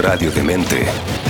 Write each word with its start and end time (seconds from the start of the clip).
Radio 0.00 0.30
Demente. 0.30 1.29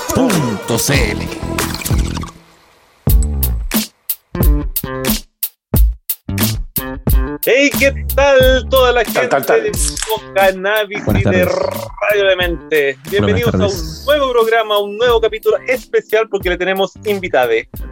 Hey, 7.43 7.71
¿qué 7.79 8.05
tal 8.15 8.69
toda 8.69 8.91
la 8.91 9.03
gente 9.03 9.27
tal, 9.27 9.43
tal. 9.43 9.63
de 9.63 9.71
Mundo 9.71 10.33
Cannabis 10.35 11.05
Buenas 11.05 11.25
y 11.25 11.29
de. 11.29 11.45
Radio 11.45 12.27
Demente? 12.29 12.97
Bienvenidos 13.09 13.55
a 13.55 13.65
un 13.65 14.05
nuevo 14.05 14.31
programa, 14.31 14.77
un 14.77 14.97
nuevo 14.97 15.19
capítulo 15.19 15.57
especial 15.67 16.29
porque 16.29 16.49
le 16.49 16.57
tenemos 16.57 16.91
invitade. 17.05 17.69
¿Cómo 17.73 17.87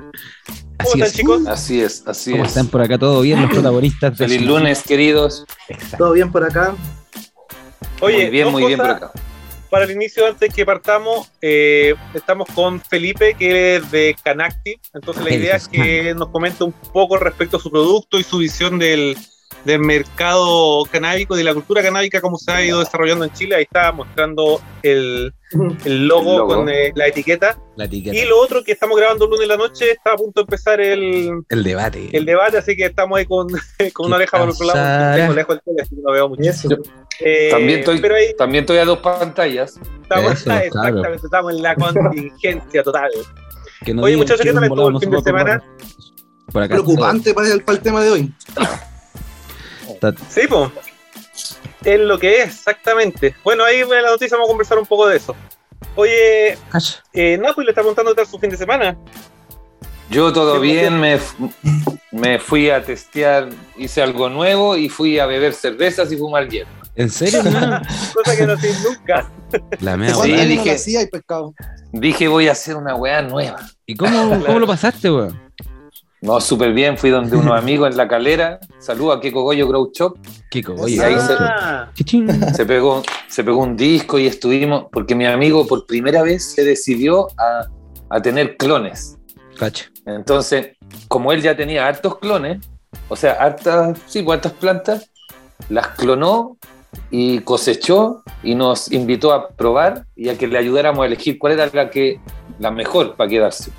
Así 0.77 0.89
están, 0.91 1.01
es. 1.07 1.13
chicos? 1.13 1.47
Así 1.47 1.81
es, 1.81 2.03
así 2.05 2.31
¿Cómo 2.31 2.43
es. 2.43 2.49
están 2.49 2.67
por 2.67 2.81
acá? 2.81 2.99
¿Todo 2.99 3.21
bien 3.21 3.41
los 3.41 3.49
protagonistas? 3.53 4.15
de 4.15 4.27
Feliz 4.27 4.45
lunes, 4.45 4.83
queridos. 4.83 5.45
¿Todo 5.97 6.11
bien 6.11 6.31
por 6.31 6.43
acá? 6.43 6.75
Oye, 8.01 8.21
muy 8.21 8.29
bien, 8.29 8.51
muy 8.51 8.65
bien 8.65 8.77
por 8.77 8.89
acá. 8.91 9.11
Para 9.69 9.85
el 9.85 9.91
inicio, 9.91 10.25
antes 10.25 10.53
que 10.53 10.65
partamos, 10.65 11.31
eh, 11.41 11.93
estamos 12.15 12.47
con 12.55 12.81
Felipe, 12.81 13.35
que 13.35 13.75
es 13.75 13.91
de 13.91 14.15
Canactive. 14.23 14.79
Entonces, 14.93 15.23
la 15.23 15.33
idea 15.33 15.55
es 15.55 15.67
que 15.67 16.13
nos 16.15 16.29
comente 16.29 16.63
un 16.63 16.71
poco 16.71 17.17
respecto 17.17 17.57
a 17.57 17.59
su 17.59 17.69
producto 17.69 18.17
y 18.17 18.23
su 18.23 18.39
visión 18.39 18.79
del, 18.79 19.15
del 19.65 19.79
mercado 19.79 20.83
canábico, 20.85 21.35
de 21.35 21.43
la 21.43 21.53
cultura 21.53 21.83
canábica, 21.83 22.19
cómo 22.19 22.37
se 22.37 22.51
ha 22.51 22.65
ido 22.65 22.79
desarrollando 22.79 23.25
en 23.25 23.33
Chile. 23.33 23.55
Ahí 23.57 23.63
está 23.63 23.91
mostrando 23.91 24.59
el, 24.81 25.33
el 25.85 26.07
logo, 26.07 26.31
El 26.31 26.37
logo. 26.37 26.55
con 26.55 26.69
eh, 26.69 26.91
la 26.95 27.07
etiqueta. 27.07 27.57
La 27.75 27.85
etiqueta. 27.85 28.17
Y 28.17 28.25
lo 28.25 28.39
otro 28.39 28.63
que 28.63 28.71
estamos 28.71 28.97
grabando 28.97 29.25
el 29.25 29.31
lunes 29.31 29.43
en 29.43 29.49
la 29.49 29.57
noche, 29.57 29.91
está 29.91 30.13
a 30.13 30.15
punto 30.15 30.41
de 30.41 30.45
empezar 30.45 30.81
el, 30.81 31.43
El 31.47 31.63
debate. 31.63 32.09
el 32.11 32.25
debate, 32.25 32.57
así 32.57 32.75
que 32.75 32.85
estamos 32.85 33.19
ahí 33.19 33.25
con, 33.25 33.47
con 33.93 34.07
una 34.07 34.15
oreja 34.15 34.39
por 34.39 34.49
otro 34.49 34.65
lado. 34.65 35.15
Tengo 35.15 35.33
lejos 35.33 35.55
el 35.55 35.61
tele, 35.61 35.81
así 35.83 35.95
que 35.95 36.01
no 36.01 36.11
veo 36.11 36.29
mucho. 36.29 36.41
Eso. 36.41 36.69
Eh, 37.21 37.49
También 37.51 37.79
estoy- 37.79 37.99
pero 37.99 38.15
ahí 38.15 38.33
También 38.37 38.63
estoy 38.63 38.77
a 38.77 38.85
dos 38.85 38.99
pantallas. 38.99 39.79
estamos, 40.01 40.33
Eso, 40.33 40.51
ah, 40.51 40.57
exactamente, 40.63 40.99
claro. 41.01 41.15
estamos 41.15 41.53
en 41.53 41.61
la 41.61 41.75
contingencia 41.75 42.83
total. 42.83 43.09
Que 43.85 43.93
no 43.93 44.03
Oye, 44.03 44.17
muchachos, 44.17 44.41
¿qué 44.45 44.53
tal 44.53 44.63
estuvo 44.63 44.89
el 44.89 44.99
fin 44.99 45.09
de 45.11 45.21
semana? 45.21 45.55
ocupar. 45.57 45.93
Por 46.51 46.63
acá. 46.63 46.73
Preocupante 46.75 47.33
para 47.33 47.47
el, 47.53 47.63
para 47.63 47.77
el 47.77 47.83
tema 47.83 48.01
de 48.01 48.09
hoy. 48.11 48.33
Sí, 50.29 50.41
pues. 50.47 50.71
Es 51.83 51.99
lo 51.99 52.19
que 52.19 52.41
es, 52.41 52.47
exactamente. 52.55 53.35
Bueno, 53.43 53.63
ahí 53.63 53.79
en 53.81 53.89
la 53.89 54.01
noticia 54.09 54.35
vamos 54.35 54.49
a 54.49 54.51
conversar 54.51 54.77
un 54.79 54.85
poco 54.85 55.07
de 55.07 55.17
eso. 55.17 55.35
Oye, 55.95 56.57
eh, 57.13 57.37
Napo 57.37 57.61
le 57.61 57.69
está 57.71 57.81
preguntando 57.81 58.13
tal 58.13 58.25
su 58.27 58.37
fin 58.39 58.49
de 58.49 58.57
semana. 58.57 58.97
Yo 60.09 60.33
todo 60.33 60.55
¿Qué 60.55 60.59
bien, 60.59 60.99
me, 60.99 61.19
me 62.11 62.39
fui 62.39 62.69
a 62.69 62.83
testear, 62.83 63.49
hice 63.77 64.01
algo 64.01 64.27
nuevo 64.29 64.75
y 64.75 64.89
fui 64.89 65.19
a 65.19 65.25
beber 65.25 65.53
cervezas 65.53 66.11
y 66.11 66.17
fumar 66.17 66.49
hierba. 66.49 66.71
¿En 66.99 67.09
serio? 67.09 67.41
Cosa 68.13 68.35
que 68.37 68.45
no 68.45 68.53
hacéis 68.53 68.83
nunca. 68.83 69.31
La 69.79 69.95
mea, 69.95 70.09
Sí, 70.09 70.15
¿Cuántos 70.15 70.25
weón. 70.25 70.39
años 70.51 70.57
no 70.57 70.63
dije- 70.63 71.01
y 71.01 71.07
pescado? 71.07 71.53
Dije, 71.93 72.27
voy 72.27 72.47
a 72.49 72.51
hacer 72.51 72.75
una 72.75 72.93
weá 72.95 73.21
nueva. 73.21 73.57
¿Y 73.85 73.95
cómo, 73.95 74.43
cómo 74.45 74.59
lo 74.59 74.67
pasaste, 74.67 75.09
weón? 75.09 75.39
No, 76.21 76.41
súper 76.41 76.73
bien, 76.73 76.97
fui 76.97 77.09
donde 77.09 77.37
unos 77.37 77.57
amigos 77.57 77.89
en 77.89 77.95
la 77.95 78.09
calera. 78.09 78.59
Saludo 78.79 79.13
a 79.13 79.21
Kiko 79.21 79.43
Goyo 79.43 79.65
Grow 79.69 79.89
Shop. 79.93 80.17
Kiko, 80.49 80.75
ahí 80.85 80.97
se- 80.97 81.33
Ah, 81.39 81.89
Chichín. 81.93 82.27
Se 82.53 82.65
pegó, 82.65 83.01
se 83.29 83.45
pegó 83.45 83.59
un 83.61 83.77
disco 83.77 84.19
y 84.19 84.27
estuvimos, 84.27 84.87
porque 84.91 85.15
mi 85.15 85.25
amigo 85.25 85.65
por 85.65 85.85
primera 85.85 86.21
vez 86.21 86.51
se 86.51 86.65
decidió 86.65 87.27
a, 87.39 87.65
a 88.09 88.21
tener 88.21 88.57
clones. 88.57 89.17
Cacha. 89.57 89.85
Entonces, 90.05 90.75
como 91.07 91.31
él 91.31 91.41
ya 91.41 91.55
tenía 91.55 91.87
hartos 91.87 92.17
clones, 92.19 92.59
o 93.07 93.15
sea, 93.15 93.33
hartas, 93.33 93.97
sí, 94.05 94.21
pues, 94.21 94.35
hartas 94.37 94.51
plantas, 94.53 95.09
las 95.69 95.87
clonó 95.89 96.57
y 97.11 97.39
cosechó 97.39 98.23
y 98.43 98.55
nos 98.55 98.91
invitó 98.91 99.31
a 99.33 99.49
probar 99.49 100.05
y 100.15 100.29
a 100.29 100.37
que 100.37 100.47
le 100.47 100.57
ayudáramos 100.57 101.03
a 101.03 101.05
elegir 101.07 101.37
cuál 101.39 101.53
era 101.53 101.69
la 101.71 101.89
que 101.89 102.19
la 102.59 102.71
mejor 102.71 103.15
para 103.15 103.29
quedarse. 103.29 103.71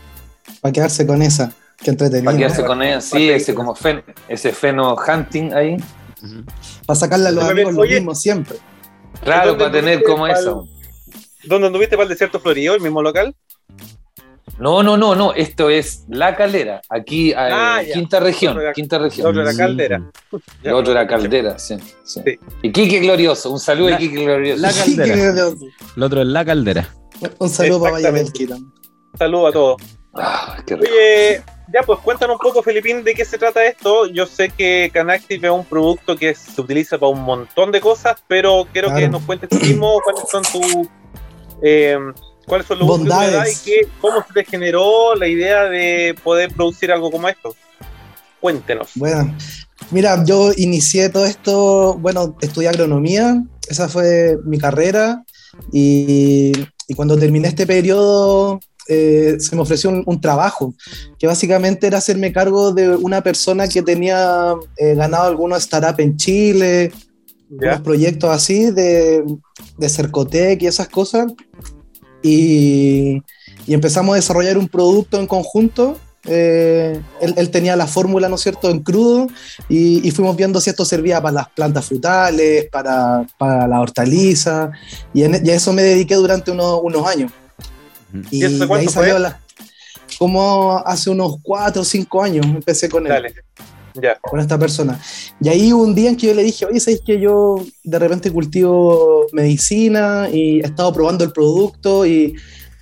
Para 0.61 0.73
quedarse 0.73 1.07
con 1.07 1.23
esa. 1.23 1.53
Qué 1.77 1.91
entretenido. 1.91 2.25
Para 2.27 2.37
Para, 2.37 2.47
quedarse 2.49 2.67
con 2.67 2.83
ella, 2.83 3.01
sí, 3.01 3.31
ese 3.31 3.55
como 3.55 3.75
fen, 3.75 4.03
ese 4.29 4.53
feno 4.53 4.95
hunting 4.97 5.53
ahí. 5.55 5.77
Ujú. 6.23 6.95
sacarle 6.95 7.29
a 7.29 7.31
los 7.33 7.45
Oye, 7.45 7.53
amigos 7.53 7.75
lo 7.75 7.83
mismo 7.85 8.15
siempre. 8.15 8.59
Claro, 9.23 9.51
¿Dónde 9.51 9.65
para 9.65 9.73
tener 9.73 10.03
como 10.03 10.27
pa'l- 10.27 10.39
eso. 10.39 10.69
¿Dónde 11.45 11.69
anduviste 11.69 11.97
para 11.97 12.03
el 12.05 12.11
desierto 12.11 12.39
florido, 12.41 12.75
el 12.75 12.83
mismo 12.83 13.03
local? 13.03 13.35
No, 14.61 14.83
no, 14.83 14.97
no, 14.97 15.15
no, 15.15 15.33
esto 15.33 15.71
es 15.71 16.05
La 16.09 16.37
Calera, 16.37 16.83
aquí 16.91 17.31
eh, 17.31 17.35
Ah, 17.37 17.83
ya. 17.83 17.95
quinta 17.95 18.21
región, 18.21 18.53
Otro 18.53 18.63
era- 18.63 18.73
quinta 18.75 18.97
El 18.97 19.03
región. 19.05 19.27
otro 19.29 19.43
era 19.43 19.57
caldera. 19.57 20.11
El 20.63 20.73
otro 20.75 20.93
era 20.93 21.07
Caldera, 21.07 21.59
sí. 21.59 21.77
sí. 22.05 22.21
Sí. 22.25 22.39
Y 22.63 22.71
Quique 22.71 22.99
Glorioso, 23.01 23.51
un 23.51 23.59
saludo 23.59 23.89
La- 23.91 23.97
a 23.97 23.99
Quique 23.99 24.23
Glorioso. 24.25 24.61
La 24.63 24.73
caldera. 24.73 25.15
El 25.97 26.03
otro 26.03 26.21
es 26.21 26.27
la 26.27 26.45
caldera. 26.45 26.89
Un 27.39 27.49
saludo 27.49 27.81
para 27.81 27.93
Valle. 27.95 28.23
Saludos 29.19 29.49
a 29.49 29.53
todos. 29.53 29.83
Ah, 30.15 30.57
qué 30.67 30.77
rico. 30.77 30.89
Oye, 30.93 31.43
ya 31.73 31.83
pues 31.87 31.99
cuéntanos 32.01 32.35
un 32.37 32.41
poco, 32.41 32.63
Felipín, 32.63 33.03
de 33.05 33.15
qué 33.15 33.25
se 33.25 33.39
trata 33.39 33.65
esto. 33.65 34.07
Yo 34.07 34.27
sé 34.27 34.51
que 34.51 34.91
Canactive 34.93 35.47
es 35.49 35.53
un 35.53 35.65
producto 35.65 36.17
que 36.17 36.35
se 36.35 36.61
utiliza 36.61 36.99
para 36.99 37.11
un 37.13 37.23
montón 37.23 37.71
de 37.73 37.81
cosas, 37.81 38.23
pero 38.29 38.67
quiero 38.73 38.95
que 38.95 39.09
nos 39.09 39.23
cuentes 39.23 39.49
tú 39.49 39.57
mismo 39.57 40.01
cuáles 40.03 40.23
son 40.31 40.43
tus 40.43 40.89
eh, 41.63 41.97
cuáles 42.51 42.67
son 42.67 42.81
los 42.81 42.87
que 42.87 42.91
Bondades. 42.99 43.63
y 43.63 43.65
qué, 43.65 43.89
cómo 44.01 44.25
se 44.27 44.35
te 44.35 44.45
generó 44.45 45.15
la 45.15 45.29
idea 45.29 45.65
de 45.65 46.17
poder 46.23 46.53
producir 46.53 46.91
algo 46.91 47.09
como 47.11 47.29
esto. 47.29 47.55
Cuéntenos. 48.41 48.91
Bueno, 48.97 49.37
mira, 49.93 50.25
yo 50.25 50.51
inicié 50.57 51.09
todo 51.11 51.27
esto, 51.27 51.97
bueno, 51.99 52.37
estudié 52.41 52.69
agronomía, 52.69 53.41
esa 53.69 53.89
fue 53.89 54.37
mi 54.45 54.59
carrera 54.59 55.23
y, 55.73 56.51
y 56.89 56.95
cuando 56.95 57.17
terminé 57.17 57.47
este 57.47 57.69
periodo 57.69 58.59
eh, 58.89 59.37
se 59.39 59.55
me 59.55 59.63
ofreció 59.63 59.91
un, 59.91 60.03
un 60.05 60.21
trabajo 60.21 60.75
que 61.21 61.29
básicamente 61.29 61.87
era 61.87 61.99
hacerme 61.99 62.33
cargo 62.33 62.73
de 62.73 62.89
una 62.97 63.23
persona 63.23 63.69
que 63.69 63.83
tenía 63.83 64.55
eh, 64.77 64.97
ganado 64.97 65.29
algunos 65.29 65.63
startups 65.63 66.01
en 66.01 66.17
Chile, 66.17 66.91
unos 67.49 67.77
¿Ya? 67.77 67.83
proyectos 67.83 68.31
así 68.31 68.73
de, 68.73 69.23
de 69.79 69.89
Cercotec 69.89 70.63
y 70.63 70.67
esas 70.67 70.89
cosas. 70.89 71.33
Y, 72.23 73.23
y 73.67 73.75
empezamos 73.75 74.13
a 74.13 74.17
desarrollar 74.17 74.59
un 74.59 74.69
producto 74.69 75.19
en 75.19 75.27
conjunto. 75.27 75.99
Eh, 76.27 77.01
él, 77.23 77.35
él 77.39 77.51
tenía 77.51 77.77
la 77.77 77.87
fórmula, 77.87 78.29
¿no 78.29 78.35
es 78.35 78.43
cierto?, 78.43 78.69
en 78.69 78.81
crudo 78.81 79.27
y, 79.71 80.07
y 80.07 80.11
fuimos 80.11 80.37
viendo 80.37 80.61
si 80.61 80.69
esto 80.69 80.85
servía 80.85 81.19
para 81.23 81.33
las 81.33 81.49
plantas 81.49 81.87
frutales, 81.87 82.67
para, 82.71 83.27
para 83.39 83.67
la 83.67 83.81
hortaliza 83.81 84.71
y, 85.15 85.23
en- 85.23 85.41
y 85.47 85.49
a 85.49 85.55
eso 85.55 85.73
me 85.73 85.83
dediqué 85.83 86.17
durante 86.17 86.51
unos, 86.51 86.81
unos 86.83 87.07
años. 87.07 87.33
Y, 88.31 88.37
¿Y 88.41 88.45
eso 88.45 88.57
de 88.59 88.63
ahí 88.65 88.69
cuánto 88.69 88.91
salió 88.91 89.13
fue? 89.13 89.21
la... 89.21 89.41
Como 90.19 90.77
hace 90.85 91.09
unos 91.09 91.37
cuatro 91.43 91.81
o 91.81 91.85
cinco 91.87 92.23
años 92.23 92.45
empecé 92.45 92.91
con 92.91 93.07
él 93.07 93.13
Dale. 93.13 93.35
Ya. 93.95 94.19
con 94.21 94.41
esta 94.41 94.59
persona. 94.59 95.01
Y 95.41 95.49
ahí 95.49 95.73
un 95.73 95.95
día 95.95 96.11
en 96.11 96.17
que 96.17 96.29
yo 96.29 96.35
le 96.35 96.43
dije, 96.43 96.65
oye, 96.67 96.81
¿sabes 96.81 97.03
que 97.05 97.21
yo 97.21 97.57
de 97.83 97.99
repente 97.99 98.31
cultivo 98.31 99.27
medicina 99.33 100.29
y 100.33 100.61
he 100.61 100.67
estado 100.67 100.93
probando 100.93 101.25
el 101.25 101.33
producto 101.33 102.07
y, 102.07 102.35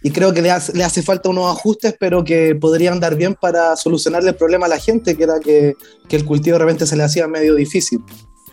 y 0.03 0.11
creo 0.11 0.33
que 0.33 0.43
le 0.43 0.51
hace, 0.51 0.73
le 0.73 0.85
hace 0.85 1.03
falta 1.03 1.29
unos 1.29 1.51
ajustes, 1.57 1.95
pero 1.99 2.25
que 2.25 2.55
podrían 2.55 2.95
andar 2.95 3.17
bien 3.17 3.35
para 3.35 3.77
solucionarle 3.77 4.31
el 4.31 4.37
problema 4.37 4.67
a 4.67 4.69
la 4.69 4.79
gente, 4.79 5.17
que 5.17 5.25
era 5.25 5.41
que, 5.41 5.75
que 6.09 6.17
el 6.17 6.25
cultivo 6.25 6.55
de 6.59 6.65
repente 6.65 6.87
se 6.87 6.97
le 6.97 7.03
hacía 7.03 7.27
medio 7.27 7.55
difícil. 7.55 8.01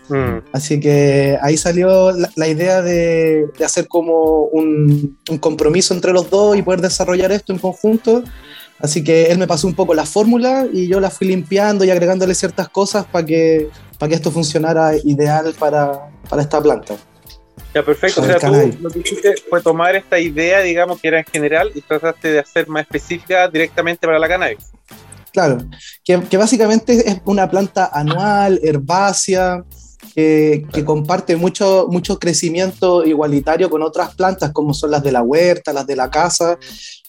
Mm. 0.09 0.37
Así 0.51 0.79
que 0.79 1.37
ahí 1.41 1.57
salió 1.57 2.11
la, 2.11 2.29
la 2.35 2.47
idea 2.47 2.81
de, 2.81 3.47
de 3.57 3.65
hacer 3.65 3.87
como 3.87 4.45
un, 4.45 5.17
un 5.29 5.37
compromiso 5.39 5.93
entre 5.93 6.13
los 6.13 6.29
dos 6.29 6.55
y 6.57 6.61
poder 6.61 6.81
desarrollar 6.81 7.31
esto 7.31 7.53
en 7.53 7.59
conjunto. 7.59 8.23
Así 8.79 9.03
que 9.03 9.25
él 9.27 9.37
me 9.37 9.47
pasó 9.47 9.67
un 9.67 9.73
poco 9.73 9.93
la 9.93 10.05
fórmula 10.05 10.67
y 10.71 10.87
yo 10.87 10.99
la 10.99 11.09
fui 11.09 11.27
limpiando 11.27 11.85
y 11.85 11.91
agregándole 11.91 12.35
ciertas 12.35 12.69
cosas 12.69 13.05
para 13.05 13.25
que, 13.25 13.69
para 13.97 14.09
que 14.09 14.15
esto 14.15 14.31
funcionara 14.31 14.95
ideal 14.97 15.53
para, 15.57 16.09
para 16.29 16.41
esta 16.41 16.61
planta. 16.61 16.95
Ya, 17.73 17.83
perfecto. 17.83 18.21
O 18.21 18.25
sea, 18.25 18.39
tú 18.39 18.53
lo 18.81 18.89
que 18.89 18.99
hiciste 18.99 19.35
fue 19.49 19.61
tomar 19.61 19.95
esta 19.95 20.19
idea, 20.19 20.61
digamos, 20.61 20.99
que 20.99 21.09
era 21.09 21.19
en 21.19 21.25
general, 21.25 21.71
y 21.75 21.81
trataste 21.81 22.31
de 22.31 22.39
hacer 22.39 22.67
más 22.67 22.83
específica 22.83 23.47
directamente 23.49 24.07
para 24.07 24.19
la 24.19 24.27
cannabis. 24.27 24.71
Claro, 25.31 25.57
que, 26.03 26.21
que 26.21 26.37
básicamente 26.37 26.93
es 26.93 27.21
una 27.25 27.49
planta 27.49 27.89
anual, 27.91 28.59
herbácea, 28.63 29.65
que, 30.13 30.65
que 30.71 30.85
comparte 30.85 31.35
mucho, 31.35 31.87
mucho 31.89 32.17
crecimiento 32.17 33.03
igualitario 33.03 33.69
con 33.69 33.83
otras 33.83 34.15
plantas, 34.15 34.53
como 34.53 34.73
son 34.73 34.91
las 34.91 35.03
de 35.03 35.11
la 35.11 35.21
huerta, 35.21 35.73
las 35.73 35.85
de 35.85 35.97
la 35.97 36.09
casa. 36.09 36.57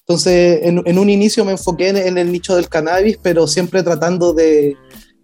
Entonces, 0.08 0.60
en, 0.62 0.82
en 0.84 0.98
un 0.98 1.10
inicio 1.10 1.44
me 1.44 1.52
enfoqué 1.52 1.88
en, 1.88 1.96
en 1.96 2.16
el 2.16 2.30
nicho 2.30 2.54
del 2.54 2.68
cannabis, 2.68 3.18
pero 3.20 3.48
siempre 3.48 3.82
tratando 3.82 4.32
de, 4.32 4.76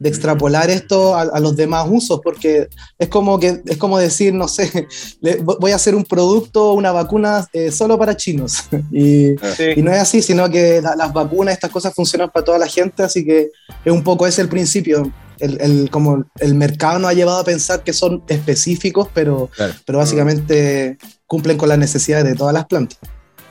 de 0.02 0.08
extrapolar 0.08 0.68
esto 0.70 1.14
a, 1.14 1.22
a, 1.22 1.38
los 1.38 1.54
demás 1.54 1.86
usos, 1.88 2.20
porque 2.24 2.68
es 2.98 3.08
como, 3.08 3.38
que, 3.38 3.62
es 3.64 3.76
como 3.76 3.96
decir, 3.98 4.34
no 4.34 4.48
sé, 4.48 4.88
le, 5.20 5.36
voy 5.36 5.70
a 5.70 5.76
hacer 5.76 5.94
un 5.94 6.04
producto, 6.04 6.72
una 6.72 6.90
vacuna 6.90 7.46
eh, 7.52 7.70
solo 7.70 7.96
para 7.96 8.16
chinos. 8.16 8.64
y, 8.90 9.36
sí. 9.56 9.64
y, 9.76 9.82
no 9.82 9.92
es 9.92 9.98
así, 9.98 10.20
sino 10.20 10.50
que 10.50 10.82
la, 10.82 10.96
las 10.96 11.12
vacunas, 11.12 11.54
estas 11.54 11.70
cosas 11.70 11.94
funcionan 11.94 12.30
para 12.30 12.44
toda 12.44 12.58
la 12.58 12.66
gente, 12.66 13.04
así 13.04 13.24
que 13.24 13.50
es 13.84 13.92
un 13.92 14.02
poco 14.02 14.26
ese 14.26 14.42
el 14.42 14.48
principio. 14.48 15.12
El, 15.38 15.60
el, 15.60 15.90
como 15.90 16.24
el 16.40 16.54
mercado 16.54 16.98
nos 16.98 17.10
ha 17.10 17.14
llevado 17.14 17.38
a 17.38 17.44
pensar 17.44 17.84
que 17.84 17.92
son 17.92 18.22
específicos, 18.28 19.08
pero, 19.14 19.48
claro. 19.54 19.74
pero 19.86 19.98
básicamente 19.98 20.98
cumplen 21.26 21.56
con 21.56 21.68
las 21.68 21.78
necesidades 21.78 22.24
de 22.26 22.34
todas 22.34 22.54
las 22.54 22.66
plantas. 22.66 22.98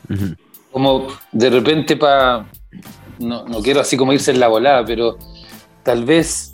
Uh 0.10 0.14
-huh. 0.14 0.38
Como 0.72 1.08
de 1.32 1.50
repente 1.50 1.98
para, 1.98 2.50
no, 3.20 3.46
no 3.46 3.62
quiero 3.62 3.82
así 3.82 3.98
como 3.98 4.14
irse 4.14 4.32
en 4.32 4.40
la 4.40 4.48
volada, 4.48 4.86
pero 4.86 5.18
tal 5.84 6.06
vez 6.06 6.54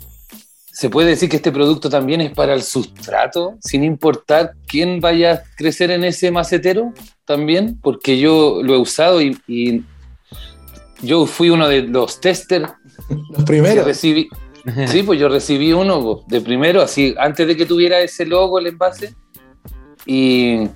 se 0.78 0.90
puede 0.90 1.08
decir 1.08 1.28
que 1.28 1.36
este 1.36 1.50
producto 1.50 1.90
también 1.90 2.20
es 2.20 2.30
para 2.30 2.54
el 2.54 2.62
sustrato, 2.62 3.58
sin 3.60 3.82
importar 3.82 4.52
quién 4.68 5.00
vaya 5.00 5.32
a 5.32 5.42
crecer 5.56 5.90
en 5.90 6.04
ese 6.04 6.30
macetero 6.30 6.92
también, 7.24 7.80
porque 7.82 8.18
yo 8.18 8.60
lo 8.62 8.74
he 8.74 8.78
usado 8.78 9.20
y, 9.20 9.36
y 9.48 9.82
yo 11.02 11.26
fui 11.26 11.50
uno 11.50 11.68
de 11.68 11.82
los 11.82 12.20
testers. 12.20 12.70
Los 13.30 13.44
primeros. 13.44 13.84
Recibí, 13.84 14.28
sí, 14.86 15.02
pues 15.02 15.18
yo 15.18 15.28
recibí 15.28 15.72
uno 15.72 16.22
de 16.28 16.40
primero, 16.40 16.80
así, 16.80 17.14
antes 17.18 17.46
de 17.46 17.56
que 17.56 17.66
tuviera 17.66 17.98
ese 18.00 18.24
logo, 18.26 18.58
el 18.58 18.68
envase, 18.68 19.14
y, 20.06 20.68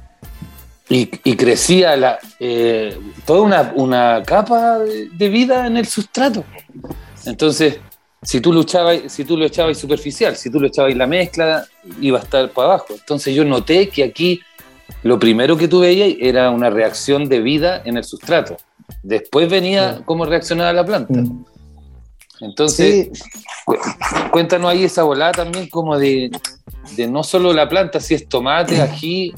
y, 0.93 1.11
y 1.25 1.37
crecía 1.37 1.97
la, 1.97 2.19
eh, 2.39 2.97
toda 3.25 3.41
una, 3.41 3.73
una 3.77 4.23
capa 4.27 4.79
de, 4.81 5.09
de 5.09 5.29
vida 5.31 5.67
en 5.67 5.79
el 5.79 5.87
sustrato. 5.87 6.45
Entonces, 7.25 7.79
si 8.21 8.41
tú 8.41 8.53
lo 8.53 8.61
echabas, 8.61 9.01
si 9.09 9.25
tú 9.25 9.37
lo 9.37 9.47
echabas 9.47 9.79
superficial, 9.79 10.37
si 10.37 10.51
tú 10.51 10.61
lo 10.61 10.67
echabas 10.67 10.95
la 10.95 11.07
mezcla, 11.07 11.65
iba 12.01 12.19
a 12.19 12.23
estar 12.23 12.51
para 12.51 12.69
abajo. 12.69 12.89
Entonces 12.91 13.35
yo 13.35 13.43
noté 13.45 13.89
que 13.89 14.05
aquí 14.05 14.41
lo 15.03 15.19
primero 15.19 15.57
que 15.57 15.67
tú 15.67 15.81
veías 15.81 16.15
era 16.21 16.51
una 16.51 16.69
reacción 16.69 17.27
de 17.29 17.41
vida 17.41 17.83
en 17.87 17.97
el 17.97 18.05
sustrato. 18.05 18.59
Después 19.03 19.49
venía 19.49 19.97
sí. 19.97 20.03
cómo 20.05 20.27
reaccionaba 20.27 20.75
la 20.75 20.85
planta. 20.85 21.15
Mm. 21.15 21.45
Entonces, 22.41 23.09
sí. 23.13 23.23
cuéntanos 24.31 24.71
ahí 24.71 24.85
esa 24.85 25.05
volada 25.05 25.33
también 25.33 25.69
como 25.69 25.99
de, 25.99 26.31
de, 26.97 27.07
no 27.07 27.23
solo 27.23 27.55
la 27.55 27.69
planta, 27.69 27.99
si 27.99 28.15
es 28.15 28.29
tomate, 28.29 28.81
ají. 28.83 29.33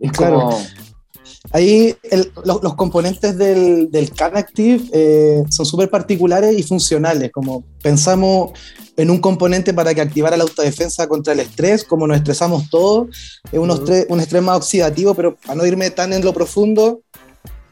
Es 0.00 0.12
claro. 0.12 0.40
como 0.40 0.58
Ahí 1.52 1.94
el, 2.10 2.32
los, 2.44 2.62
los, 2.62 2.74
componentes 2.74 3.36
del, 3.38 3.90
del 3.90 4.10
Canactive 4.10 4.82
eh, 4.92 5.44
son 5.48 5.64
súper 5.64 5.88
particulares 5.88 6.58
y 6.58 6.62
funcionales, 6.62 7.30
como 7.32 7.64
pensamos 7.82 8.50
en 8.96 9.10
un 9.10 9.18
componente 9.18 9.72
para 9.74 9.94
que 9.94 10.00
activara 10.00 10.36
la 10.36 10.44
autodefensa 10.44 11.06
contra 11.06 11.34
el 11.34 11.40
estrés, 11.40 11.84
como 11.84 12.06
nos 12.06 12.16
estresamos 12.16 12.68
todos, 12.70 13.40
es 13.52 13.58
un, 13.58 13.70
estrés, 13.70 14.06
un 14.08 14.20
estrés 14.20 14.42
más 14.42 14.56
oxidativo, 14.56 15.14
pero 15.14 15.36
para 15.36 15.54
no 15.54 15.66
irme 15.66 15.90
tan 15.90 16.12
en 16.12 16.24
lo 16.24 16.32
profundo, 16.32 17.02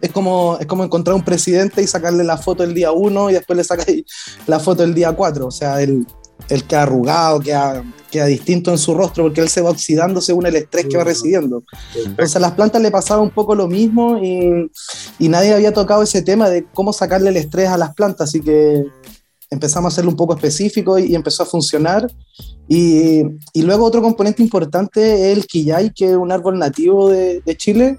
es 0.01 0.11
como, 0.13 0.59
es 0.61 0.67
como 0.67 0.85
encontrar 0.85 1.17
un 1.17 1.25
presidente 1.25 1.83
y 1.83 1.87
sacarle 1.87 2.25
la 2.25 2.37
foto 2.37 2.63
el 2.63 2.75
día 2.75 2.93
1 2.93 3.31
y 3.31 3.33
después 3.33 3.57
le 3.57 3.65
sacáis 3.65 4.05
la 4.47 4.61
foto 4.61 4.85
el 4.85 4.95
día 4.95 5.13
4, 5.13 5.47
o 5.47 5.51
sea, 5.51 5.81
el, 5.81 6.07
el 6.49 6.65
que 6.65 6.77
ha 6.77 6.83
arrugado, 6.83 7.41
que 7.41 7.55
ha, 7.55 7.83
queda 8.11 8.27
distinto 8.27 8.71
en 8.71 8.79
su 8.79 8.95
rostro 8.95 9.25
porque 9.25 9.41
él 9.41 9.49
se 9.49 9.61
va 9.61 9.71
oxidando 9.71 10.21
según 10.21 10.47
el 10.47 10.55
estrés 10.55 10.87
que 10.87 10.97
va 10.97 11.05
recibiendo. 11.05 11.65
Entonces 11.97 12.37
a 12.37 12.39
las 12.39 12.53
plantas 12.53 12.81
le 12.81 12.93
pasaba 12.93 13.21
un 13.21 13.31
poco 13.31 13.55
lo 13.55 13.67
mismo 13.67 14.19
y, 14.23 14.71
y, 15.19 15.29
nadie 15.29 15.53
había 15.53 15.73
tocado 15.73 16.03
ese 16.03 16.23
tema 16.23 16.49
de 16.49 16.65
cómo 16.73 16.93
sacarle 16.93 17.31
el 17.31 17.37
estrés 17.37 17.69
a 17.69 17.77
las 17.77 17.93
plantas, 17.95 18.29
así 18.29 18.41
que 18.41 18.85
empezamos 19.51 19.91
a 19.91 19.93
hacerlo 19.93 20.13
un 20.13 20.17
poco 20.17 20.35
específico 20.35 20.97
y, 20.97 21.07
y 21.07 21.15
empezó 21.17 21.43
a 21.43 21.47
funcionar. 21.47 22.07
Y, 22.69 23.23
y, 23.53 23.63
luego 23.63 23.85
otro 23.85 24.01
componente 24.01 24.43
importante 24.43 25.33
es 25.33 25.37
el 25.37 25.47
quillay, 25.47 25.91
que 25.93 26.11
es 26.11 26.17
un 26.17 26.31
árbol 26.31 26.59
nativo 26.59 27.09
de, 27.09 27.41
de 27.41 27.57
Chile, 27.57 27.99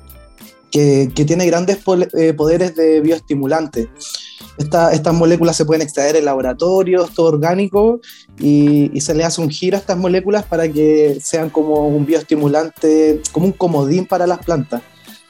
que, 0.76 1.10
que, 1.16 1.24
tiene 1.24 1.46
grandes 1.46 1.80
eh, 2.18 2.34
poderes 2.34 2.76
de 2.76 3.00
bioestimulante. 3.00 3.90
Esta, 4.58 4.92
estas 4.92 5.14
moléculas 5.14 5.56
se 5.56 5.64
pueden 5.64 5.82
extraer 5.82 6.18
en 6.18 6.26
laboratorios, 6.26 7.14
todo 7.14 7.28
orgánico, 7.28 8.02
y, 8.38 8.92
y, 8.94 9.00
se 9.00 9.16
le 9.16 9.24
hace 9.24 9.40
un 9.40 9.50
giro 9.50 9.78
a 9.78 9.80
estas 9.80 9.96
moléculas 9.96 10.44
para 10.44 10.68
que 10.68 11.18
sean 11.22 11.50
como 11.50 11.88
un 11.88 12.06
bioestimulante, 12.06 13.22
como 13.32 13.46
un 13.46 13.52
comodín 13.54 14.06
para 14.06 14.28
las 14.28 14.40
plantas. 14.40 14.82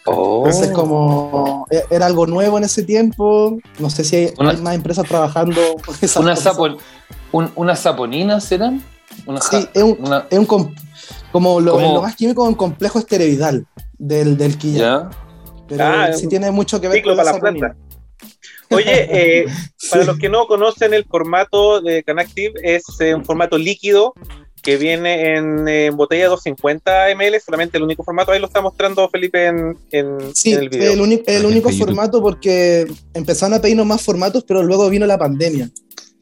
Oh. 0.07 0.47
Entonces, 0.47 0.71
como 0.71 1.68
e, 1.69 1.83
era 1.92 2.07
algo 2.07 2.25
nuevo 2.25 2.57
en 2.57 2.63
ese 2.63 2.81
tiempo, 2.81 3.56
no 3.77 3.92
sé 3.92 4.03
si 4.03 4.15
hay, 4.15 4.33
una, 4.39 4.50
hay 4.50 4.57
más 4.57 4.74
empresas 4.74 5.07
trabajando. 5.07 5.62
Una, 6.19 6.36
sapo, 6.36 6.69
un, 7.31 7.51
¿Unas 7.53 7.81
saponinas 7.81 8.51
eran? 8.51 8.83
Una, 9.27 9.42
sí, 9.42 9.69
es 9.75 9.83
un, 9.83 9.97
una, 10.00 10.25
es 10.27 10.39
un 10.39 10.45
como, 10.47 10.71
lo, 11.59 11.74
como, 11.74 11.94
lo, 11.94 12.01
más 12.01 12.15
químico, 12.15 12.44
un 12.44 12.56
complejo 12.56 12.97
esteroidal 12.97 13.68
del, 14.00 14.38
del 14.38 14.57
quilla. 14.57 14.80
¿Ya? 14.80 15.25
Pero 15.67 15.83
ah, 15.83 16.13
sí 16.13 16.27
tiene 16.27 16.51
mucho 16.51 16.79
que 16.79 16.88
ver 16.88 17.03
con 17.03 17.17
la 17.17 17.39
planta. 17.39 17.75
Oye, 18.69 18.85
eh, 19.44 19.45
sí. 19.75 19.89
para 19.89 20.06
los 20.06 20.17
que 20.17 20.29
no 20.29 20.47
conocen 20.47 20.94
el 20.94 21.06
formato 21.06 21.81
de 21.81 22.03
Canactive, 22.03 22.53
es 22.63 22.83
eh, 23.00 23.13
un 23.13 23.25
formato 23.25 23.57
líquido 23.57 24.13
que 24.62 24.77
viene 24.77 25.35
en, 25.35 25.67
en, 25.67 25.95
botella 25.95 26.27
250 26.27 27.15
ml, 27.15 27.39
solamente 27.39 27.77
el 27.77 27.83
único 27.83 28.03
formato, 28.03 28.31
ahí 28.31 28.39
lo 28.39 28.47
está 28.47 28.62
mostrando 28.62 29.07
Felipe 29.09 29.45
en, 29.45 29.77
en, 29.91 30.35
sí, 30.35 30.53
en 30.53 30.59
el 30.59 30.69
video. 30.69 30.94
el, 30.94 31.01
único, 31.01 31.23
el 31.27 31.45
único 31.45 31.69
formato 31.69 32.19
porque 32.19 32.88
empezaron 33.13 33.53
a 33.53 33.61
pedirnos 33.61 33.85
más 33.85 34.01
formatos, 34.01 34.44
pero 34.44 34.63
luego 34.63 34.89
vino 34.89 35.06
la 35.06 35.19
pandemia. 35.19 35.69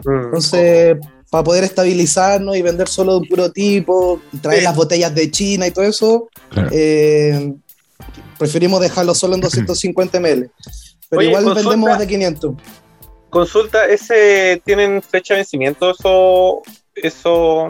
Mm. 0.03 0.25
Entonces, 0.25 0.97
para 1.31 1.43
poder 1.45 1.63
estabilizarnos 1.63 2.57
y 2.57 2.61
vender 2.61 2.89
solo 2.89 3.13
de 3.13 3.19
un 3.19 3.27
puro 3.29 3.49
tipo, 3.49 4.21
traer 4.41 4.59
sí. 4.59 4.65
las 4.65 4.75
botellas 4.75 5.15
de 5.15 5.31
China 5.31 5.65
y 5.65 5.71
todo 5.71 5.85
eso, 5.85 6.27
claro. 6.49 6.69
eh, 6.73 7.53
preferimos 8.37 8.81
dejarlo 8.81 9.13
solo 9.15 9.35
en 9.35 9.41
250 9.41 10.19
ml. 10.19 10.51
Pero 11.09 11.19
Oye, 11.19 11.29
igual 11.29 11.43
consulta, 11.43 11.69
vendemos 11.69 11.89
más 11.89 11.99
de 11.99 12.07
500. 12.07 12.55
Consulta, 13.29 13.85
¿ese 13.87 14.61
tienen 14.63 15.01
fecha 15.01 15.33
de 15.33 15.39
vencimiento 15.39 15.91
eso, 15.91 16.61
eso 16.95 17.67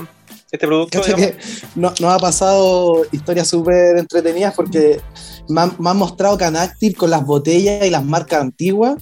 este 0.52 0.68
producto? 0.68 1.02
Que 1.02 1.36
no, 1.76 1.94
nos 2.00 2.14
ha 2.14 2.20
pasado 2.20 3.06
historias 3.12 3.48
súper 3.48 3.98
entretenidas 3.98 4.54
porque 4.54 5.00
me 5.48 5.62
han, 5.62 5.76
me 5.80 5.90
han 5.90 5.98
mostrado 5.98 6.38
Canactive 6.38 6.96
con 6.96 7.10
las 7.10 7.26
botellas 7.26 7.86
y 7.86 7.90
las 7.90 8.04
marcas 8.04 8.42
antiguas. 8.42 8.98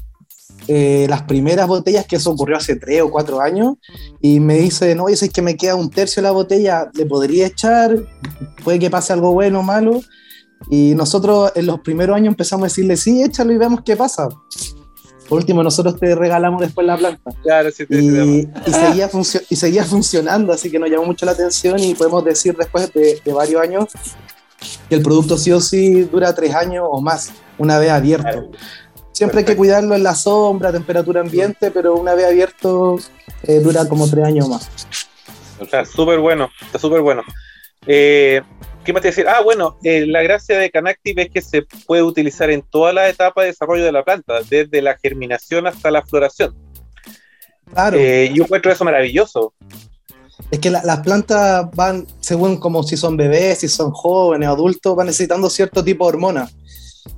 Eh, 0.67 1.07
las 1.09 1.23
primeras 1.23 1.67
botellas, 1.67 2.05
que 2.05 2.17
eso 2.17 2.31
ocurrió 2.31 2.55
hace 2.55 2.75
3 2.75 3.01
o 3.01 3.11
4 3.11 3.41
años, 3.41 3.73
y 4.21 4.39
me 4.39 4.55
dicen, 4.55 4.95
no, 4.95 5.09
es 5.09 5.27
que 5.29 5.41
me 5.41 5.57
queda 5.57 5.75
un 5.75 5.89
tercio 5.89 6.21
de 6.21 6.27
la 6.27 6.31
botella, 6.31 6.89
le 6.93 7.05
podría 7.05 7.47
echar, 7.47 7.95
puede 8.63 8.77
que 8.77 8.91
pase 8.91 9.11
algo 9.11 9.33
bueno 9.33 9.61
o 9.61 9.63
malo, 9.63 10.01
y 10.69 10.93
nosotros 10.95 11.51
en 11.55 11.65
los 11.65 11.79
primeros 11.79 12.15
años 12.15 12.29
empezamos 12.29 12.63
a 12.63 12.67
decirle, 12.67 12.97
sí, 12.97 13.21
échalo 13.21 13.51
y 13.51 13.57
vemos 13.57 13.81
qué 13.83 13.95
pasa. 13.95 14.29
Por 15.27 15.37
último, 15.39 15.63
nosotros 15.63 15.97
te 15.97 16.13
regalamos 16.13 16.59
después 16.59 16.85
la 16.85 16.97
planta. 16.97 17.31
Claro, 17.41 17.71
sí, 17.71 17.85
te 17.85 18.01
y, 18.01 18.49
y, 18.65 18.71
seguía 18.71 19.09
y, 19.49 19.55
seguía 19.55 19.85
funcionando, 19.85 20.51
así 20.51 20.69
que 20.69 20.77
nos 20.77 20.89
llamó 20.89 21.05
mucho 21.05 21.25
la 21.25 21.31
atención 21.31 21.79
y 21.79 21.95
podemos 21.95 22.25
decir 22.25 22.55
después 22.57 22.91
de, 22.91 23.21
de, 23.23 23.33
varios 23.33 23.61
años 23.61 23.85
que 24.89 24.95
el 24.95 25.01
producto 25.01 25.37
sí 25.37 25.51
o 25.51 25.61
sí 25.61 26.03
dura 26.03 26.35
tres 26.35 26.53
años 26.53 26.85
o 26.89 27.01
más, 27.01 27.31
una 27.57 27.79
vez 27.79 27.91
abierto. 27.91 28.23
Claro. 28.23 28.51
Siempre 29.13 29.39
hay 29.39 29.45
que 29.45 29.55
cuidarlo 29.55 29.95
en 29.95 30.03
la 30.03 30.15
sombra, 30.15 30.71
temperatura 30.71 31.21
ambiente, 31.21 31.71
pero 31.71 31.95
una 31.95 32.13
vez 32.13 32.25
abierto 32.25 32.97
eh, 33.43 33.59
dura 33.59 33.87
como 33.87 34.09
tres 34.09 34.25
años 34.25 34.49
más. 34.49 34.69
Está 35.59 35.85
súper 35.85 36.19
bueno, 36.19 36.49
está 36.61 36.79
súper 36.79 37.01
bueno. 37.01 37.21
Eh, 37.85 38.41
¿Qué 38.83 38.93
más 38.93 39.03
te 39.03 39.09
decir? 39.09 39.27
Ah, 39.27 39.41
bueno, 39.41 39.77
eh, 39.83 40.05
la 40.07 40.23
gracia 40.23 40.57
de 40.57 40.71
Canactive 40.71 41.23
es 41.23 41.29
que 41.29 41.41
se 41.41 41.61
puede 41.85 42.01
utilizar 42.01 42.49
en 42.49 42.63
toda 42.63 42.91
la 42.93 43.09
etapa 43.09 43.41
de 43.41 43.47
desarrollo 43.47 43.85
de 43.85 43.91
la 43.91 44.03
planta, 44.03 44.39
desde 44.49 44.81
la 44.81 44.97
germinación 44.97 45.67
hasta 45.67 45.91
la 45.91 46.01
floración. 46.01 46.55
Claro. 47.71 47.97
Eh, 47.99 48.31
yo 48.33 48.43
encuentro 48.43 48.71
eso 48.71 48.83
maravilloso. 48.83 49.53
Es 50.49 50.59
que 50.59 50.71
la, 50.71 50.83
las 50.83 51.01
plantas 51.01 51.69
van, 51.75 52.07
según 52.19 52.57
como 52.57 52.81
si 52.81 52.97
son 52.97 53.15
bebés, 53.15 53.59
si 53.59 53.67
son 53.67 53.91
jóvenes, 53.91 54.49
adultos, 54.49 54.95
van 54.95 55.07
necesitando 55.07 55.49
cierto 55.49 55.83
tipo 55.83 56.05
de 56.05 56.09
hormonas. 56.09 56.55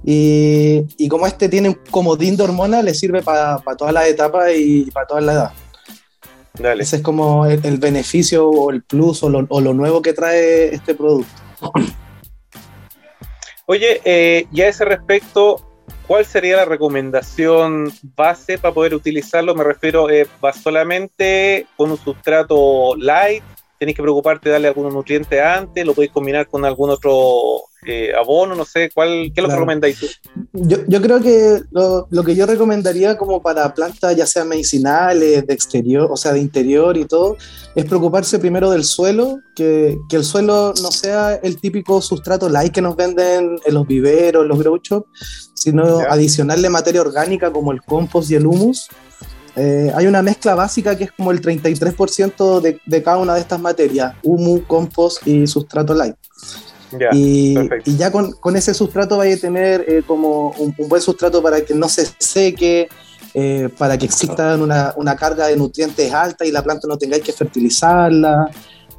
Y, 0.04 0.86
y, 0.98 1.08
como 1.08 1.28
este 1.28 1.48
tiene 1.48 1.70
un 1.70 1.80
comodín 1.90 2.36
de 2.36 2.44
hormonas, 2.44 2.84
le 2.84 2.94
sirve 2.94 3.22
para 3.22 3.60
pa 3.60 3.76
todas 3.76 3.94
las 3.94 4.08
etapas 4.08 4.52
y 4.56 4.92
para 4.92 5.08
toda 5.08 5.22
la 5.22 5.34
edad. 5.34 5.52
Dale. 6.60 6.84
Ese 6.84 6.98
es 6.98 7.02
como 7.02 7.46
el, 7.46 7.66
el 7.66 7.78
beneficio 7.78 8.48
o 8.48 8.70
el 8.72 8.84
plus 8.84 9.24
o 9.24 9.30
lo, 9.30 9.46
o 9.50 9.62
lo, 9.62 9.74
nuevo 9.74 10.02
que 10.02 10.14
trae 10.14 10.74
este 10.74 10.94
producto. 10.94 11.43
Oye, 13.66 14.02
eh, 14.04 14.46
ya 14.52 14.66
a 14.66 14.70
ese 14.70 14.86
respecto, 14.86 15.62
¿cuál 16.06 16.26
sería 16.26 16.58
la 16.58 16.66
recomendación 16.66 17.92
base 18.16 18.58
para 18.58 18.74
poder 18.74 18.94
utilizarlo? 18.94 19.56
Me 19.56 19.64
refiero, 19.64 20.10
eh, 20.10 20.28
¿va 20.44 20.52
solamente 20.52 21.66
con 21.78 21.92
un 21.92 21.98
sustrato 21.98 22.96
light? 22.98 23.44
tenés 23.84 23.96
que 23.98 24.02
preocuparte 24.02 24.48
de 24.48 24.54
darle 24.54 24.70
algunos 24.70 24.94
nutrientes 24.94 25.42
antes, 25.42 25.86
lo 25.86 25.94
podéis 25.94 26.14
combinar 26.14 26.48
con 26.48 26.64
algún 26.64 26.90
otro 26.90 27.64
eh, 27.86 28.12
abono, 28.20 28.56
no 28.56 28.66
sé, 28.66 28.90
¿cuál, 28.94 29.32
¿qué 29.34 29.42
lo 29.42 29.48
Claro. 29.48 29.62
recomendáis 29.62 30.00
tú? 30.00 30.08
Yo, 30.54 30.78
yo 30.88 31.02
creo 31.02 31.22
que 31.22 31.62
lo, 31.72 32.08
lo 32.10 32.24
que 32.24 32.36
yo 32.36 32.46
recomendaría 32.46 33.18
como 33.18 33.42
para 33.42 33.74
plantas 33.74 34.16
ya 34.16 34.26
sean 34.26 34.48
medicinales, 34.48 35.46
de 35.46 35.54
exterior, 35.54 36.10
o 36.12 36.18
sea, 36.18 36.34
de 36.34 36.40
interior 36.40 36.98
y 36.98 37.06
todo, 37.06 37.38
es 37.76 37.86
preocuparse 37.86 38.40
primero 38.40 38.70
del 38.72 38.84
suelo, 38.84 39.40
que, 39.56 39.98
que 40.10 40.16
el 40.16 40.24
suelo 40.24 40.74
no 40.82 40.92
sea 40.92 41.36
el 41.36 41.60
típico 41.60 42.02
sustrato 42.02 42.50
light 42.50 42.72
que 42.74 42.82
nos 42.82 42.96
venden 42.96 43.58
en 43.66 43.74
los 43.74 43.88
viveros, 43.88 44.46
los 44.46 44.60
grow 44.60 44.78
shops, 44.82 45.08
sino 45.54 46.00
adicionarle 46.10 46.70
materia 46.70 47.02
orgánica 47.02 47.52
como 47.52 47.72
el 47.72 47.82
compost 47.82 48.32
y 48.32 48.36
el 48.36 48.46
humus. 48.46 48.88
Eh, 49.56 49.92
hay 49.96 50.08
una 50.08 50.24
mezcla 50.24 50.56
básica 50.56 50.98
que 50.98 51.04
es 51.04 51.12
como 51.12 51.30
el 51.32 51.40
33% 51.40 52.60
de, 52.60 52.80
de 52.86 53.04
cada 53.04 53.18
una 53.18 53.36
de 53.36 53.42
estas 53.42 53.60
materias, 53.60 54.16
humus, 54.24 54.62
compost 54.68 55.26
y 55.28 55.46
sustrato 55.46 55.94
light. 55.94 56.16
Y, 57.14 57.56
ya 57.98 58.12
con, 58.12 58.34
con 58.34 58.56
ese 58.56 58.74
sustrato 58.74 59.18
vaya 59.18 59.36
a 59.36 59.38
tener 59.38 59.86
eh, 59.88 60.04
como 60.06 60.50
un, 60.52 60.74
un 60.78 60.90
buen 60.90 61.02
sustrato 61.02 61.42
para 61.42 61.62
que 61.62 61.74
no 61.74 61.90
se 61.90 62.08
seque, 62.18 62.88
eh, 63.34 63.70
para 63.78 63.98
que 63.98 64.06
exista 64.06 64.56
una, 64.56 64.94
una 64.96 65.16
carga 65.16 65.48
de 65.48 65.58
nutrientes 65.58 66.14
alta 66.14 66.46
y 66.46 66.52
la 66.52 66.64
planta 66.64 66.88
no 66.88 66.98
tengáis 66.98 67.24
que 67.24 67.34
fertilizarla. 67.34 68.50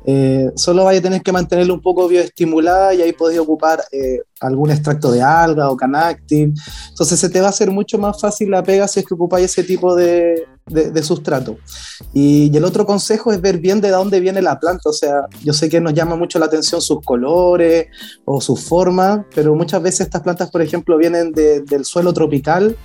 Eh, 0.07 0.51
solo 0.55 0.85
vaya 0.85 0.99
a 0.99 1.03
tener 1.03 1.23
que 1.23 1.33
mantenerla 1.33 1.73
un 1.73 1.81
poco 1.81 2.07
bioestimulada 2.09 2.93
y 2.95 3.03
ahí 3.03 3.13
podéis 3.13 3.41
ocupar 3.41 3.83
eh, 3.91 4.21
algún 4.41 4.71
extracto 4.71 5.11
de 5.11 5.23
alga 5.23 5.71
o 5.71 5.77
canactin. 5.77 6.55
Entonces 6.91 7.19
se 7.19 7.29
te 7.31 7.41
va 7.41 7.47
a 7.47 7.51
hacer 7.51 7.71
mucho 7.71 7.99
más 7.99 8.21
fácil 8.21 8.51
la 8.51 8.63
pega 8.63 8.87
si 8.87 9.01
es 9.01 9.07
que 9.07 9.15
ocupáis 9.15 9.47
ese 9.47 9.65
tipo 9.65 9.95
de, 9.95 10.45
de- 10.67 10.91
de 10.91 11.03
sustrato. 11.03 11.57
Y, 12.13 12.51
y 12.53 12.57
el 12.57 12.65
otro 12.65 12.85
consejo 12.85 13.33
es 13.33 13.41
ver 13.41 13.59
bien 13.59 13.81
de 13.81 13.91
dónde 13.91 14.21
viene 14.21 14.43
la 14.43 14.59
planta. 14.61 14.91
O 14.91 14.93
sea, 14.93 15.27
yo 15.43 15.53
sé 15.55 15.69
que 15.71 15.81
nos 15.81 15.95
llama 15.95 16.17
mucho 16.17 16.39
la 16.39 16.47
atención 16.47 16.83
sus 16.83 17.01
colores 17.03 17.87
o 18.27 18.41
sus 18.41 18.61
formas, 18.63 19.21
pero 19.35 19.55
muchas 19.55 19.83
veces 19.83 20.01
estas 20.01 20.21
plantas, 20.23 20.51
por 20.51 20.61
ejemplo, 20.61 20.99
vienen 20.99 21.33
de- 21.33 21.61
del 21.63 21.85
suelo 21.87 22.13
tropical, 22.13 22.77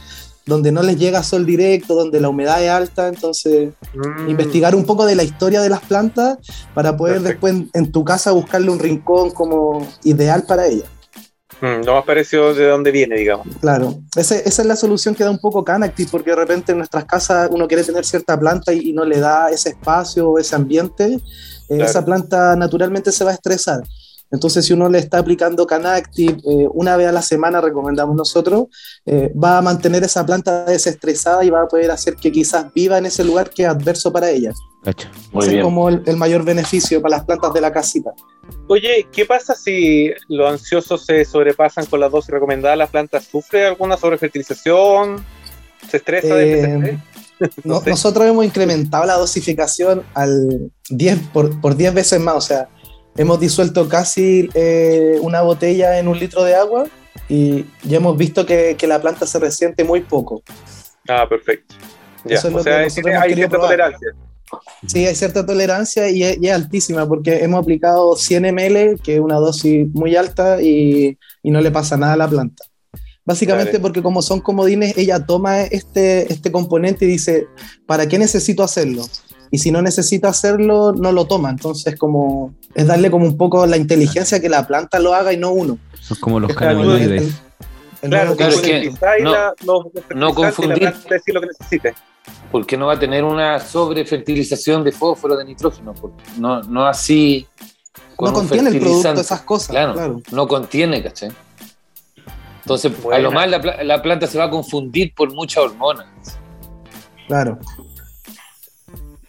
donde 0.50 0.72
no 0.74 0.82
les 0.84 0.98
llega 0.98 1.24
sol 1.24 1.46
directo, 1.46 1.96
donde 1.96 2.20
la 2.20 2.27
humedad 2.29 2.62
es 2.63 2.70
alta, 2.70 3.08
entonces 3.08 3.74
Mm, 3.94 4.29
investigar 4.29 4.75
un 4.75 4.86
poco 4.86 5.03
de 5.06 5.15
la 5.15 5.24
historia 5.24 5.62
de 5.62 5.70
las 5.70 5.79
plantas 5.82 6.38
para 6.75 6.96
poder 6.96 7.22
Perfecto. 7.22 7.48
después 7.48 7.53
en, 7.53 7.70
en 7.86 7.91
tu 7.91 8.03
casa 8.03 8.32
buscarle 8.32 8.70
un 8.70 8.77
rincón 8.79 9.32
como 9.32 9.88
ideal 10.03 10.44
para 10.48 10.68
ella. 10.68 10.84
mm, 11.62 11.84
lo 11.86 11.96
más 11.96 12.06
parecido 12.06 12.53
de 12.53 12.68
dónde 12.68 12.91
viene, 12.91 13.15
digamos. 13.18 13.48
Claro, 13.60 14.00
Ese- 14.15 14.44
esa 14.48 14.62
es 14.62 14.68
la 14.68 14.75
solución 14.75 15.15
que 15.15 15.24
da 15.24 15.32
un 15.32 15.39
poco 15.39 15.63
Canacti, 15.63 16.06
porque 16.06 16.29
de 16.29 16.36
repente 16.36 16.72
en 16.72 16.77
nuestras 16.77 17.06
casas 17.06 17.50
uno 17.51 17.68
quiere 17.68 17.84
tener 17.84 18.06
cierta 18.06 18.39
planta 18.39 18.72
y, 18.74 18.89
y 18.89 18.94
no 18.94 19.03
le 19.06 19.20
da 19.20 19.50
ese 19.50 19.70
espacio 19.70 20.29
o 20.29 20.38
ese 20.39 20.56
ambiente, 20.56 21.06
eh, 21.15 21.20
Claro. 21.68 21.84
esa 21.86 22.06
planta 22.06 22.56
naturalmente 22.56 23.12
se 23.12 23.24
va 23.24 23.32
a 23.32 23.34
estresar. 23.34 23.82
Entonces, 24.31 24.65
si 24.65 24.74
uno 24.74 24.89
le 24.89 25.00
está 25.00 25.17
aplicando 25.19 25.65
Canactive 25.65 26.33
eh, 26.45 26.67
una 26.74 26.95
vez 26.98 27.07
a 27.07 27.12
la 27.12 27.21
semana, 27.21 27.62
recomendamos 27.62 28.15
nosotros, 28.15 28.65
eh, 29.05 29.31
va 29.41 29.57
a 29.57 29.62
mantener 29.62 30.03
esa 30.03 30.25
planta 30.25 30.65
desestresada 30.65 31.43
y 31.43 31.50
va 31.50 31.63
a 31.63 31.67
poder 31.67 31.89
hacer 31.91 32.15
que 32.15 32.31
quizás 32.31 32.71
viva 32.74 32.98
en 32.98 33.07
ese 33.07 33.24
lugar 33.24 33.50
que 33.50 33.63
es 33.63 33.69
adverso 33.69 34.12
para 34.13 34.29
ella. 34.29 34.51
Cacha. 34.83 35.09
Muy 35.31 35.41
Ese 35.41 35.50
bien. 35.51 35.59
es 35.59 35.65
como 35.65 35.89
el, 35.89 36.03
el 36.05 36.15
mayor 36.17 36.43
beneficio 36.45 37.01
para 37.01 37.17
las 37.17 37.25
plantas 37.25 37.53
de 37.53 37.62
la 37.62 37.71
casita. 37.74 38.12
Oye, 38.67 39.07
¿qué 39.12 39.25
pasa 39.25 39.55
si 39.55 40.12
los 40.27 40.50
ansiosos 40.50 41.05
se 41.05 41.25
sobrepasan 41.25 41.86
con 41.88 42.00
las 42.00 42.12
dosis 42.12 42.29
recomendadas? 42.31 42.77
¿La 42.77 42.88
planta 42.88 43.19
sufre 43.19 43.65
alguna 43.65 43.98
sobrefertilización? 43.98 45.24
¿Se 45.89 45.98
estresa? 45.98 46.36
de 46.36 46.51
Eh, 46.53 46.63
estrés? 46.75 47.00
No- 47.63 47.75
No 47.75 47.81
sé. 47.81 47.89
Nosotros 47.89 48.25
hemos 48.27 48.43
incrementado 48.45 49.05
la 49.05 49.15
dosificación 49.15 50.03
al 50.13 50.71
10 50.89 51.19
por, 51.33 51.59
por 51.62 51.75
10 51.75 51.93
veces 51.93 52.19
más, 52.19 52.36
o 52.36 52.41
sea, 52.41 52.67
hemos 53.18 53.39
disuelto 53.39 53.88
casi 53.88 54.50
eh, 54.54 55.18
una 55.22 55.42
botella 55.42 56.00
en 56.00 56.08
un 56.08 56.18
litro 56.20 56.44
de 56.44 56.56
agua 56.56 56.86
y 57.28 57.66
ya 57.84 57.98
hemos 57.98 58.18
visto 58.18 58.46
que, 58.46 58.75
que 58.78 58.88
la 58.88 59.01
planta 59.01 59.25
se 59.25 59.39
resiente 59.39 59.84
muy 59.84 60.01
poco. 60.01 60.42
Ah, 61.08 61.28
perfecto. 61.28 61.75
Ya, 62.25 62.36
Eso 62.36 62.48
es 62.48 62.54
lo 62.54 62.60
o 62.60 62.63
sea, 62.63 62.78
que 62.80 62.84
nosotros 62.86 63.16
hay 63.22 63.34
cierta 63.34 63.50
probar. 63.50 63.70
tolerancia. 63.70 64.08
Sí, 64.88 65.06
hay 65.06 65.16
cierta 65.16 65.46
tolerancia 65.46 66.10
y 66.10 66.24
es, 66.24 66.38
y 66.42 66.48
es 66.48 66.54
altísima 66.54 67.08
porque 67.08 67.44
hemos 67.44 67.62
aplicado 67.62 68.16
100 68.16 68.44
ml, 68.54 69.00
que 69.01 69.16
es 69.16 69.20
una 69.20 69.36
dosis 69.36 69.88
muy 69.94 70.16
alta 70.16 70.62
y, 70.62 71.18
y 71.44 71.51
no 71.51 71.62
le 71.62 71.72
pasa 71.72 71.98
nada 71.98 72.13
a 72.13 72.18
la 72.18 72.28
planta. 72.28 72.63
Básicamente 73.25 73.80
porque 73.80 74.01
como 74.01 74.24
son 74.24 74.42
comodines, 74.42 74.98
ella 74.98 75.24
toma 75.24 75.62
este, 75.62 76.34
este 76.34 76.51
componente 76.51 77.06
y 77.06 77.10
dice, 77.10 77.48
¿para 77.86 78.08
qué 78.08 78.18
necesito 78.18 78.63
hacerlo? 78.63 79.06
Y 79.51 79.58
si 79.60 79.72
no 79.72 79.82
necesita 79.82 80.29
hacerlo, 80.29 80.94
no 80.94 81.12
lo 81.12 81.25
toma. 81.25 81.50
Entonces 81.50 81.98
como 81.98 82.53
es 82.75 82.88
darle 82.88 83.10
como 83.10 83.25
un 83.25 83.36
poco 83.38 83.65
la 83.65 83.77
inteligencia 83.77 84.39
que 84.39 84.50
la 84.50 84.68
planta 84.68 85.00
lo 85.00 85.13
haga 85.13 85.34
y 85.34 85.38
no 85.38 85.51
uno. 85.51 85.77
Son 86.00 86.18
como 86.20 86.39
los 86.39 86.50
Es 86.51 86.56
como 86.56 86.70
el- 86.70 86.77
cannabinoides. 86.77 87.34
Claro, 88.01 88.36
claro, 88.38 88.53
es 88.53 88.62
que 88.62 88.91
no- 89.22 89.32
la- 89.32 89.53
los- 89.65 89.86
los 90.10 90.29
la 90.29 90.34
confundir. 90.34 90.94
decir 91.10 91.34
lo 91.34 91.41
que 91.41 91.48
necesite. 91.48 91.94
porque 92.51 92.77
no 92.77 92.86
va 92.88 92.94
a 92.94 93.00
tener 93.00 93.24
una 93.24 93.60
sobrefertilización 93.60 94.84
de 94.84 94.91
fósforo, 94.91 95.36
de 95.36 95.46
nitrógeno, 95.46 95.94
no, 96.38 96.62
no 96.63 96.86
así. 96.86 97.48
con 98.15 98.29
no 98.29 98.34
contiene 98.36 98.70
el 98.70 98.79
producto, 98.79 99.13
esas 99.20 99.41
cosas. 99.41 99.70
Claro, 99.70 99.94
claro. 99.94 100.22
no 100.32 100.48
contiene, 100.48 101.01
¿cachai? 101.03 101.32
Entonces, 102.62 102.91
a 103.12 103.20
lo 103.20 103.32
más 103.32 103.50
la, 103.50 103.84
la 103.84 104.01
planta 104.01 104.27
se 104.27 104.38
va 104.38 104.46
a 104.46 104.50
confundir 104.50 105.13
por 105.15 105.34
muchas 105.34 105.63
hormonas. 105.63 106.08
claro. 107.27 107.58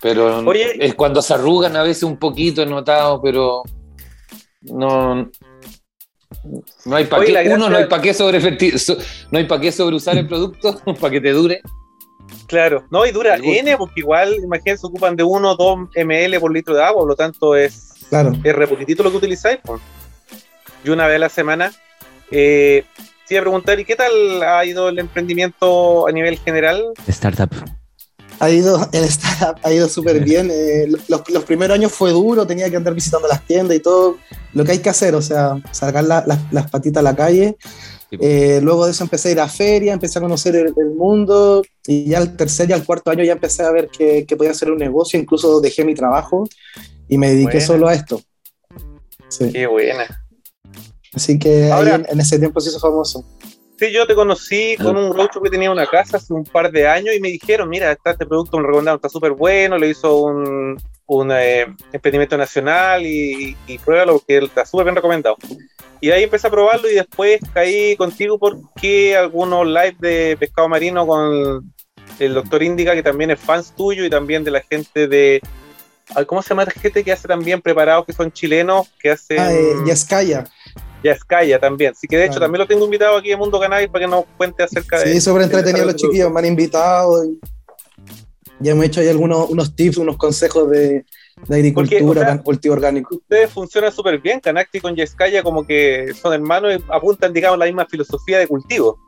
Pero 0.02 0.38
Oye. 0.46 0.76
es 0.84 0.94
cuando 0.94 1.20
se 1.22 1.34
arrugan 1.34 1.76
a 1.76 1.82
veces 1.82 2.02
un 2.04 2.16
poquito, 2.16 2.62
he 2.62 2.66
notado, 2.66 3.20
pero 3.20 3.62
no. 4.62 5.30
No 6.86 6.96
hay 6.96 7.04
para 7.04 7.24
qué, 7.24 7.50
uno, 7.54 7.68
no 7.68 7.76
hay 7.76 7.86
para 7.86 8.00
qué 8.00 8.12
sobreferti- 8.14 8.78
so- 8.78 8.96
no 9.30 9.38
hay 9.38 9.44
para 9.44 9.60
qué 9.60 9.72
sobreusar 9.72 10.16
el 10.16 10.26
producto 10.26 10.80
para 11.00 11.10
que 11.10 11.20
te 11.20 11.32
dure. 11.32 11.60
Claro, 12.46 12.84
no, 12.90 13.04
y 13.06 13.12
dura. 13.12 13.36
N, 13.36 13.76
porque 13.76 14.00
igual, 14.00 14.34
imagínense, 14.34 14.86
ocupan 14.86 15.16
de 15.16 15.22
1 15.22 15.50
o 15.50 15.56
2 15.56 15.78
ml 16.04 16.40
por 16.40 16.52
litro 16.52 16.74
de 16.74 16.82
agua, 16.82 17.00
por 17.02 17.08
lo 17.08 17.16
tanto 17.16 17.54
es, 17.54 17.92
Claro. 18.08 18.32
es 18.42 18.54
re 18.56 18.66
poquitito 18.66 19.02
lo 19.02 19.10
que 19.10 19.18
utilizáis. 19.18 19.58
Y 20.84 20.90
una 20.90 21.06
vez 21.06 21.16
a 21.16 21.20
la 21.20 21.28
semana. 21.28 21.72
Eh, 22.30 22.84
te 23.28 23.34
iba 23.34 23.40
a 23.40 23.44
preguntar, 23.44 23.78
¿y 23.78 23.84
qué 23.84 23.94
tal 23.96 24.42
ha 24.42 24.64
ido 24.64 24.88
el 24.88 24.98
emprendimiento 24.98 26.08
a 26.08 26.12
nivel 26.12 26.38
general? 26.38 26.84
Startup. 27.06 27.50
Ha 28.40 28.50
ido, 28.50 28.88
el 28.92 29.04
startup 29.04 29.60
ha 29.62 29.72
ido 29.72 29.88
súper 29.88 30.24
bien. 30.24 30.50
eh, 30.50 30.86
los, 31.08 31.28
los 31.28 31.44
primeros 31.44 31.74
años 31.74 31.92
fue 31.92 32.10
duro, 32.10 32.46
tenía 32.46 32.70
que 32.70 32.76
andar 32.76 32.94
visitando 32.94 33.28
las 33.28 33.46
tiendas 33.46 33.76
y 33.76 33.80
todo 33.80 34.16
lo 34.54 34.64
que 34.64 34.72
hay 34.72 34.78
que 34.78 34.88
hacer, 34.88 35.14
o 35.14 35.22
sea, 35.22 35.60
sacar 35.72 36.04
la- 36.04 36.24
las- 36.26 36.50
las 36.52 36.70
patitas 36.70 37.00
a 37.00 37.04
la 37.04 37.14
calle. 37.14 37.56
Sí. 38.10 38.16
Eh, 38.20 38.60
luego 38.62 38.86
de 38.86 38.90
eso 38.92 39.04
empecé 39.04 39.28
a 39.28 39.32
ir 39.32 39.40
a 39.40 39.48
feria, 39.48 39.92
empecé 39.92 40.18
a 40.18 40.22
conocer 40.22 40.56
el, 40.56 40.72
el 40.76 40.90
mundo 40.96 41.62
y 41.86 42.06
ya 42.06 42.18
al 42.18 42.36
tercer 42.36 42.68
y 42.68 42.72
al 42.72 42.84
cuarto 42.84 43.10
año 43.10 43.22
ya 43.22 43.32
empecé 43.34 43.62
a 43.62 43.70
ver 43.70 43.88
que, 43.88 44.24
que 44.26 44.36
podía 44.36 44.50
hacer 44.50 44.70
un 44.72 44.78
negocio, 44.78 45.20
incluso 45.20 45.60
dejé 45.60 45.84
mi 45.84 45.94
trabajo 45.94 46.48
y 47.08 47.18
me 47.18 47.28
dediqué 47.30 47.52
Buena. 47.58 47.66
solo 47.66 47.88
a 47.88 47.94
esto. 47.94 48.20
Sí. 49.28 49.52
Qué 49.52 49.66
buena. 49.66 50.24
Así 51.12 51.38
que 51.38 51.70
Ahora- 51.70 51.96
en, 51.96 52.06
en 52.08 52.20
ese 52.20 52.38
tiempo 52.38 52.60
se 52.60 52.70
hizo 52.70 52.80
famoso. 52.80 53.24
Sí, 53.80 53.90
yo 53.92 54.06
te 54.06 54.14
conocí 54.14 54.76
con 54.76 54.94
un 54.98 55.16
roadshow 55.16 55.42
que 55.42 55.48
tenía 55.48 55.70
una 55.70 55.86
casa 55.86 56.18
hace 56.18 56.34
un 56.34 56.44
par 56.44 56.70
de 56.70 56.86
años 56.86 57.14
y 57.14 57.20
me 57.20 57.28
dijeron, 57.28 57.66
mira, 57.66 57.90
está 57.90 58.10
este 58.10 58.26
producto, 58.26 58.58
me 58.58 58.66
recomendaron, 58.66 58.98
está 58.98 59.08
súper 59.08 59.32
bueno, 59.32 59.78
le 59.78 59.88
hizo 59.88 60.18
un, 60.18 60.76
un 61.06 61.32
eh, 61.32 61.74
emprendimiento 61.90 62.36
nacional 62.36 63.06
y, 63.06 63.56
y 63.66 63.78
pruébalo 63.78 64.18
porque 64.18 64.36
está 64.36 64.66
súper 64.66 64.84
bien 64.84 64.96
recomendado. 64.96 65.38
Y 65.98 66.10
ahí 66.10 66.24
empecé 66.24 66.48
a 66.48 66.50
probarlo 66.50 66.90
y 66.90 66.94
después 66.94 67.40
caí 67.54 67.96
contigo 67.96 68.38
porque 68.38 69.16
algunos 69.16 69.66
live 69.66 69.96
de 69.98 70.36
pescado 70.38 70.68
marino 70.68 71.06
con 71.06 71.72
el 72.18 72.34
doctor 72.34 72.62
Indica, 72.62 72.92
que 72.94 73.02
también 73.02 73.30
es 73.30 73.40
fans 73.40 73.74
tuyo 73.74 74.04
y 74.04 74.10
también 74.10 74.44
de 74.44 74.50
la 74.50 74.60
gente 74.60 75.08
de... 75.08 75.40
¿Cómo 76.26 76.42
se 76.42 76.50
llama 76.50 76.66
la 76.66 76.72
gente 76.72 77.02
que 77.02 77.12
hace 77.12 77.26
también 77.26 77.62
preparados, 77.62 78.04
que 78.04 78.12
son 78.12 78.30
chilenos, 78.30 78.90
que 79.00 79.12
hacen... 79.12 79.40
Ah, 79.40 79.50
eh, 79.50 79.72
Yaskaya. 79.86 80.44
Yaskaya 81.02 81.58
también. 81.58 81.92
Así 81.92 82.06
que 82.06 82.16
de 82.16 82.24
hecho 82.24 82.32
Claro. 82.34 82.46
también 82.46 82.60
lo 82.60 82.66
tengo 82.66 82.84
invitado 82.84 83.16
aquí 83.16 83.30
en 83.32 83.38
Mundo 83.38 83.58
Cannabis 83.60 83.88
para 83.88 84.04
que 84.04 84.10
nos 84.10 84.24
cuente 84.36 84.62
acerca 84.62 84.98
de. 85.00 85.12
Sí, 85.12 85.20
súper 85.20 85.42
entretenido 85.42 85.86
los 85.86 85.96
chiquillos, 85.96 86.30
me 86.32 86.40
han 86.40 86.46
invitado. 86.46 87.24
Y 87.24 87.38
ya 88.60 88.72
hemos 88.72 88.84
hecho 88.84 89.00
ahí 89.00 89.08
algunos 89.08 89.48
unos 89.50 89.74
tips, 89.74 89.96
unos 89.98 90.16
consejos 90.18 90.68
de, 90.70 91.04
de 91.48 91.54
agricultura, 91.56 92.00
Porque, 92.04 92.20
o 92.20 92.24
sea, 92.24 92.42
cultivo 92.42 92.74
orgánico. 92.74 93.14
Ustedes 93.16 93.50
funcionan 93.50 93.90
súper 93.92 94.20
bien. 94.20 94.40
Canacti 94.40 94.80
con 94.80 94.94
Yaskaya 94.94 95.42
como 95.42 95.66
que 95.66 96.12
son 96.20 96.32
hermanos 96.34 96.72
y 96.78 96.84
apuntan, 96.92 97.32
digamos, 97.32 97.58
la 97.58 97.64
misma 97.66 97.86
filosofía 97.86 98.38
de 98.38 98.46
cultivo. 98.46 98.98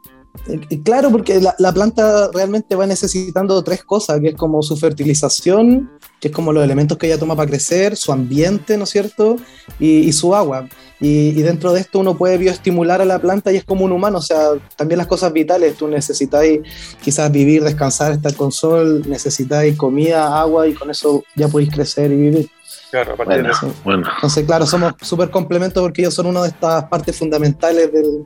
Y- 0.48 0.74
y 0.76 0.82
claro, 0.82 1.10
porque 1.10 1.38
la, 1.40 1.54
la 1.58 1.72
planta 1.72 2.30
realmente 2.32 2.74
va 2.74 2.86
necesitando 2.86 3.62
tres 3.62 3.84
cosas, 3.84 4.18
que 4.20 4.28
es 4.28 4.34
como 4.34 4.62
su 4.62 4.74
fertilización, 4.78 5.90
que 6.22 6.28
es 6.28 6.34
como 6.34 6.52
los 6.52 6.62
elementos 6.62 6.96
que 6.98 7.08
ella 7.08 7.18
toma 7.18 7.34
para 7.34 7.48
crecer, 7.48 7.96
su 7.96 8.12
ambiente, 8.12 8.78
¿no 8.78 8.84
es 8.84 8.90
cierto? 8.90 9.38
Y, 9.80 9.98
y 10.08 10.12
su 10.12 10.36
agua. 10.36 10.68
Y, 11.00 11.30
y 11.30 11.42
dentro 11.42 11.72
de 11.72 11.80
esto 11.80 11.98
uno 11.98 12.16
puede 12.16 12.38
bioestimular 12.38 13.02
a 13.02 13.04
la 13.04 13.18
planta 13.18 13.50
y 13.50 13.56
es 13.56 13.64
como 13.64 13.84
un 13.84 13.90
humano, 13.90 14.18
o 14.18 14.22
sea, 14.22 14.50
también 14.76 14.98
las 14.98 15.08
cosas 15.08 15.32
vitales, 15.32 15.74
tú 15.74 15.88
necesitáis 15.88 16.60
quizás 17.02 17.32
vivir, 17.32 17.64
descansar, 17.64 18.12
estar 18.12 18.36
con 18.36 18.52
sol, 18.52 19.02
necesitáis 19.08 19.76
comida, 19.76 20.40
agua 20.40 20.68
y 20.68 20.74
con 20.74 20.90
eso 20.92 21.24
ya 21.34 21.48
podéis 21.48 21.72
crecer 21.72 22.12
y 22.12 22.16
vivir. 22.16 22.48
Claro, 22.92 23.14
a 23.14 23.24
Bueno, 23.24 23.42
de 23.42 23.50
eso. 23.50 23.74
bueno. 23.82 24.08
Entonces, 24.14 24.46
claro, 24.46 24.64
somos 24.64 24.92
súper 25.00 25.28
complementos 25.28 25.82
porque 25.82 26.02
ellos 26.02 26.14
son 26.14 26.26
una 26.26 26.42
de 26.42 26.50
estas 26.50 26.84
partes 26.84 27.18
fundamentales 27.18 27.92
del, 27.92 28.24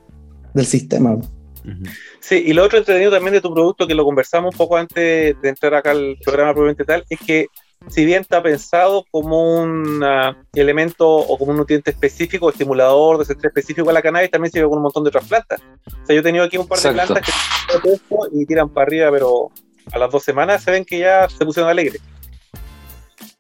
del 0.53 0.67
sistema. 0.67 1.17
Sí, 2.21 2.43
y 2.47 2.53
lo 2.53 2.63
otro 2.63 2.79
entretenido 2.79 3.11
también 3.11 3.33
de 3.33 3.41
tu 3.41 3.55
producto, 3.55 3.87
que 3.87 3.95
lo 3.95 4.05
conversamos 4.05 4.55
un 4.55 4.59
poco 4.59 4.77
antes 4.77 5.41
de 5.41 5.49
entrar 5.49 5.75
acá 5.75 5.93
al 5.93 6.19
programa 6.23 6.53
propiamente 6.53 6.85
tal, 6.85 7.05
es 7.09 7.19
que 7.27 7.47
si 7.89 8.05
bien 8.05 8.23
está 8.23 8.43
pensado 8.43 9.05
como 9.11 9.63
un 9.63 10.03
ah, 10.03 10.37
elemento 10.55 11.09
o 11.09 11.39
como 11.39 11.53
un 11.53 11.59
nutriente 11.59 11.91
específico, 11.91 12.51
estimulador, 12.51 13.19
desestrés 13.19 13.51
específico 13.51 13.91
a 13.91 13.93
la 13.93 14.03
cannabis, 14.03 14.31
también 14.31 14.53
sirve 14.53 14.69
con 14.69 14.79
un 14.79 14.85
montón 14.85 15.05
de 15.05 15.09
otras 15.09 15.27
plantas. 15.27 15.61
O 15.87 16.07
sea, 16.07 16.15
yo 16.15 16.21
he 16.21 16.23
tenido 16.23 16.45
aquí 16.45 16.59
un 16.59 16.67
par 16.67 16.81
de 16.81 16.93
plantas 16.93 17.23
que 17.83 18.01
y 18.33 18.47
tiran 18.47 18.69
para 18.69 18.87
arriba, 18.87 19.11
pero 19.11 19.51
a 19.93 19.99
las 19.99 20.11
dos 20.11 20.23
semanas 20.23 20.63
se 20.63 20.71
ven 20.71 20.85
que 20.85 20.99
ya 20.99 21.29
se 21.29 21.45
pusieron 21.45 21.71
alegres. 21.71 22.01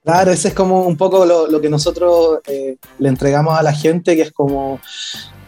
Claro, 0.04 0.30
ese 0.30 0.48
es 0.48 0.54
como 0.54 0.82
un 0.82 0.96
poco 0.96 1.26
lo, 1.26 1.48
lo 1.48 1.60
que 1.60 1.68
nosotros 1.68 2.38
eh, 2.46 2.76
le 3.00 3.08
entregamos 3.08 3.58
a 3.58 3.62
la 3.62 3.72
gente, 3.72 4.14
que 4.14 4.22
es 4.22 4.32
como 4.32 4.78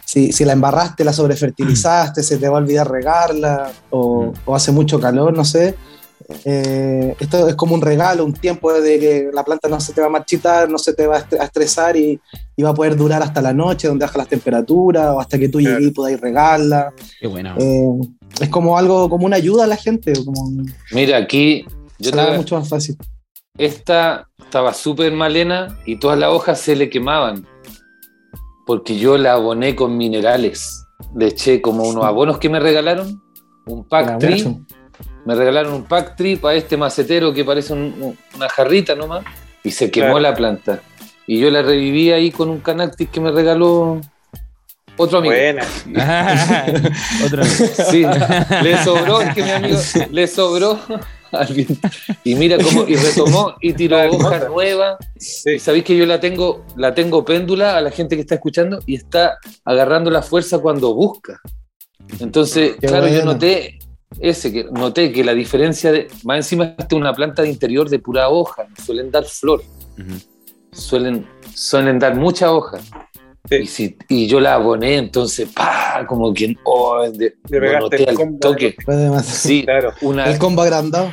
si, 0.03 0.33
si 0.33 0.43
la 0.43 0.51
embarraste, 0.53 1.05
la 1.05 1.13
sobrefertilizaste, 1.13 2.23
se 2.23 2.37
te 2.37 2.49
va 2.49 2.57
a 2.57 2.61
olvidar 2.61 2.89
regarla, 2.91 3.71
o, 3.89 4.33
o 4.43 4.55
hace 4.55 4.73
mucho 4.73 4.99
calor, 4.99 5.33
no 5.33 5.45
sé. 5.45 5.75
Eh, 6.45 7.15
esto 7.19 7.47
es 7.47 7.55
como 7.55 7.75
un 7.75 7.81
regalo, 7.81 8.25
un 8.25 8.33
tiempo 8.33 8.71
de 8.73 8.99
que 8.99 9.29
la 9.33 9.43
planta 9.43 9.67
no 9.69 9.79
se 9.79 9.93
te 9.93 10.01
va 10.01 10.07
a 10.07 10.11
marchitar, 10.11 10.69
no 10.69 10.77
se 10.77 10.93
te 10.93 11.07
va 11.07 11.15
a 11.15 11.19
est- 11.19 11.33
a 11.33 11.43
estresar 11.45 11.95
y, 11.95 12.19
y 12.55 12.63
va 12.63 12.69
a 12.69 12.73
poder 12.73 12.95
durar 12.95 13.21
hasta 13.23 13.41
la 13.41 13.53
noche, 13.53 13.87
donde 13.87 14.05
baja 14.05 14.17
las 14.19 14.27
temperaturas, 14.27 15.07
o 15.15 15.19
hasta 15.19 15.39
que 15.39 15.49
tú 15.49 15.59
Claro. 15.59 15.77
llegues 15.77 15.91
y 15.91 15.93
podáis 15.93 16.19
regarla. 16.19 16.93
Qué 17.19 17.27
bueno. 17.27 17.55
Eh, 17.57 18.09
es 18.41 18.49
como 18.49 18.77
algo, 18.77 19.09
como 19.09 19.25
una 19.25 19.37
ayuda 19.37 19.63
a 19.63 19.67
la 19.67 19.77
gente, 19.77 20.13
como 20.25 20.51
Mira, 20.91 21.17
aquí 21.17 21.65
yo 21.97 22.05
se 22.05 22.09
te 22.11 22.15
la 22.15 22.21
haga 22.23 22.31
voy 22.31 22.35
a- 22.35 22.41
mucho 22.41 22.59
más 22.59 22.69
fácil. 22.69 22.97
esta 23.57 24.27
estaba 24.37 24.73
súper 24.73 25.11
malena 25.13 25.79
y 25.85 25.97
todas 25.99 26.17
las 26.19 26.29
hojas 26.31 26.59
se 26.59 26.75
le 26.75 26.89
quemaban 26.89 27.45
porque 28.65 28.97
yo 28.97 29.17
la 29.17 29.33
aboné 29.33 29.75
con 29.75 29.97
minerales. 29.97 30.85
Le 31.15 31.27
eché 31.27 31.61
como 31.61 31.83
unos 31.87 32.05
abonos 32.05 32.37
que 32.37 32.49
me 32.49 32.59
regalaron, 32.59 33.21
un 33.65 33.87
pack 33.87 34.19
tree. 34.19 34.59
Me 35.29 35.35
regalaron 35.35 35.73
un 35.73 35.83
pack 35.83 36.15
tree 36.15 36.37
para 36.37 36.55
este 36.55 36.75
macetero 36.75 37.31
que 37.31 37.45
parece 37.45 37.71
un- 37.73 37.93
un- 38.01 38.17
una 38.35 38.49
jarrita 38.49 38.95
nomás 38.95 39.23
y 39.63 39.69
se 39.69 39.91
quemó 39.91 40.07
Claro. 40.07 40.19
la 40.21 40.33
planta. 40.33 40.79
Y 41.27 41.39
yo 41.39 41.51
la 41.51 41.61
reviví 41.61 42.11
ahí 42.11 42.31
con 42.31 42.49
un 42.49 42.59
canactis 42.61 43.09
que 43.09 43.19
me 43.21 43.29
regaló 43.31 44.01
otro 44.97 45.19
amigo. 45.19 45.35
Buena. 45.35 45.63
Otra 47.25 47.43
vez. 47.43 47.73
Sí, 47.91 48.03
le 48.63 48.83
sobró, 48.83 49.21
es 49.21 49.33
que 49.35 49.43
mi 49.43 49.51
amigo 49.51 49.77
le 50.11 50.27
sobró. 50.27 50.79
Y 52.23 52.33
mira 52.33 52.57
cómo, 52.57 52.87
y 52.87 52.95
retomó 52.95 53.53
y 53.61 53.73
tiró 53.73 53.97
hoja 54.09 54.39
nueva. 54.49 54.97
Sí. 55.19 55.51
Y 55.51 55.59
sabéis 55.59 55.83
que 55.83 55.95
yo 55.95 56.07
la 56.07 56.19
tengo, 56.19 56.65
la 56.75 56.95
tengo 56.95 57.23
péndula 57.23 57.77
a 57.77 57.81
la 57.81 57.91
gente 57.91 58.15
que 58.15 58.21
está 58.21 58.33
escuchando 58.33 58.79
y 58.87 58.95
está 58.95 59.37
agarrando 59.63 60.09
la 60.09 60.23
fuerza 60.23 60.57
cuando 60.57 60.95
busca. 60.95 61.39
Entonces, 62.19 62.77
Qué 62.81 62.87
claro, 62.87 63.07
yo 63.07 63.23
noté 63.23 63.77
ese, 64.19 64.51
que 64.51 64.63
noté 64.65 65.11
que 65.11 65.23
la 65.23 65.33
diferencia 65.33 65.91
de, 65.91 66.07
más 66.23 66.37
encima 66.37 66.65
esta 66.77 66.87
es 66.89 66.93
una 66.93 67.13
planta 67.13 67.41
de 67.43 67.49
interior 67.49 67.89
de 67.89 67.99
pura 67.99 68.29
hoja, 68.29 68.67
suelen 68.85 69.11
dar 69.11 69.25
flor, 69.25 69.61
suelen, 70.71 71.27
suelen 71.53 71.99
dar 71.99 72.15
mucha 72.15 72.51
hoja. 72.53 72.79
Sí. 73.49 73.55
Y, 73.55 73.67
si, 73.67 73.97
y 74.09 74.27
yo 74.27 74.39
la 74.39 74.55
aboné, 74.55 74.97
entonces, 74.97 75.49
¡pa! 75.49 76.05
como 76.07 76.33
que 76.33 76.55
oh, 76.63 77.09
de- 77.09 77.35
Le 77.49 77.79
noté 77.79 78.03
el 78.03 78.09
al 78.09 78.15
combo. 78.15 78.39
toque. 78.39 78.75
Sí, 79.23 79.63
Claro. 79.63 79.93
una, 80.01 80.25
El 80.29 80.37
combo 80.37 80.61
agrandado. 80.61 81.11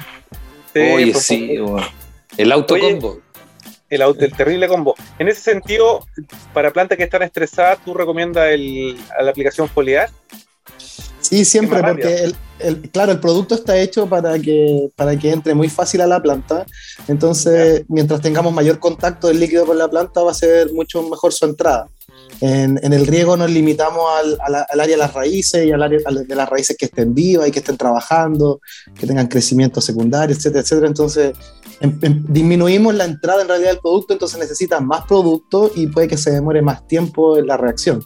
Sí, 0.74 0.80
oye, 0.80 1.14
sí, 1.14 1.56
el 2.36 2.52
autocombo. 2.52 3.20
el, 3.88 4.02
au- 4.02 4.16
el 4.18 4.32
terrible 4.34 4.68
combo. 4.68 4.94
En 5.18 5.28
ese 5.28 5.40
sentido, 5.40 6.04
para 6.52 6.72
plantas 6.72 6.98
que 6.98 7.04
están 7.04 7.22
estresadas, 7.22 7.78
¿tú 7.84 7.94
recomiendas 7.94 8.50
el, 8.52 8.98
a 9.18 9.22
la 9.22 9.30
aplicación 9.30 9.68
foliar? 9.68 10.10
Sí, 11.20 11.44
siempre, 11.44 11.80
porque 11.80 12.24
el, 12.24 12.36
el- 12.58 12.90
claro, 12.90 13.12
el 13.12 13.20
producto 13.20 13.54
está 13.54 13.78
hecho 13.78 14.06
para 14.06 14.38
que, 14.38 14.90
para 14.96 15.16
que 15.18 15.30
entre 15.30 15.54
muy 15.54 15.68
fácil 15.68 16.00
a 16.00 16.06
la 16.06 16.20
planta. 16.22 16.64
Entonces, 17.08 17.84
mientras 17.88 18.20
tengamos 18.20 18.52
mayor 18.52 18.78
contacto 18.78 19.28
del 19.28 19.40
líquido 19.40 19.66
con 19.66 19.78
la 19.78 19.88
planta, 19.88 20.22
va 20.22 20.30
a 20.30 20.34
ser 20.34 20.72
mucho 20.72 21.02
mejor 21.02 21.32
su 21.32 21.44
entrada. 21.44 21.88
En, 22.40 22.78
en 22.82 22.92
el 22.92 23.06
riego 23.06 23.36
nos 23.36 23.50
limitamos 23.50 24.02
al, 24.18 24.38
a 24.40 24.50
la- 24.50 24.66
al 24.68 24.80
área 24.80 24.96
de 24.96 25.00
las 25.02 25.14
raíces 25.14 25.64
y 25.66 25.72
al 25.72 25.82
área 25.82 26.00
al- 26.04 26.26
de 26.26 26.34
las 26.34 26.48
raíces 26.48 26.76
que 26.76 26.86
estén 26.86 27.14
vivas 27.14 27.48
y 27.48 27.50
que 27.50 27.60
estén 27.60 27.76
trabajando, 27.78 28.60
que 28.98 29.06
tengan 29.06 29.26
crecimiento 29.28 29.80
secundario, 29.80 30.34
etcétera, 30.36 30.60
etcétera. 30.60 30.86
Entonces, 30.88 31.32
em- 31.80 31.98
em- 32.02 32.24
disminuimos 32.28 32.94
la 32.94 33.04
entrada 33.04 33.42
en 33.42 33.48
realidad 33.48 33.70
del 33.70 33.80
producto, 33.80 34.12
entonces 34.12 34.38
necesita 34.38 34.80
más 34.80 35.06
producto 35.06 35.70
y 35.74 35.86
puede 35.86 36.08
que 36.08 36.18
se 36.18 36.30
demore 36.30 36.60
más 36.62 36.86
tiempo 36.86 37.38
en 37.38 37.46
la 37.46 37.56
reacción. 37.56 38.04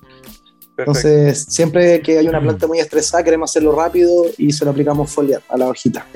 Entonces, 0.83 1.47
siempre 1.49 2.01
que 2.01 2.19
hay 2.19 2.27
una 2.29 2.40
Mm. 2.40 2.45
planta 2.45 2.66
muy 2.66 2.79
estresada, 2.79 3.23
queremos 3.25 3.51
hacerlo 3.51 3.73
rápido 3.73 4.25
y 4.38 4.53
se 4.53 4.64
lo 4.64 4.71
aplicamos 4.73 5.11
foliar 5.11 5.43
a 5.49 5.57
la 5.57 5.69
hojita. 5.69 6.07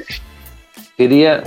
Quería, 0.97 1.43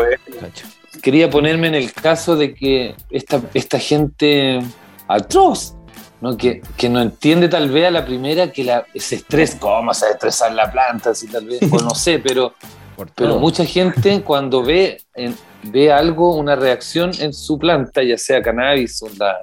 quería 1.02 1.30
ponerme 1.30 1.68
en 1.68 1.76
el 1.76 1.94
caso 1.94 2.36
de 2.36 2.54
que 2.54 2.96
esta, 3.10 3.42
esta 3.54 3.80
gente 3.80 4.60
atroz, 5.08 5.74
¿no? 6.20 6.36
Que, 6.36 6.62
que 6.76 6.90
no 6.90 7.02
entiende 7.02 7.48
tal 7.48 7.70
vez 7.70 7.88
a 7.88 7.92
la 7.92 8.06
primera 8.06 8.52
que 8.52 8.64
la, 8.64 8.86
ese 8.94 9.16
estrés, 9.16 9.56
cómo 9.56 9.94
se 9.94 10.06
va 10.06 10.12
a 10.12 10.14
estresar 10.16 10.52
la 10.54 10.72
planta, 10.72 11.14
si 11.16 11.28
tal 11.28 11.46
vez, 11.46 11.60
o 11.72 11.78
no 11.82 11.92
sé, 11.96 12.20
pero, 12.20 12.54
pero 13.16 13.40
mucha 13.40 13.64
gente 13.66 14.22
cuando 14.22 14.64
ve, 14.64 15.02
en- 15.16 15.36
ve 15.64 15.92
algo, 15.92 16.36
una 16.36 16.56
reacción 16.56 17.12
en 17.20 17.34
su 17.34 17.58
planta, 17.58 18.04
ya 18.04 18.18
sea 18.18 18.42
cannabis 18.42 19.02
o 19.02 19.10
la, 19.18 19.38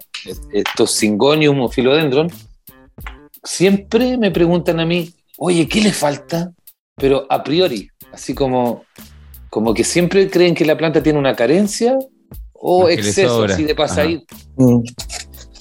estos 0.52 0.90
singonium 0.92 1.60
o 1.60 1.68
philodendron, 1.68 2.30
siempre 3.44 4.16
me 4.16 4.30
preguntan 4.30 4.80
a 4.80 4.86
mí, 4.86 5.12
oye, 5.38 5.68
¿qué 5.68 5.80
le 5.80 5.92
falta? 5.92 6.52
Pero 6.96 7.26
a 7.28 7.44
priori, 7.44 7.88
así 8.12 8.34
como, 8.34 8.84
como 9.50 9.74
que 9.74 9.84
siempre 9.84 10.28
creen 10.30 10.54
que 10.54 10.64
la 10.64 10.76
planta 10.76 11.02
tiene 11.02 11.18
una 11.18 11.36
carencia 11.36 11.96
o 12.52 12.88
exceso, 12.88 13.44
así 13.44 13.64
de 13.64 13.74
pasa 13.74 14.02
ahí. 14.02 14.24
Mm. 14.56 14.80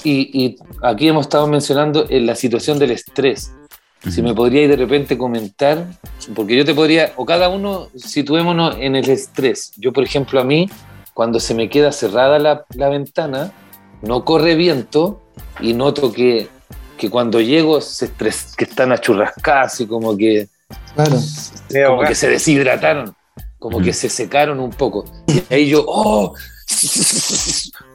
Y, 0.06 0.44
y 0.44 0.56
aquí 0.82 1.08
hemos 1.08 1.28
estado 1.28 1.48
mencionando 1.48 2.06
en 2.10 2.26
la 2.26 2.36
situación 2.36 2.80
del 2.80 2.92
estrés. 2.92 3.52
Si 4.10 4.22
me 4.22 4.34
podríais 4.34 4.70
de 4.70 4.76
repente 4.76 5.18
comentar, 5.18 5.88
porque 6.36 6.58
yo 6.58 6.66
te 6.66 6.76
podría, 6.76 7.14
o 7.16 7.26
cada 7.26 7.48
uno, 7.48 7.88
situémonos 7.96 8.76
en 8.80 8.98
el 8.98 9.10
estrés. 9.10 9.72
Yo, 9.78 9.94
por 9.94 10.04
ejemplo, 10.04 10.42
a 10.42 10.44
mí, 10.44 10.70
cuando 11.14 11.40
se 11.40 11.54
me 11.54 11.70
queda 11.70 11.94
cerrada 11.94 12.38
la, 12.38 12.66
la 12.76 12.90
ventana, 12.90 13.54
no 14.02 14.26
corre 14.26 14.56
viento 14.56 15.22
y 15.62 15.74
noto 15.74 16.12
que, 16.12 16.50
que 16.98 17.10
cuando 17.10 17.40
llego 17.42 17.82
se 17.82 18.06
estres, 18.06 18.54
que 18.58 18.66
están 18.66 18.92
achurrascadas 18.92 19.80
y 19.82 19.88
como 19.88 20.16
que, 20.18 20.48
Claro. 20.96 21.18
Como 21.88 22.04
que 22.04 22.16
se 22.16 22.30
deshidrataron, 22.30 23.16
como 23.60 23.80
que 23.82 23.94
se 23.94 24.10
secaron 24.10 24.60
un 24.60 24.72
poco. 24.72 25.06
Y 25.28 25.54
ahí 25.54 25.70
yo, 25.70 25.84
¡oh! 25.88 26.34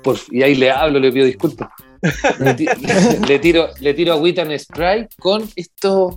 Por- 0.03 0.19
y 0.31 0.43
ahí 0.43 0.55
le 0.55 0.71
hablo, 0.71 0.99
le 0.99 1.13
pido 1.13 1.27
disculpas. 1.27 1.71
Le, 2.39 2.55
ti- 2.55 2.67
le 3.29 3.39
tiro, 3.41 3.69
le 3.81 3.95
tiro 3.95 4.13
agüita 4.13 4.43
en 4.43 4.59
spray 4.59 5.09
con 5.19 5.49
estos, 5.57 6.17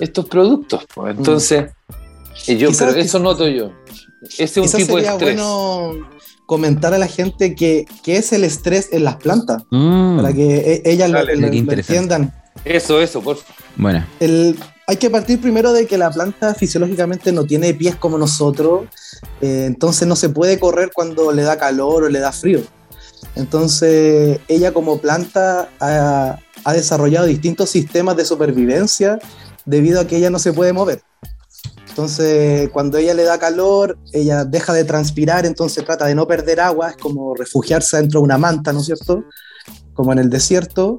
estos 0.00 0.24
productos. 0.26 0.84
pues. 0.94 1.16
Entonces, 1.16 1.70
y 2.46 2.56
yo, 2.56 2.70
pero 2.78 2.92
eso 2.92 3.18
noto 3.18 3.46
yo. 3.48 3.70
Ese 4.38 4.44
es 4.44 4.56
un 4.56 4.72
tipo 4.80 4.96
de 4.96 5.02
estrés. 5.06 5.36
bueno 5.36 6.08
comentar 6.52 6.92
a 6.92 6.98
la 6.98 7.06
gente 7.08 7.54
que, 7.54 7.86
qué 8.02 8.18
es 8.18 8.30
el 8.34 8.44
estrés 8.44 8.90
en 8.92 9.04
las 9.04 9.16
plantas, 9.16 9.62
Mm. 9.70 10.16
para 10.18 10.34
que 10.34 10.46
e- 10.74 10.82
ellas 10.92 11.08
lo, 11.10 11.16
Dale, 11.16 11.36
lo- 11.36 11.40
qué 11.46 11.46
lo 11.48 11.54
interesante. 11.56 11.96
entiendan. 11.96 12.34
Eso, 12.66 13.00
eso, 13.00 13.22
por 13.22 13.36
favor. 13.38 13.54
Bueno. 13.76 14.06
El- 14.20 14.58
hay 14.86 14.96
que 14.98 15.08
partir 15.08 15.40
primero 15.40 15.72
de 15.72 15.86
que 15.86 15.96
la 15.96 16.10
planta 16.10 16.54
fisiológicamente 16.54 17.32
no 17.32 17.44
tiene 17.44 17.72
pies 17.72 17.96
como 17.96 18.18
nosotros, 18.18 18.82
eh, 19.40 19.64
entonces 19.66 20.06
no 20.06 20.14
se 20.14 20.28
puede 20.28 20.58
correr 20.58 20.90
cuando 20.94 21.32
le 21.32 21.42
da 21.42 21.56
calor 21.56 22.04
o 22.04 22.08
le 22.10 22.18
da 22.18 22.32
frío. 22.32 22.60
Entonces 23.34 24.40
ella 24.48 24.72
como 24.72 24.98
planta 24.98 25.70
ha, 25.80 26.38
ha 26.64 26.72
desarrollado 26.74 27.26
distintos 27.26 27.70
sistemas 27.70 28.16
de 28.16 28.24
supervivencia 28.26 29.18
debido 29.64 30.00
a 30.00 30.06
que 30.06 30.16
ella 30.18 30.28
no 30.28 30.38
se 30.38 30.52
puede 30.52 30.72
mover. 30.74 31.00
Entonces 31.92 32.70
cuando 32.70 32.96
ella 32.96 33.12
le 33.12 33.22
da 33.22 33.38
calor, 33.38 33.98
ella 34.14 34.44
deja 34.46 34.72
de 34.72 34.84
transpirar, 34.84 35.44
entonces 35.44 35.84
trata 35.84 36.06
de 36.06 36.14
no 36.14 36.26
perder 36.26 36.58
agua, 36.60 36.88
es 36.90 36.96
como 36.96 37.34
refugiarse 37.34 37.98
dentro 37.98 38.20
de 38.20 38.24
una 38.24 38.38
manta, 38.38 38.72
¿no 38.72 38.80
es 38.80 38.86
cierto? 38.86 39.24
Como 39.92 40.10
en 40.14 40.18
el 40.18 40.30
desierto. 40.30 40.96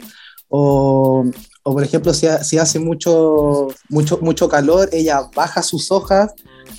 O, 0.49 1.25
o, 1.63 1.73
por 1.73 1.83
ejemplo, 1.83 2.13
si, 2.13 2.27
ha- 2.27 2.43
si 2.43 2.59
hace 2.59 2.77
mucho, 2.77 3.69
mucho, 3.89 4.19
mucho 4.21 4.47
calor, 4.47 4.87
ella 4.91 5.21
baja 5.35 5.63
sus 5.63 5.91
hojas 5.91 6.31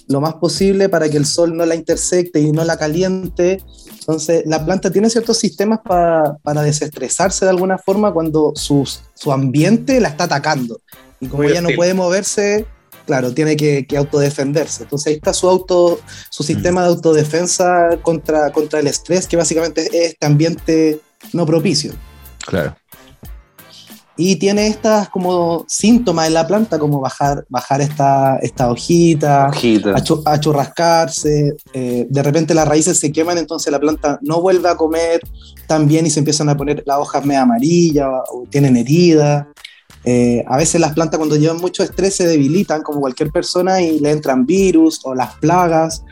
lo 0.07 0.21
más 0.21 0.35
posible 0.35 0.89
para 0.89 1.09
que 1.09 1.17
el 1.17 1.27
sol 1.27 1.57
no 1.57 1.67
la 1.67 1.75
intersecte 1.75 2.39
y 2.41 2.53
no 2.53 2.63
la 2.65 2.77
caliente. 2.79 3.61
Entonces, 3.99 4.45
la 4.47 4.65
planta 4.65 4.93
tiene 4.93 5.11
ciertos 5.11 5.39
sistemas 5.39 5.81
pa- 5.85 6.37
para 6.45 6.63
desestresarse 6.63 7.47
de 7.47 7.51
alguna 7.51 7.79
forma 7.79 8.13
cuando 8.13 8.53
sus- 8.55 9.01
su 9.15 9.33
ambiente 9.33 9.99
la 10.01 10.09
está 10.11 10.25
atacando. 10.25 10.81
Y 11.21 11.27
como 11.27 11.43
Muy 11.43 11.51
ella 11.51 11.63
no 11.63 11.67
hostil. 11.69 11.77
puede 11.79 11.95
moverse, 11.95 12.67
claro, 13.07 13.33
tiene 13.33 13.57
que, 13.57 13.87
que 13.87 13.97
autodefenderse. 13.97 14.85
Entonces, 14.85 15.07
ahí 15.09 15.15
está 15.15 15.33
su, 15.33 15.49
auto, 15.49 16.01
su 16.31 16.43
sistema 16.43 16.83
de 16.83 16.89
autodefensa 16.89 17.99
contra, 18.03 18.51
contra 18.53 18.81
el 18.81 18.87
estrés, 18.87 19.27
que 19.27 19.37
básicamente 19.37 19.83
es 19.83 20.13
este 20.13 20.27
ambiente 20.27 21.01
no 21.33 21.45
propicio. 21.47 21.93
Claro. 22.47 22.77
Y 24.17 24.37
tiene 24.37 24.69
estas 24.69 25.09
como 25.09 25.65
síntomas 25.67 26.29
en 26.29 26.35
la 26.35 26.47
planta, 26.47 26.79
como 26.79 27.01
bajar, 27.01 27.45
bajar 27.49 27.81
esta, 27.81 28.37
esta 28.37 28.71
hojita, 28.71 29.49
Hojita. 29.49 29.93
achu- 29.95 30.23
achurrascarse, 30.25 31.57
eh, 31.73 32.07
de 32.09 32.23
repente 32.23 32.55
las 32.55 32.69
raíces 32.69 32.97
se 33.01 33.11
queman, 33.11 33.39
entonces 33.39 33.73
la 33.73 33.81
planta 33.81 34.21
no 34.23 34.41
vuelve 34.41 34.69
a 34.69 34.77
comer 34.77 35.21
tan 35.67 35.89
bien 35.89 36.07
y 36.07 36.11
se 36.11 36.21
empiezan 36.21 36.49
a 36.49 36.57
poner 36.57 36.85
las 36.87 36.99
hojas 36.99 37.25
medio 37.25 37.41
amarillas 37.41 38.07
o 38.33 38.45
tienen 38.49 38.77
heridas. 38.77 39.47
Eh, 40.05 40.45
a 40.47 40.57
veces 40.59 40.81
las 40.81 40.93
plantas 40.93 41.19
cuando 41.19 41.37
llevan 41.37 41.57
mucho 41.59 41.83
estrés 41.83 42.17
se 42.17 42.27
debilitan 42.27 42.83
como 42.83 43.01
cualquier 43.01 43.31
persona 43.31 43.81
y 43.81 44.01
le 44.01 44.11
entran 44.11 44.45
virus 44.47 45.01
o 45.05 45.15
las 45.15 45.35
plagas. 45.37 46.05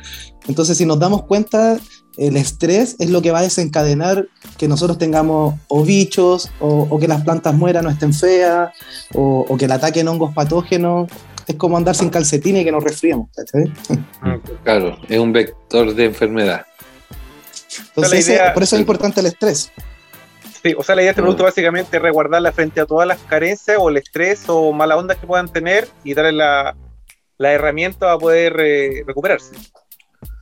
Entonces 0.48 0.78
si 0.78 0.86
nos 0.86 0.98
damos 0.98 1.24
cuenta, 1.24 1.78
el 2.16 2.36
estrés 2.36 2.96
es 2.98 3.10
lo 3.10 3.20
que 3.22 3.30
va 3.30 3.38
a 3.40 3.42
desencadenar 3.42 4.28
que 4.58 4.68
nosotros 4.68 4.98
tengamos 4.98 5.54
o 5.68 5.82
bichos 5.84 6.50
o, 6.60 6.86
o 6.88 6.98
que 6.98 7.08
las 7.08 7.22
plantas 7.22 7.54
mueran 7.54 7.86
o 7.86 7.90
estén 7.90 8.12
feas 8.14 8.70
o, 9.14 9.44
o 9.48 9.56
que 9.56 9.68
le 9.68 9.74
ataquen 9.74 10.08
hongos 10.08 10.32
patógenos. 10.34 11.10
Es 11.46 11.56
como 11.56 11.76
andar 11.76 11.94
sin 11.96 12.08
calcetines 12.08 12.62
y 12.62 12.64
que 12.64 12.72
nos 12.72 12.84
resfriamos. 12.84 13.28
¿cachai? 13.36 13.72
Claro, 14.64 14.96
es 15.08 15.18
un 15.18 15.32
vector 15.32 15.94
de 15.94 16.04
enfermedad. 16.06 16.62
Entonces, 17.88 18.12
la 18.12 18.18
ese- 18.18 18.32
idea- 18.34 18.54
por 18.54 18.62
eso 18.62 18.76
es 18.76 18.80
importante 18.80 19.20
el 19.20 19.26
estrés. 19.26 19.70
Sí, 20.62 20.74
o 20.76 20.82
sea, 20.82 20.94
la 20.94 21.02
idea 21.02 21.08
de 21.08 21.12
este 21.12 21.22
producto 21.22 21.44
básicamente 21.44 21.96
es 21.96 22.02
resguardarla 22.02 22.52
frente 22.52 22.80
a 22.80 22.86
todas 22.86 23.06
las 23.08 23.18
carencias 23.22 23.78
o 23.80 23.88
el 23.88 23.96
estrés 23.96 24.44
o 24.48 24.72
mala 24.72 24.96
onda 24.96 25.16
que 25.16 25.26
puedan 25.26 25.48
tener 25.48 25.88
y 26.04 26.14
darle 26.14 26.32
la, 26.32 26.76
la 27.38 27.52
herramienta 27.52 27.98
para 28.00 28.18
poder 28.18 28.60
eh, 28.60 29.02
recuperarse. 29.04 29.56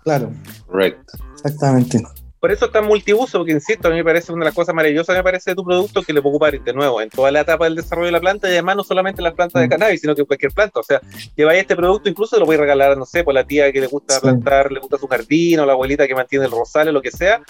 Claro, 0.04 0.30
Correcto. 0.66 1.18
exactamente. 1.33 2.02
Por 2.40 2.50
eso 2.50 2.64
está 2.66 2.81
multiuso, 2.81 3.38
porque 3.38 3.53
insisto, 3.53 3.88
a 3.88 3.90
mí 3.90 3.98
me 3.98 4.05
parece 4.05 4.33
una 4.33 4.44
de 4.44 4.48
las 4.48 4.55
cosas 4.55 4.74
maravillosas, 4.74 5.14
me 5.14 5.22
parece 5.22 5.50
de 5.50 5.57
tu 5.57 5.62
producto 5.62 6.03
que 6.03 6.14
le 6.14 6.22
puede 6.22 6.33
ocupar 6.37 6.59
de 6.59 6.72
nuevo 6.72 7.00
en 7.03 7.11
toda 7.11 7.31
la 7.31 7.40
etapa 7.40 7.64
del 7.66 7.74
desarrollo 7.74 8.07
de 8.07 8.12
la 8.12 8.20
planta 8.20 8.48
y 8.48 8.53
además 8.53 8.76
no 8.76 8.83
solamente 8.83 9.20
en 9.20 9.24
las 9.24 9.35
plantas 9.35 9.61
de 9.61 9.68
cannabis, 9.68 10.00
sino 10.00 10.14
que 10.14 10.22
en 10.22 10.26
cualquier 10.26 10.50
planta. 10.53 10.81
O 10.81 10.83
sea, 10.83 11.00
lleváis 11.37 11.61
este 11.61 11.76
producto, 11.76 12.09
incluso 12.09 12.38
lo 12.38 12.46
voy 12.46 12.57
a 12.57 12.61
regalar, 12.61 12.96
no 12.96 13.05
sé, 13.05 13.24
por 13.24 13.35
la 13.35 13.44
tía 13.44 13.70
que 13.72 13.81
le 13.81 13.88
gusta 13.88 14.14
Sí. 14.14 14.20
plantar, 14.22 14.72
le 14.72 14.81
gusta 14.81 14.96
su 14.96 15.07
jardín, 15.07 15.61
o 15.61 15.66
la 15.66 15.74
abuelita 15.74 16.09
que 16.09 16.14
mantiene 16.14 16.46
el 16.46 16.50
rosal 16.50 16.88
o 16.88 16.92
lo 16.92 17.03
que 17.03 17.11
sea, 17.11 17.42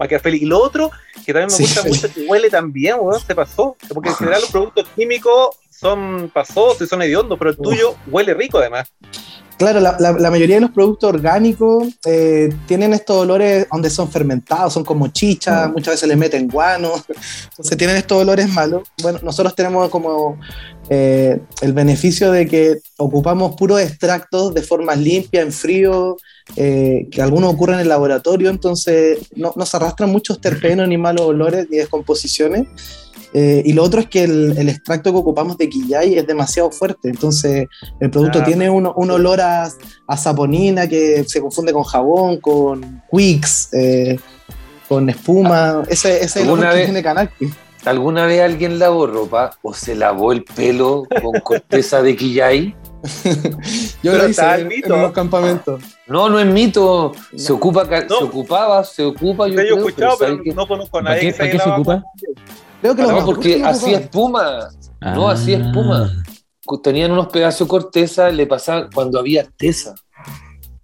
va 0.00 0.06
a 0.06 0.08
quedar 0.08 0.20
feliz. 0.22 0.42
Y 0.42 0.46
lo 0.46 0.58
otro, 0.60 0.90
que 1.24 1.32
también 1.32 1.46
me 1.46 1.50
Sí. 1.56 1.62
gusta 1.62 1.84
mucho, 1.84 2.12
que 2.12 2.22
huele 2.26 2.50
también, 2.50 2.96
weón, 2.98 3.20
se 3.20 3.36
pasó. 3.36 3.76
Porque 3.94 4.08
en 4.08 4.16
general 4.16 4.40
los 4.40 4.50
productos 4.50 4.88
químicos 4.96 5.56
son 5.70 6.30
pasosos 6.34 6.82
y 6.82 6.86
son 6.88 7.00
hediondos, 7.02 7.38
pero 7.38 7.50
el 7.50 7.56
tuyo 7.56 7.94
huele 8.08 8.34
rico 8.34 8.58
además. 8.58 8.92
Claro, 9.58 9.78
la, 9.80 9.96
la- 10.00 10.12
la 10.12 10.30
mayoría 10.30 10.56
de 10.56 10.62
los 10.62 10.70
productos 10.72 11.08
orgánicos 11.08 11.86
eh, 12.04 12.48
tienen 12.66 12.92
estos 12.94 13.16
olores 13.16 13.66
donde 13.70 13.90
son 13.90 14.10
fermentados, 14.10 14.72
son 14.72 14.84
como 14.84 15.08
chicha, 15.08 15.68
Mm. 15.68 15.72
muchas 15.72 15.94
veces 15.94 16.08
le 16.08 16.16
meten 16.16 16.48
guano, 16.48 16.92
entonces 17.50 17.76
tienen 17.76 17.96
estos 17.96 18.20
olores 18.22 18.48
malos. 18.48 18.82
Bueno, 19.02 19.20
nosotros 19.22 19.54
tenemos 19.54 19.88
como 19.88 20.38
eh, 20.90 21.40
el 21.60 21.72
beneficio 21.72 22.32
de 22.32 22.46
que 22.48 22.80
ocupamos 22.98 23.54
puros 23.54 23.80
extractos 23.80 24.52
de 24.52 24.62
forma 24.62 24.96
limpia, 24.96 25.42
en 25.42 25.52
frío, 25.52 26.16
eh, 26.56 27.06
que 27.10 27.22
algunos 27.22 27.54
ocurren 27.54 27.76
en 27.76 27.82
el 27.82 27.88
laboratorio, 27.88 28.50
entonces 28.50 29.18
no, 29.36 29.52
no 29.54 29.64
se 29.64 29.76
arrastran 29.76 30.10
muchos 30.10 30.40
terpenos, 30.40 30.88
ni 30.88 30.98
malos 30.98 31.26
olores, 31.26 31.68
ni 31.70 31.76
descomposiciones. 31.76 32.66
Eh, 33.34 33.62
y 33.64 33.72
lo 33.72 33.82
otro 33.82 34.00
es 34.00 34.08
que 34.08 34.24
el, 34.24 34.56
el 34.58 34.68
extracto 34.68 35.10
que 35.10 35.18
ocupamos 35.18 35.56
de 35.56 35.68
quillay 35.68 36.18
es 36.18 36.26
demasiado 36.26 36.70
fuerte, 36.70 37.08
entonces 37.08 37.66
el 37.98 38.10
producto 38.10 38.40
Ah, 38.40 38.44
tiene 38.44 38.68
un, 38.68 38.90
un 38.94 39.10
olor 39.10 39.40
a, 39.40 39.68
a 40.06 40.16
saponina 40.18 40.86
que 40.86 41.24
se 41.26 41.40
confunde 41.40 41.72
con 41.72 41.82
jabón, 41.84 42.36
con 42.38 43.02
Quicks, 43.10 43.70
eh, 43.72 44.18
con 44.88 45.08
espuma. 45.08 45.82
Ese, 45.88 46.16
ese 46.16 46.24
es 46.24 46.36
el 46.36 46.42
¿Alguna 46.42 46.60
olor 46.62 46.72
que 46.72 46.76
vez- 46.78 46.86
tiene 46.86 47.02
Canacti. 47.02 47.50
¿Alguna 47.84 48.26
vez 48.26 48.40
alguien 48.42 48.78
lavó 48.78 49.08
ropa 49.08 49.50
o 49.62 49.74
se 49.74 49.96
lavó 49.96 50.30
el 50.30 50.44
pelo 50.44 51.02
con 51.20 51.40
corteza 51.40 52.00
de 52.00 52.14
quillay? 52.14 52.76
Yo 54.04 54.12
Pero 54.12 54.18
lo 54.18 54.28
hice 54.28 54.54
en, 54.54 54.68
mito. 54.68 54.86
en 54.94 55.00
unos 55.00 55.12
campamentos. 55.12 55.82
No, 56.06 56.28
no 56.30 56.38
es 56.38 56.46
mito. 56.46 57.12
Se 57.34 57.50
No. 57.50 57.56
ocupa, 57.56 57.82
No. 58.08 58.18
se 58.18 58.24
ocupaba, 58.24 58.84
se 58.84 59.04
ocupa. 59.04 59.48
Yo, 59.48 59.54
Yo, 59.54 59.60
he 59.60 59.64
creo, 59.64 59.78
escuchado, 59.88 60.16
pero, 60.18 60.38
no 60.54 60.68
conozco 60.68 60.98
a 60.98 61.02
¿Para 61.02 61.14
nadie 61.16 61.20
qué, 61.28 61.32
que 61.32 61.38
para 61.38 61.44
se 61.46 61.50
qué 61.52 61.58
se 61.58 61.62
haya 61.64 61.78
lavado 61.78 61.80
ocupa? 61.98 62.12
Creo 62.82 62.94
que 62.94 63.02
No, 63.02 63.24
porque 63.24 63.62
hacía 63.64 63.98
espuma. 64.00 64.68
No, 65.00 65.28
Ah. 65.28 65.32
hacía 65.32 65.58
espuma. 65.58 66.10
Tenían 66.82 67.12
unos 67.12 67.28
pedazos 67.28 67.66
de 67.66 67.70
corteza, 67.70 68.30
le 68.30 68.46
pasaba 68.46 68.88
cuando 68.94 69.18
había 69.18 69.42
arteza. 69.42 69.94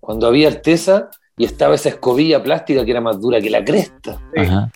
Cuando 0.00 0.26
había 0.26 0.48
arteza 0.48 1.08
y 1.37 1.44
estaba 1.44 1.74
esa 1.74 1.90
escobilla 1.90 2.42
plástica 2.42 2.84
que 2.84 2.90
era 2.90 3.00
más 3.00 3.20
dura 3.20 3.40
que 3.40 3.50
la 3.50 3.64
cresta. 3.64 4.20
Ajá. 4.37 4.70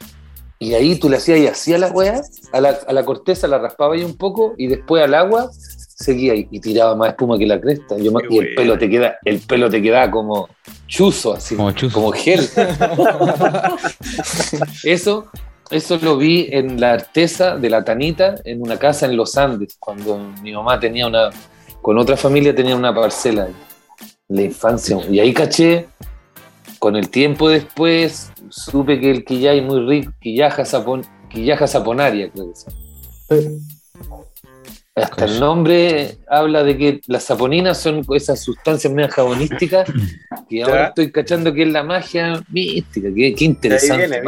Y 0.59 0.75
ahí 0.75 0.97
tú 0.97 1.09
le 1.09 1.17
hacías 1.17 1.39
y 1.41 1.47
hacía 1.49 1.77
la 1.79 1.89
weá, 1.89 2.21
a 2.53 2.61
la, 2.61 2.79
a 2.87 2.93
la 2.93 3.05
corteza 3.05 3.49
la 3.49 3.59
raspaba 3.59 3.95
ahí 3.95 4.05
un 4.05 4.17
poco 4.17 4.55
y 4.57 4.69
después 4.69 5.03
al 5.03 5.15
agua 5.15 5.51
seguía 5.53 6.35
y, 6.37 6.47
y 6.53 6.61
tiraba 6.61 6.95
más 6.95 7.09
espuma 7.11 7.37
que 7.39 7.47
la 7.47 7.61
cresta. 7.61 7.97
Yo 7.99 8.13
y 8.31 8.39
el 8.39 8.55
pelo 8.55 8.79
te 8.79 8.89
queda, 8.89 9.17
el 9.25 9.41
pelo 9.41 9.69
te 9.71 9.83
quedaba 9.83 10.09
como 10.11 10.49
chuzo, 10.87 11.33
así, 11.35 11.57
Como 11.57 11.73
como, 11.93 12.13
chuzo. 12.13 12.13
gel. 12.13 12.49
eso, 14.85 15.27
eso 15.73 15.99
lo 16.01 16.17
vi 16.17 16.49
en 16.51 16.81
la 16.81 16.93
artesa 16.93 17.57
de 17.57 17.71
la 17.71 17.85
Tanita 17.85 18.37
en 18.45 18.63
una 18.63 18.79
casa 18.79 19.07
en 19.07 19.17
los 19.17 19.37
Andes, 19.37 19.77
cuando 19.79 20.19
mi 20.43 20.53
mamá 20.53 20.79
tenía 20.79 21.07
una, 21.07 21.31
con 21.81 21.99
otra 21.99 22.17
familia 22.17 22.55
tenía 22.55 22.77
una 22.77 22.95
parcela 22.95 23.49
la 24.29 24.43
infancia. 24.43 24.99
Y 25.11 25.21
ahí 25.21 25.33
caché, 25.33 25.89
con 26.79 26.97
el 26.97 27.11
tiempo 27.11 27.49
después, 27.49 28.33
supe 28.49 28.99
que 29.01 29.11
el 29.11 29.25
quillay 29.25 29.59
es 29.59 29.65
muy 29.65 29.87
rico, 29.87 30.13
quillaja, 30.21 30.65
sapon, 30.65 31.03
quillaja 31.29 31.67
saponaria, 31.67 32.31
creo 32.31 32.53
que. 32.53 33.41
Sí. 33.41 33.59
Hasta 34.95 35.25
el 35.25 35.41
nombre 35.41 36.19
habla 36.29 36.63
de 36.65 36.77
que 36.77 37.01
las 37.07 37.25
saponinas 37.25 37.79
son 37.81 38.05
esas 38.15 38.41
sustancias 38.41 38.93
medio 38.93 39.09
jabonísticas 39.09 39.89
y 40.51 40.61
ahora 40.61 40.89
estoy 40.89 41.11
cachando 41.11 41.55
que 41.55 41.63
es 41.63 41.73
la 41.73 41.83
magia 41.83 42.43
mística. 42.51 43.09
Qué, 43.15 43.35
qué 43.35 43.45
interesante. 43.45 44.23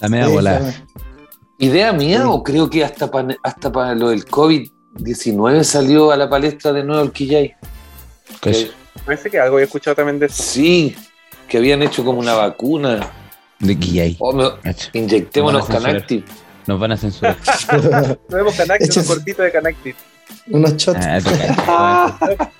La 0.00 0.08
media 0.08 0.60
sí. 0.72 0.82
¿Idea 1.58 1.92
mía 1.92 2.18
Sí. 2.18 2.24
o 2.28 2.42
creo 2.44 2.70
que 2.70 2.84
hasta 2.84 3.10
para 3.10 3.36
hasta 3.42 3.72
pa 3.72 3.94
lo 3.94 4.10
del 4.10 4.24
COVID-19 4.24 5.62
salió 5.64 6.10
a 6.12 6.16
la 6.16 6.28
palestra 6.30 6.72
de 6.72 6.84
nuevo 6.84 7.02
el 7.02 7.10
Quillay? 7.12 7.54
Parece 9.04 9.30
que 9.30 9.38
algo 9.40 9.58
he 9.58 9.64
escuchado 9.64 9.96
también 9.96 10.18
de 10.20 10.26
eso. 10.26 10.42
Sí, 10.42 10.94
que 11.48 11.58
habían 11.58 11.82
hecho 11.82 12.04
como 12.04 12.18
una 12.20 12.34
vacuna. 12.34 13.08
De 13.58 13.76
Quillay. 13.78 14.16
Oh, 14.20 14.32
me- 14.32 14.50
inyectémonos. 14.92 15.66
Canactiv. 15.66 16.24
Nos 16.66 16.80
van 16.80 16.92
a 16.92 16.96
censurar. 16.96 17.36
Tenemos 18.28 18.54
Canactis, 18.54 18.96
un 18.96 19.04
cortito 19.04 19.42
de 19.42 19.52
Canactis. 19.52 19.94
Unos 20.50 20.76
shots. 20.76 21.06
Ah. 21.66 22.18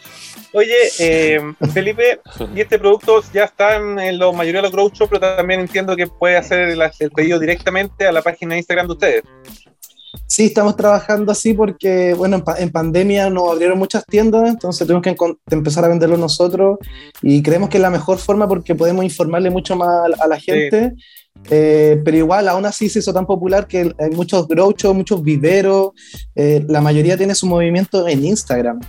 Oye, 0.56 0.72
eh, 1.00 1.40
Felipe, 1.72 2.20
y 2.54 2.60
este 2.60 2.78
producto 2.78 3.20
ya 3.32 3.44
está 3.44 3.74
en, 3.74 3.98
en 3.98 4.18
la 4.20 4.30
mayoría 4.30 4.60
de 4.60 4.68
los 4.68 4.72
grow 4.72 4.88
shops, 4.88 5.10
pero 5.10 5.36
también 5.36 5.58
entiendo 5.60 5.96
que 5.96 6.06
puede 6.06 6.36
hacer 6.36 6.60
el, 6.68 6.80
el 7.00 7.10
pedido 7.10 7.40
directamente 7.40 8.06
a 8.06 8.12
la 8.12 8.22
página 8.22 8.52
de 8.54 8.58
Instagram 8.58 8.86
de 8.86 8.92
ustedes. 8.92 9.22
Sí, 10.28 10.46
estamos 10.46 10.76
trabajando 10.76 11.32
así 11.32 11.54
porque, 11.54 12.14
bueno, 12.14 12.36
en, 12.36 12.42
pa- 12.44 12.56
en 12.58 12.70
pandemia 12.70 13.28
nos 13.30 13.50
abrieron 13.50 13.76
muchas 13.78 14.06
tiendas, 14.06 14.48
entonces 14.48 14.86
tenemos 14.86 15.02
que 15.02 15.16
empezar 15.50 15.84
a 15.84 15.88
venderlo 15.88 16.16
nosotros 16.16 16.78
y 17.20 17.42
creemos 17.42 17.68
que 17.68 17.78
es 17.78 17.82
la 17.82 17.90
mejor 17.90 18.18
forma 18.18 18.46
porque 18.46 18.76
podemos 18.76 19.04
informarle 19.04 19.50
mucho 19.50 19.74
más 19.74 19.88
a, 20.04 20.08
la- 20.08 20.16
a 20.20 20.28
la 20.28 20.38
gente. 20.38 20.92
Eh, 21.50 22.00
pero 22.04 22.16
igual, 22.16 22.48
aún 22.48 22.64
así 22.64 22.88
se 22.88 23.00
hizo 23.00 23.12
tan 23.12 23.26
popular 23.26 23.66
que 23.66 23.92
hay 23.98 24.10
muchos 24.10 24.48
grow 24.48 24.72
shops, 24.72 24.96
muchos 24.96 25.22
viveros, 25.22 25.92
eh, 26.34 26.64
la 26.68 26.80
mayoría 26.80 27.16
tiene 27.16 27.34
su 27.34 27.46
movimiento 27.46 28.06
en 28.08 28.24
Instagram. 28.24 28.80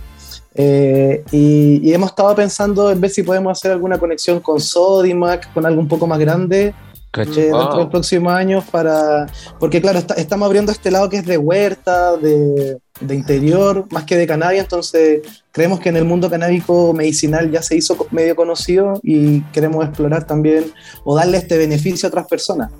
Eh, 0.54 1.22
y, 1.32 1.80
y 1.86 1.92
hemos 1.92 2.10
estado 2.10 2.34
pensando 2.34 2.90
en 2.90 2.98
ver 2.98 3.10
si 3.10 3.22
podemos 3.22 3.58
hacer 3.58 3.72
alguna 3.72 3.98
conexión 3.98 4.40
con 4.40 4.58
Sodimac, 4.58 5.52
con 5.52 5.66
algo 5.66 5.80
un 5.80 5.88
poco 5.88 6.06
más 6.06 6.18
grande. 6.18 6.72
Eh, 7.14 7.24
dentro 7.24 7.42
de 7.42 7.50
Wow. 7.50 7.76
los 7.78 7.86
próximos 7.88 8.32
años 8.32 8.64
para 8.70 9.26
porque 9.58 9.80
claro 9.80 9.98
está- 9.98 10.14
estamos 10.14 10.46
abriendo 10.46 10.70
este 10.72 10.90
lado 10.90 11.08
que 11.08 11.16
es 11.18 11.24
de 11.26 11.38
huerta 11.38 12.16
de, 12.16 12.78
de 13.00 13.14
interior 13.14 13.86
más 13.90 14.04
que 14.04 14.16
de 14.16 14.26
cannabis 14.26 14.60
entonces 14.60 15.22
creemos 15.52 15.80
que 15.80 15.88
en 15.88 15.96
el 15.96 16.04
mundo 16.04 16.28
canábico 16.28 16.92
medicinal 16.92 17.50
ya 17.50 17.62
se 17.62 17.76
hizo 17.76 17.96
medio 18.10 18.36
conocido 18.36 19.00
y 19.02 19.40
queremos 19.52 19.84
explorar 19.86 20.26
también 20.26 20.64
o 21.04 21.16
darle 21.16 21.38
este 21.38 21.56
beneficio 21.56 22.06
a 22.06 22.10
otras 22.10 22.26
personas 22.26 22.70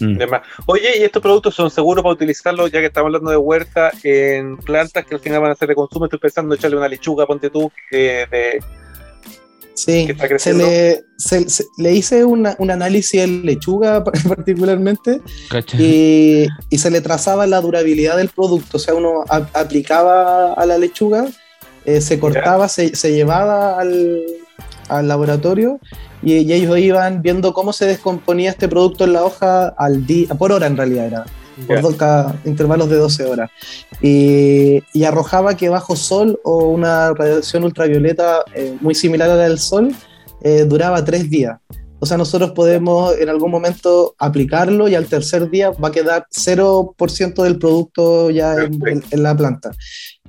Mm. 0.00 0.18
Oye, 0.66 0.98
¿y 0.98 1.02
estos 1.04 1.22
productos 1.22 1.54
son 1.54 1.70
seguros 1.70 2.02
para 2.02 2.14
utilizarlos, 2.14 2.72
ya 2.72 2.80
que 2.80 2.86
estamos 2.86 3.06
hablando 3.08 3.30
de 3.30 3.36
huerta, 3.36 3.92
en 4.02 4.56
plantas 4.56 5.04
que 5.04 5.14
al 5.14 5.20
final 5.20 5.40
van 5.42 5.52
a 5.52 5.54
ser 5.54 5.68
de 5.68 5.76
consumo? 5.76 6.06
Estoy 6.06 6.18
pensando 6.18 6.52
en 6.54 6.58
echarle 6.58 6.76
una 6.78 6.88
lechuga, 6.88 7.24
ponte 7.24 7.50
tú, 7.50 7.70
eh, 7.92 8.26
de, 8.28 8.60
sí 9.74 10.06
que 10.06 10.12
está 10.12 10.38
se 10.38 10.52
le, 10.54 11.04
se- 11.16 11.48
se- 11.48 11.64
le 11.78 11.92
hice 11.94 12.24
una- 12.24 12.56
un 12.58 12.70
análisis 12.70 13.20
en 13.22 13.44
lechuga 13.46 14.02
particularmente 14.28 15.20
y, 15.82 16.46
y 16.70 16.78
se 16.78 16.90
le 16.90 17.00
trazaba 17.00 17.46
la 17.46 17.60
durabilidad 17.60 18.16
del 18.16 18.28
producto. 18.28 18.76
O 18.76 18.80
sea, 18.80 18.94
uno 18.94 19.24
a- 19.28 19.48
aplicaba 19.54 20.52
a 20.54 20.66
la 20.66 20.78
lechuga, 20.78 21.26
eh, 21.84 22.00
se 22.00 22.18
cortaba, 22.20 22.68
se, 22.68 22.94
se 22.94 23.12
llevaba 23.12 23.78
al, 23.80 24.20
al 24.88 25.08
laboratorio 25.08 25.80
y, 26.22 26.34
y 26.38 26.52
ellos 26.52 26.78
iban 26.78 27.22
viendo 27.22 27.52
cómo 27.52 27.72
se 27.72 27.86
descomponía 27.86 28.50
este 28.50 28.68
producto 28.68 29.04
en 29.04 29.12
la 29.14 29.24
hoja 29.24 29.68
al 29.76 30.06
día, 30.06 30.28
por 30.34 30.52
hora 30.52 30.66
en 30.66 30.76
realidad 30.76 31.06
era, 31.06 31.24
por 31.66 31.80
do- 31.82 31.96
cada 31.96 32.40
intervalos 32.44 32.88
de 32.88 32.96
12 32.96 33.24
horas. 33.24 33.50
Y, 34.00 34.82
y 34.92 35.04
arrojaba 35.04 35.56
que 35.56 35.68
bajo 35.68 35.96
sol 35.96 36.38
o 36.44 36.64
una 36.68 37.12
radiación 37.14 37.64
ultravioleta 37.64 38.44
eh, 38.54 38.76
muy 38.80 38.94
similar 38.94 39.30
a 39.30 39.36
la 39.36 39.44
del 39.48 39.58
sol 39.58 39.94
eh, 40.42 40.64
duraba 40.66 41.04
tres 41.04 41.30
días. 41.30 41.58
O 42.00 42.06
sea, 42.06 42.16
nosotros 42.16 42.50
podemos 42.50 43.16
en 43.16 43.28
algún 43.28 43.52
momento 43.52 44.16
aplicarlo 44.18 44.88
y 44.88 44.96
al 44.96 45.06
tercer 45.06 45.48
día 45.50 45.70
va 45.70 45.88
a 45.88 45.92
quedar 45.92 46.26
0% 46.36 47.42
del 47.44 47.58
producto 47.60 48.28
ya 48.30 48.54
en, 48.56 48.74
en- 48.88 49.04
en 49.08 49.22
la 49.22 49.36
planta. 49.36 49.70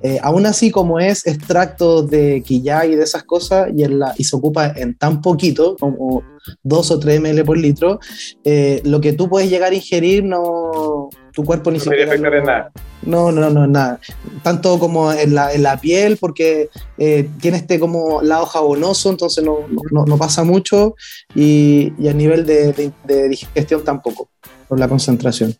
Eh, 0.00 0.20
aún 0.22 0.46
así, 0.46 0.70
como 0.70 1.00
es 1.00 1.26
extracto 1.26 2.02
de 2.04 2.42
quillay 2.46 2.92
y 2.92 2.94
de 2.96 3.02
esas 3.02 3.24
cosas 3.24 3.68
y, 3.74 3.82
en 3.82 3.98
la, 3.98 4.14
y 4.16 4.22
se 4.22 4.36
ocupa 4.36 4.68
en 4.76 4.96
tan 4.96 5.20
poquito, 5.20 5.76
como 5.80 6.22
2 6.62 6.90
o 6.92 6.98
3 7.00 7.20
ml 7.20 7.44
por 7.44 7.58
litro, 7.58 7.98
eh, 8.44 8.80
lo 8.84 9.00
que 9.00 9.12
tú 9.12 9.28
puedes 9.28 9.50
llegar 9.50 9.72
a 9.72 9.74
ingerir, 9.74 10.22
no, 10.22 11.08
tu 11.34 11.44
cuerpo 11.44 11.70
ni 11.70 11.78
No 11.78 11.84
debería 11.84 12.04
siquiera... 12.12 12.30
afectar 12.30 12.32
lo- 12.32 12.38
en 12.38 12.44
nada. 12.46 12.72
no, 13.02 13.32
no, 13.32 13.50
no, 13.50 13.66
nada. 13.66 14.00
Tanto 14.42 14.78
como 14.78 15.12
en 15.12 15.34
la, 15.34 15.52
en 15.52 15.62
la 15.62 15.76
piel, 15.78 16.16
porque 16.18 16.70
eh, 16.96 17.28
tiene 17.40 17.56
este 17.58 17.78
como 17.80 18.22
lado 18.22 18.46
jabonoso, 18.46 19.10
entonces 19.10 19.42
no, 19.44 19.58
no- 19.90 20.04
no, 20.04 20.16
pasa 20.16 20.44
mucho, 20.44 20.94
y, 21.34 21.92
y 21.98 22.08
a 22.08 22.12
nivel 22.12 22.46
de, 22.46 22.72
de- 22.72 22.92
de 23.04 23.28
digestión 23.28 23.82
tampoco, 23.84 24.28
por 24.68 24.78
la 24.78 24.88
concentración. 24.88 25.56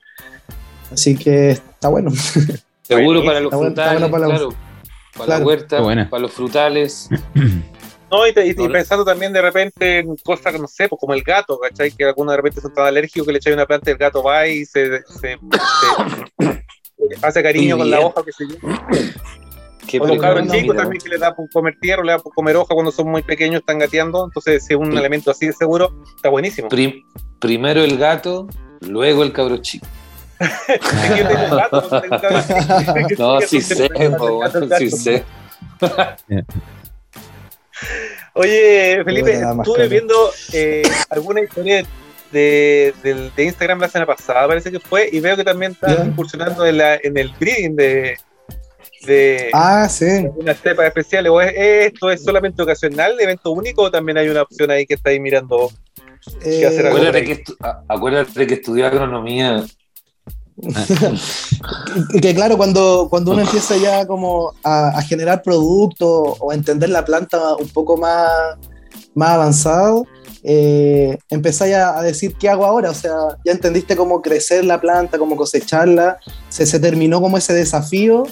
Así 0.92 1.16
que 1.16 1.50
está 1.50 1.88
bueno. 1.88 2.12
Seguro 2.82 3.24
para 3.24 3.40
los 3.40 3.52
Está 3.52 3.56
bueno- 3.56 3.74
frutales, 3.74 4.00
bueno 4.00 4.10
para 4.10 4.28
la- 4.28 4.34
claro. 4.34 4.48
Para 5.14 5.26
Claro. 5.26 5.40
la 5.40 5.46
huerta, 5.46 5.76
Qué 5.76 5.82
buena. 5.82 6.10
para 6.10 6.22
los 6.22 6.32
frutales. 6.32 7.08
No, 8.16 8.26
y, 8.28 8.32
te- 8.32 8.46
y- 8.46 8.50
y 8.50 8.54
No, 8.54 8.70
pensando 8.70 9.04
también 9.04 9.32
de 9.32 9.42
repente 9.42 9.98
en 9.98 10.14
cosas, 10.16 10.58
no 10.60 10.68
sé, 10.68 10.88
pues 10.88 11.00
como 11.00 11.14
el 11.14 11.22
gato, 11.22 11.58
¿cachai? 11.58 11.90
Que 11.90 12.04
algunos 12.04 12.32
de 12.32 12.36
repente 12.36 12.60
son 12.60 12.72
tan 12.72 12.86
alérgicos 12.86 13.26
que 13.26 13.32
le 13.32 13.38
echáis 13.38 13.56
una 13.56 13.66
planta 13.66 13.90
y 13.90 13.92
el 13.92 13.98
gato 13.98 14.22
va 14.22 14.46
y 14.46 14.64
se, 14.64 15.02
se- 15.02 15.38
se- 16.38 16.66
hace 17.22 17.42
cariño 17.42 17.76
con 17.76 17.90
la 17.90 18.00
hoja, 18.00 18.22
que 18.24 18.32
se 18.32 18.44
Qué 19.86 20.00
O 20.00 20.06
los 20.06 20.18
cabros 20.18 20.48
chicos 20.48 20.76
también 20.76 21.02
que 21.02 21.08
le 21.10 21.18
da 21.18 21.34
por 21.34 21.50
comer 21.50 21.74
tierra, 21.80 22.02
le 22.02 22.12
da 22.12 22.18
por 22.18 22.32
comer 22.32 22.56
hoja 22.56 22.72
cuando 22.72 22.90
son 22.90 23.08
muy 23.10 23.22
pequeños, 23.22 23.60
están 23.60 23.78
gateando. 23.78 24.24
Entonces, 24.24 24.64
si 24.64 24.72
es 24.72 24.78
un 24.80 24.96
elemento 24.96 25.30
así 25.30 25.46
de 25.46 25.52
seguro, 25.52 25.92
está 26.16 26.30
buenísimo. 26.30 26.68
Prim- 26.68 27.02
primero 27.38 27.82
el 27.82 27.98
gato, 27.98 28.46
luego 28.80 29.22
el 29.22 29.32
cabro 29.32 29.58
chico. 29.58 29.86
No 33.18 33.40
sí, 33.42 33.60
sé, 33.62 33.88
sí 34.78 34.90
sé. 34.90 35.24
Oye, 38.34 39.02
Felipe, 39.04 39.32
estuve 39.34 39.88
viendo 39.88 40.14
eh, 40.52 40.82
alguna 41.10 41.40
historia 41.40 41.84
de, 42.32 42.92
de 43.02 43.44
Instagram 43.44 43.80
la 43.80 43.88
semana 43.88 44.06
pasada, 44.06 44.46
parece 44.48 44.70
que 44.72 44.80
fue, 44.80 45.08
y 45.12 45.20
veo 45.20 45.36
que 45.36 45.44
también 45.44 45.72
estás 45.72 45.98
Ya. 45.98 46.04
incursionando 46.04 46.66
en, 46.66 46.78
la, 46.78 46.96
en 46.96 47.16
el 47.16 47.30
breeding 47.38 47.76
de, 47.76 48.16
de 49.06 49.50
Ah, 49.52 49.88
sí. 49.88 50.26
unas 50.36 50.60
cepas 50.60 50.86
especiales. 50.86 51.30
¿O 51.30 51.40
es- 51.40 51.54
esto 51.56 52.10
es 52.10 52.24
solamente 52.24 52.60
ocasional, 52.62 53.18
evento 53.20 53.50
único, 53.52 53.82
o 53.82 53.90
también 53.90 54.18
hay 54.18 54.28
una 54.28 54.42
opción 54.42 54.70
ahí 54.70 54.84
que 54.86 54.94
está 54.94 55.10
ahí 55.10 55.20
mirando? 55.20 55.70
Eh, 56.42 56.66
hacer? 56.66 56.86
Acuérdate 56.86 57.24
que, 57.24 57.44
estu- 57.44 57.84
acuérdate 57.88 58.46
que 58.46 58.54
estudié 58.54 58.86
agronomía. 58.86 59.62
Que 62.20 62.34
claro, 62.34 62.56
cuando, 62.56 63.08
cuando 63.10 63.32
uno 63.32 63.42
empieza 63.42 63.76
ya 63.76 64.06
como 64.06 64.52
a, 64.62 65.00
generar 65.02 65.42
productos 65.42 66.36
o 66.40 66.50
a 66.50 66.54
entender 66.54 66.90
la 66.90 67.04
planta 67.04 67.56
un 67.56 67.68
poco 67.68 67.96
más, 67.96 68.30
más 69.14 69.30
avanzado, 69.30 70.06
eh, 70.42 71.18
empezáis 71.30 71.74
a, 71.74 71.98
a 71.98 72.02
decir 72.02 72.34
qué 72.38 72.48
hago 72.48 72.64
ahora, 72.64 72.90
o 72.90 72.94
sea, 72.94 73.12
ya 73.44 73.52
entendiste 73.52 73.96
cómo 73.96 74.22
crecer 74.22 74.64
la 74.64 74.80
planta, 74.80 75.18
cómo 75.18 75.36
cosecharla, 75.36 76.18
se, 76.48 76.66
se 76.66 76.80
terminó 76.80 77.20
como 77.20 77.38
ese 77.38 77.54
desafío 77.54 78.24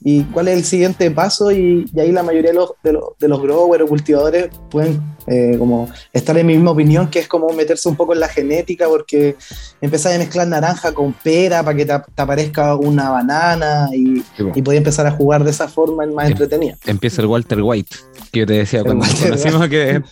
y 0.00 0.22
cuál 0.24 0.48
es 0.48 0.56
el 0.58 0.64
siguiente 0.64 1.10
paso 1.10 1.50
y, 1.50 1.84
y 1.92 2.00
ahí 2.00 2.12
la 2.12 2.22
mayoría 2.22 2.50
de 2.52 2.56
los, 2.56 2.70
de 2.84 2.92
los, 2.92 3.02
de 3.18 3.28
los 3.28 3.42
growers 3.42 3.82
o 3.82 3.86
cultivadores 3.88 4.48
pueden 4.70 5.00
eh, 5.26 5.56
como 5.58 5.88
estar 6.12 6.38
en 6.38 6.46
mi 6.46 6.54
misma 6.54 6.70
opinión, 6.70 7.10
que 7.10 7.18
es 7.18 7.28
como 7.28 7.52
meterse 7.52 7.88
un 7.88 7.96
poco 7.96 8.14
en 8.14 8.20
la 8.20 8.28
genética 8.28 8.86
porque 8.88 9.36
empezar 9.80 10.12
a 10.14 10.18
mezclar 10.18 10.46
naranja 10.46 10.92
con 10.92 11.12
pera 11.12 11.62
para 11.64 11.76
que 11.76 11.84
te, 11.84 11.92
te 12.14 12.22
aparezca 12.22 12.76
una 12.76 13.10
banana 13.10 13.88
y, 13.92 14.22
Sí, 14.36 14.44
y 14.54 14.62
podía 14.62 14.78
empezar 14.78 15.06
a 15.06 15.10
jugar 15.10 15.42
de 15.44 15.50
esa 15.50 15.68
forma 15.68 16.06
más 16.06 16.26
Sí. 16.26 16.32
entretenida. 16.32 16.76
Empieza 16.86 17.20
el 17.20 17.26
Walter 17.26 17.60
White, 17.60 17.96
que 18.32 18.40
yo 18.40 18.46
te 18.46 18.52
decía 18.54 18.84
cuando 18.84 19.04
Walter 19.04 19.30
conocimos 19.30 19.68
que 19.68 20.02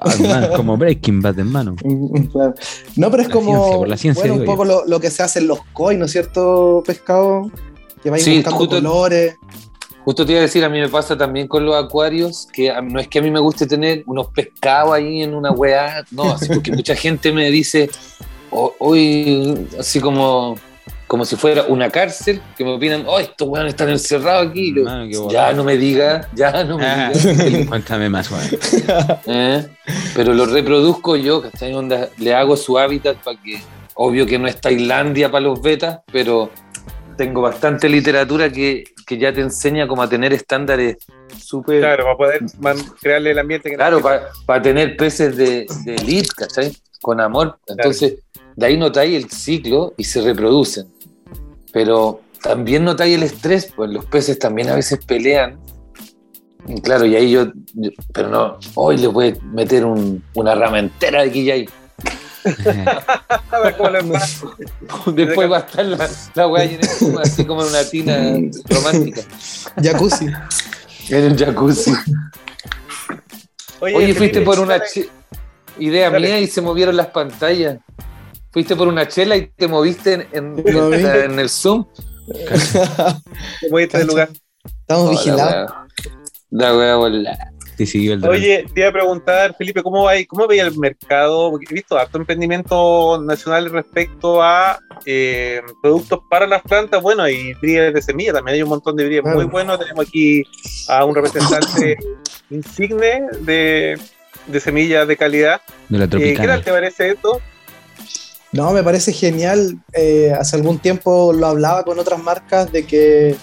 Ah, 0.00 0.12
hermano, 0.18 0.48
como 0.56 0.76
Breaking 0.76 1.20
Bad, 1.20 1.38
hermano. 1.40 1.74
Claro. 2.32 2.54
No, 2.96 3.10
pero 3.10 3.22
es 3.22 3.28
La 3.28 3.34
como 3.34 3.64
ciencia, 3.66 3.86
la 3.88 3.96
ciencia, 3.96 4.22
bueno, 4.22 4.40
un 4.40 4.46
poco 4.46 4.64
lo, 4.64 4.86
lo 4.86 5.00
que 5.00 5.10
se 5.10 5.22
hace 5.22 5.40
en 5.40 5.48
los 5.48 5.58
koi, 5.72 5.96
¿no 5.96 6.04
es 6.06 6.12
cierto, 6.12 6.82
pescado? 6.86 7.50
Que 8.04 8.10
vais 8.10 8.22
Sí, 8.22 8.36
buscando 8.36 8.58
justo- 8.58 8.76
colores. 8.76 9.36
Justo 10.04 10.26
te 10.26 10.32
iba 10.32 10.40
a 10.40 10.42
decir, 10.42 10.62
a 10.62 10.68
mí 10.68 10.78
me 10.78 10.88
pasa 10.90 11.16
también 11.16 11.48
con 11.48 11.64
los 11.64 11.74
acuarios, 11.82 12.46
que 12.52 12.70
a- 12.70 12.82
no 12.82 13.00
es 13.00 13.08
que 13.08 13.20
a 13.20 13.22
mí 13.22 13.30
me 13.30 13.40
guste 13.40 13.66
tener 13.66 14.02
unos 14.06 14.26
pescados 14.28 14.92
ahí 14.92 15.22
en 15.22 15.34
una 15.34 15.50
weá, 15.50 16.04
no, 16.10 16.32
así 16.34 16.46
porque 16.48 16.70
mucha 16.84 16.94
gente 16.94 17.32
me 17.32 17.50
dice, 17.50 17.88
"O- 18.50 18.74
hoy, 18.80 19.66
así 19.80 20.00
como, 20.00 20.56
como 21.06 21.24
si 21.24 21.36
fuera 21.36 21.64
una 21.68 21.88
cárcel, 21.88 22.42
que 22.54 22.64
me 22.64 22.74
opinan, 22.74 23.04
oh, 23.06 23.18
estos 23.18 23.48
weones 23.48 23.72
están 23.72 23.88
encerrados 23.88 24.50
aquí. 24.50 24.74
Ya 25.30 25.54
no 25.54 25.64
me 25.64 25.78
diga, 25.78 26.28
ya 26.34 26.64
no 26.64 26.76
me 26.76 26.84
Ah, 26.84 27.10
diga. 27.14 27.66
Cuéntame 27.70 28.10
más, 28.10 28.30
weón. 28.30 28.44
¿eh? 29.26 29.66
Pero 30.14 30.34
lo 30.34 30.44
reproduzco 30.44 31.16
yo, 31.16 31.40
¿cachai? 31.40 31.72
Onda, 31.72 32.10
le 32.18 32.34
hago 32.34 32.58
su 32.58 32.78
hábitat 32.78 33.16
para 33.24 33.40
que, 33.40 33.58
obvio 33.94 34.26
que 34.26 34.38
no 34.38 34.48
es 34.48 34.60
Tailandia 34.60 35.30
para 35.30 35.44
los 35.46 35.62
betas, 35.62 36.00
pero 36.12 36.50
tengo 37.16 37.42
bastante 37.42 37.88
literatura 37.88 38.50
que, 38.50 38.84
que 39.06 39.18
ya 39.18 39.32
te 39.32 39.40
enseña 39.40 39.86
como 39.86 40.02
a 40.02 40.08
tener 40.08 40.32
estándares 40.32 40.96
súper... 41.38 41.80
Claro, 41.80 42.04
para 42.04 42.16
poder 42.16 42.40
crearle 43.00 43.30
el 43.32 43.38
ambiente 43.38 43.70
que 43.70 43.76
Claro, 43.76 44.00
para 44.46 44.62
tener 44.62 44.96
peces 44.96 45.36
de, 45.36 45.66
de 45.84 45.94
elite, 45.96 46.28
¿cachai? 46.36 46.72
Con 47.00 47.20
amor. 47.20 47.58
Entonces, 47.66 48.14
de 48.56 48.66
ahí 48.66 48.76
notáis 48.76 49.22
el 49.22 49.30
ciclo 49.30 49.94
y 49.96 50.04
se 50.04 50.20
reproducen. 50.22 50.86
Pero 51.72 52.20
también 52.42 52.84
notáis 52.84 53.16
el 53.16 53.22
estrés, 53.24 53.72
pues 53.74 53.90
los 53.90 54.04
peces 54.06 54.38
también 54.38 54.68
a 54.70 54.74
veces 54.74 54.98
pelean. 55.04 55.58
Y 56.66 56.80
claro, 56.80 57.04
y 57.04 57.14
ahí 57.16 57.30
yo, 57.30 57.46
yo- 57.74 57.90
pero 58.12 58.28
no, 58.28 58.58
hoy 58.74 58.96
le 58.96 59.06
voy 59.08 59.28
a 59.38 59.44
meter 59.44 59.84
un- 59.84 60.22
una 60.34 60.54
rama 60.54 60.78
entera 60.78 61.22
de 61.22 61.30
quillay. 61.30 61.68
Después 65.14 65.50
va 65.50 65.56
a 65.56 65.60
estar 65.60 65.84
la, 65.84 66.08
la 66.34 66.46
weá 66.48 66.64
llena 66.66 66.86
así 67.22 67.44
como 67.44 67.62
en 67.62 67.68
una 67.68 67.84
tina 67.84 68.16
romántica, 68.68 69.22
Jacuzzi. 69.82 70.26
en 71.08 71.24
el 71.24 71.36
jacuzzi. 71.38 71.92
Oye, 73.80 74.14
fuiste 74.14 74.40
por 74.42 74.58
una 74.60 74.78
dale. 74.78 75.08
idea 75.78 76.10
Dale. 76.10 76.26
mía 76.28 76.38
y 76.40 76.46
se 76.46 76.60
movieron 76.60 76.96
las 76.96 77.06
pantallas. 77.08 77.78
Fuiste 78.50 78.76
por 78.76 78.86
una 78.88 79.08
chela 79.08 79.36
y 79.36 79.46
te 79.48 79.66
moviste 79.66 80.28
en, 80.32 81.38
el 81.38 81.48
Zoom. 81.50 81.86
Te 83.60 83.68
voy 83.70 83.82
a 83.82 83.84
ir 83.86 83.92
del 83.92 84.06
lugar. 84.06 84.30
Estamos 84.64 85.04
Oh, 85.04 85.06
la 85.06 85.10
vigilados. 85.10 85.70
La 86.50 86.76
wea 86.76 86.96
volá. 86.96 87.38
El. 87.76 88.24
Oye, 88.26 88.66
te 88.72 88.80
iba 88.80 88.88
a 88.88 88.92
preguntar, 88.92 89.54
Felipe, 89.56 89.82
¿cómo, 89.82 90.08
hay, 90.08 90.24
cómo 90.26 90.46
veía 90.46 90.64
el 90.64 90.76
mercado? 90.78 91.50
Porque 91.50 91.66
he 91.70 91.74
visto 91.74 91.98
harto 91.98 92.18
emprendimiento 92.18 93.20
nacional 93.22 93.70
respecto 93.70 94.42
a 94.42 94.78
eh, 95.06 95.60
productos 95.82 96.20
para 96.30 96.46
las 96.46 96.62
plantas, 96.62 97.02
bueno, 97.02 97.28
y 97.28 97.54
bríes 97.54 97.92
de 97.92 98.02
semilla, 98.02 98.32
también 98.32 98.54
hay 98.56 98.62
un 98.62 98.68
montón 98.68 98.96
de 98.96 99.04
bríes 99.06 99.22
Claro. 99.22 99.36
muy 99.36 99.46
buenos. 99.46 99.78
Tenemos 99.78 100.06
aquí 100.06 100.42
a 100.88 101.04
un 101.04 101.14
representante 101.14 101.96
insigne 102.50 103.22
de, 103.40 103.98
de 104.46 104.60
semillas 104.60 105.06
de 105.08 105.16
calidad. 105.16 105.60
de 105.88 105.98
la 105.98 106.04
Eh, 106.04 106.34
¿Qué 106.38 106.46
tal 106.46 106.62
te 106.62 106.70
parece 106.70 107.10
esto? 107.10 107.40
No, 108.52 108.70
me 108.72 108.82
parece 108.84 109.12
genial. 109.12 109.78
Eh, 109.92 110.32
hace 110.38 110.56
algún 110.56 110.78
tiempo 110.78 111.32
lo 111.32 111.46
hablaba 111.48 111.82
con 111.82 111.98
otras 111.98 112.22
marcas 112.22 112.70
de 112.70 112.86
que, 112.86 113.34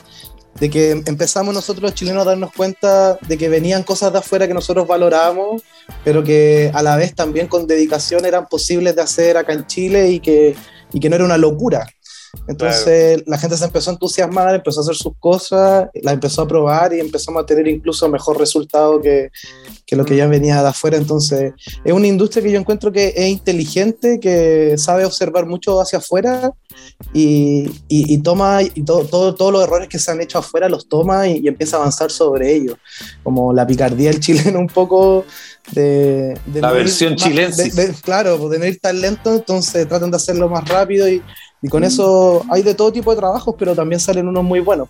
de 0.61 0.69
que 0.69 0.91
empezamos 0.91 1.55
nosotros 1.55 1.81
los 1.81 1.95
chilenos 1.95 2.21
a 2.21 2.29
darnos 2.29 2.53
cuenta 2.53 3.17
de 3.27 3.35
que 3.35 3.49
venían 3.49 3.81
cosas 3.81 4.13
de 4.13 4.19
afuera 4.19 4.47
que 4.47 4.53
nosotros 4.53 4.85
valorábamos, 4.85 5.63
pero 6.03 6.23
que 6.23 6.69
a 6.75 6.83
la 6.83 6.95
vez 6.97 7.15
también 7.15 7.47
con 7.47 7.65
dedicación 7.65 8.25
eran 8.25 8.45
posibles 8.45 8.95
de 8.95 9.01
hacer 9.01 9.37
acá 9.37 9.53
en 9.53 9.65
Chile 9.65 10.11
y 10.11 10.19
que, 10.19 10.55
y 10.93 10.99
que 10.99 11.09
no 11.09 11.15
era 11.15 11.25
una 11.25 11.39
locura. 11.39 11.87
Entonces 12.47 13.23
la 13.27 13.37
gente 13.37 13.57
se 13.57 13.65
empezó 13.65 13.89
a 13.89 13.93
entusiasmar, 13.93 14.55
empezó 14.55 14.79
a 14.79 14.83
hacer 14.83 14.95
sus 14.95 15.13
cosas, 15.19 15.89
la 16.01 16.11
empezó 16.13 16.41
a 16.43 16.47
probar 16.47 16.93
y 16.93 16.99
empezamos 16.99 17.43
a 17.43 17.45
tener 17.45 17.67
incluso 17.67 18.07
mejor 18.09 18.39
resultado 18.39 19.01
que, 19.01 19.29
que 19.85 19.95
lo 19.95 20.05
que 20.05 20.15
ya 20.15 20.27
venía 20.27 20.61
de 20.61 20.69
afuera. 20.69 20.97
Entonces 20.97 21.53
es 21.83 21.93
una 21.93 22.07
industria 22.07 22.43
que 22.43 22.51
yo 22.51 22.59
encuentro 22.59 22.91
que 22.91 23.13
es 23.15 23.27
inteligente, 23.29 24.19
que 24.19 24.75
sabe 24.77 25.05
observar 25.05 25.45
mucho 25.45 25.81
hacia 25.81 25.99
afuera 25.99 26.51
y, 27.13 27.63
y- 27.89 28.13
y 28.13 28.17
toma 28.19 28.61
y 28.63 28.83
todo, 28.83 29.05
todo- 29.05 29.35
todos 29.35 29.51
los 29.51 29.63
errores 29.63 29.87
que 29.89 29.99
se 29.99 30.09
han 30.11 30.21
hecho 30.21 30.37
afuera 30.39 30.69
los 30.69 30.87
toma 30.87 31.27
y, 31.27 31.39
y 31.43 31.47
empieza 31.47 31.75
a 31.77 31.79
avanzar 31.81 32.11
sobre 32.11 32.53
ellos. 32.55 32.75
Como 33.23 33.53
la 33.53 33.67
picardía 33.67 34.09
del 34.09 34.19
chileno 34.19 34.59
un 34.59 34.67
poco 34.67 35.25
de... 35.73 36.33
de 36.45 36.61
La 36.61 36.69
no 36.69 36.73
versión 36.75 37.75
de- 37.75 37.93
claro, 38.01 38.37
pues, 38.39 38.51
de 38.51 38.59
no 38.59 38.65
ir 38.65 38.79
tan 38.79 38.99
lento, 39.01 39.33
entonces 39.33 39.87
tratan 39.87 40.11
de 40.11 40.17
hacerlo 40.17 40.49
más 40.49 40.67
rápido 40.67 41.07
y, 41.09 41.21
y 41.61 41.69
con 41.69 41.83
eso 41.83 42.43
hay 42.49 42.63
de 42.63 42.73
todo 42.75 42.91
tipo 42.91 43.11
de 43.11 43.17
trabajos, 43.17 43.55
pero 43.57 43.75
también 43.75 43.99
salen 43.99 44.27
unos 44.27 44.43
muy 44.43 44.59
buenos. 44.59 44.89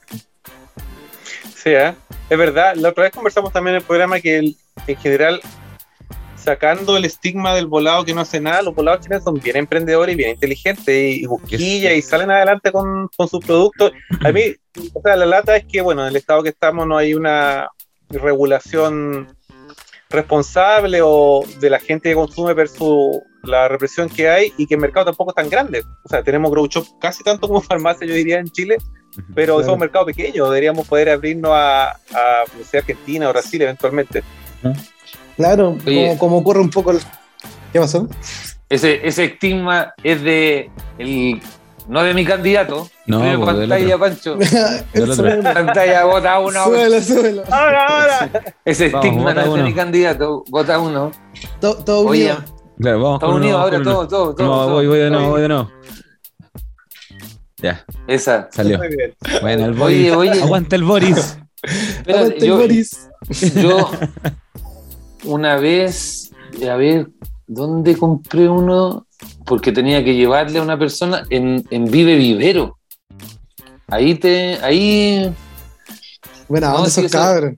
Sí, 1.55 1.69
¿eh? 1.69 1.93
es 2.29 2.37
verdad. 2.37 2.75
La 2.75 2.89
otra 2.89 3.03
vez 3.03 3.13
conversamos 3.13 3.51
también 3.53 3.75
en 3.75 3.81
el 3.81 3.85
programa 3.87 4.19
que 4.19 4.37
el- 4.37 4.55
en 4.87 4.95
general, 4.97 5.41
sacando 6.35 6.97
el 6.97 7.05
estigma 7.05 7.53
del 7.53 7.67
volado 7.67 8.03
que 8.03 8.13
no 8.15 8.21
hace 8.21 8.39
nada, 8.39 8.63
los 8.63 8.73
volados 8.73 9.01
chilenos 9.01 9.23
son 9.23 9.35
bien 9.35 9.57
emprendedores 9.57 10.13
y 10.13 10.17
bien 10.17 10.31
inteligentes 10.31 10.89
y, 10.95 11.21
y 11.21 11.25
busquillas 11.27 11.93
y 11.93 12.01
salen 12.01 12.31
adelante 12.31 12.71
con, 12.71 13.09
con 13.15 13.27
sus 13.27 13.45
productos. 13.45 13.91
A 14.23 14.31
mí, 14.31 14.41
o 14.93 15.01
sea, 15.03 15.15
la 15.15 15.25
lata 15.27 15.55
es 15.57 15.65
que, 15.65 15.81
bueno, 15.81 16.01
en 16.01 16.07
el 16.07 16.15
estado 16.15 16.41
que 16.41 16.49
estamos 16.49 16.87
no 16.87 16.97
hay 16.97 17.13
una 17.13 17.69
regulación 18.09 19.35
responsable 20.09 20.99
o 21.03 21.43
de 21.59 21.69
la 21.69 21.79
gente 21.79 22.09
que 22.09 22.15
consume 22.15 22.53
versus 22.53 23.19
la 23.43 23.67
represión 23.67 24.07
que 24.09 24.29
hay 24.29 24.53
y 24.57 24.67
que 24.67 24.75
el 24.75 24.81
mercado 24.81 25.05
tampoco 25.07 25.31
es 25.31 25.35
tan 25.35 25.49
grande. 25.49 25.83
O 26.03 26.09
sea, 26.09 26.23
tenemos 26.23 26.51
grow 26.51 26.67
shop 26.67 26.85
casi 26.99 27.23
tanto 27.23 27.47
como 27.47 27.61
farmacia, 27.61 28.05
yo 28.07 28.13
diría, 28.13 28.39
en 28.39 28.47
Chile, 28.49 28.77
pero 29.35 29.55
Claro. 29.55 29.61
es 29.61 29.73
un 29.73 29.79
mercado 29.79 30.05
pequeño, 30.05 30.45
deberíamos 30.45 30.87
poder 30.87 31.09
abrirnos 31.09 31.51
a, 31.53 31.89
a 31.91 32.43
no 32.57 32.63
sé, 32.69 32.77
Argentina 32.79 33.27
o 33.27 33.31
Brasil 33.31 33.61
eventualmente. 33.61 34.23
Claro, 35.37 35.77
como, 35.83 36.17
como 36.17 36.37
ocurre 36.37 36.59
un 36.59 36.69
poco 36.69 36.91
el... 36.91 36.99
¿Qué 37.73 37.79
pasó? 37.79 38.07
Ese, 38.69 39.05
ese 39.07 39.25
estigma 39.25 39.93
es 40.03 40.21
de 40.21 40.69
el, 40.97 41.41
no 41.87 42.03
de 42.03 42.13
mi 42.13 42.23
candidato. 42.25 42.89
No, 43.05 43.19
pues, 43.19 43.39
pantalla. 43.57 43.97
Pancho. 43.97 44.37
Pantalla, 45.53 46.03
vota 46.05 46.39
uno. 46.39 46.63
súbelo, 46.65 47.01
súbelo. 47.01 47.43
¡Ahora, 47.49 47.85
ahora! 47.87 48.29
Ese 48.63 48.89
Vamos, 48.89 49.05
estigma 49.05 49.33
no 49.33 49.39
es 49.41 49.45
de 49.45 49.51
uno. 49.53 49.63
mi 49.63 49.73
candidato, 49.73 50.43
vota 50.49 50.79
uno. 50.79 51.11
To- 51.59 51.75
Todo 51.83 52.07
Oye. 52.07 52.33
Claro, 52.81 52.99
vamos 53.01 53.15
Estados 53.15 53.35
Unidos 53.35 53.55
uno, 53.55 53.63
ahora 53.63 53.77
uno. 53.77 53.91
todo, 53.91 54.07
todo, 54.07 54.35
todo. 54.35 54.45
No, 54.47 54.53
todo. 54.63 54.73
voy, 54.73 54.87
voy 54.87 54.99
de 54.99 55.09
nuevo, 55.11 55.29
voy 55.29 55.41
de 55.41 55.47
nuevo. 55.47 55.71
Ya, 57.57 57.85
Esa. 58.07 58.49
salió. 58.51 58.77
Muy 58.79 58.87
bien. 58.87 59.13
Bueno, 59.41 59.65
el 59.65 59.73
Boris. 59.73 60.11
Oye, 60.13 60.31
oye. 60.31 60.41
Aguanta 60.41 60.75
el 60.75 60.83
Boris. 60.83 61.37
Espérate, 61.63 62.11
Aguante, 62.13 62.47
yo, 62.47 62.57
Boris. 62.57 63.09
yo 63.55 63.91
una 65.25 65.57
vez, 65.57 66.31
a 66.67 66.75
ver, 66.75 67.09
¿dónde 67.45 67.95
compré 67.97 68.49
uno? 68.49 69.05
Porque 69.45 69.71
tenía 69.71 70.03
que 70.03 70.15
llevarle 70.15 70.57
a 70.57 70.63
una 70.63 70.79
persona 70.79 71.23
en, 71.29 71.63
en 71.69 71.85
Vive 71.85 72.15
Vivero. 72.15 72.79
Ahí 73.87 74.15
te, 74.15 74.57
ahí 74.63 75.31
Bueno, 76.47 76.67
No, 76.69 76.73
¿dónde 76.77 76.89
sí, 76.89 77.01
esos 77.01 77.11
eso- 77.13 77.17
cabros? 77.19 77.53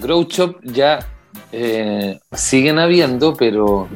Grow 0.00 0.24
Shop 0.24 0.56
ya 0.64 0.98
eh, 1.52 2.18
siguen 2.32 2.78
habiendo, 2.78 3.34
pero, 3.34 3.86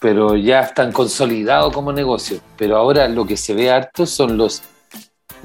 pero 0.00 0.36
ya 0.36 0.60
están 0.60 0.92
consolidados 0.92 1.72
como 1.72 1.92
negocio. 1.92 2.38
Pero 2.56 2.76
ahora 2.76 3.08
lo 3.08 3.26
que 3.26 3.36
se 3.36 3.54
ve 3.54 3.70
harto 3.70 4.06
son 4.06 4.36
los, 4.36 4.62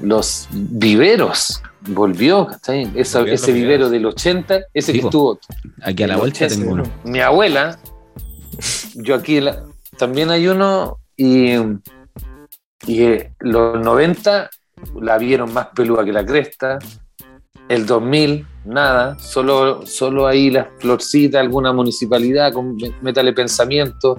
los 0.00 0.48
viveros. 0.52 1.62
Volvió, 1.88 2.46
Volvieron 2.46 2.96
ese 2.96 3.52
vivero 3.52 3.88
viveros. 3.88 3.90
del 3.90 4.06
80, 4.06 4.60
ese 4.72 4.92
Sí, 4.92 4.98
que 4.98 5.02
po. 5.02 5.08
estuvo. 5.08 5.38
Aquí 5.82 6.02
a 6.04 6.06
la 6.06 6.14
El 6.14 6.20
vuelta 6.20 6.44
80, 6.44 6.54
tengo 6.60 6.72
uno. 6.74 6.82
Mi 7.04 7.20
abuela, 7.20 7.78
yo 8.94 9.14
aquí 9.16 9.40
la- 9.40 9.64
también 9.98 10.30
hay 10.30 10.46
uno, 10.48 10.98
y, 11.16 11.54
y 12.86 13.02
eh, 13.02 13.32
los 13.40 13.80
90 13.80 14.48
la 15.00 15.18
vieron 15.18 15.52
más 15.52 15.68
peluda 15.74 16.04
que 16.04 16.12
la 16.12 16.24
cresta. 16.24 16.78
El 17.68 17.86
2000, 17.86 18.46
nada, 18.64 19.18
solo, 19.18 19.84
solo 19.86 20.26
ahí 20.26 20.50
las 20.50 20.66
florcitas, 20.78 21.40
alguna 21.40 21.72
municipalidad 21.72 22.52
con 22.52 22.76
métale 23.00 23.32
pensamiento, 23.32 24.16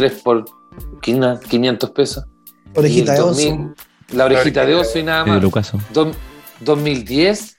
3 0.00 0.12
por 0.22 0.44
500 1.02 1.90
pesos. 1.90 2.24
Orejita 2.74 3.12
Y 3.12 3.16
de 3.16 3.20
oso. 3.22 3.28
2000, 3.28 3.74
La 4.12 4.24
orejita 4.24 4.64
de 4.64 4.74
oso 4.74 4.98
y 4.98 5.02
nada 5.02 5.24
más. 5.26 5.42
Lucaso. 5.42 5.78
Dos- 5.92 6.16
2010, 6.60 7.56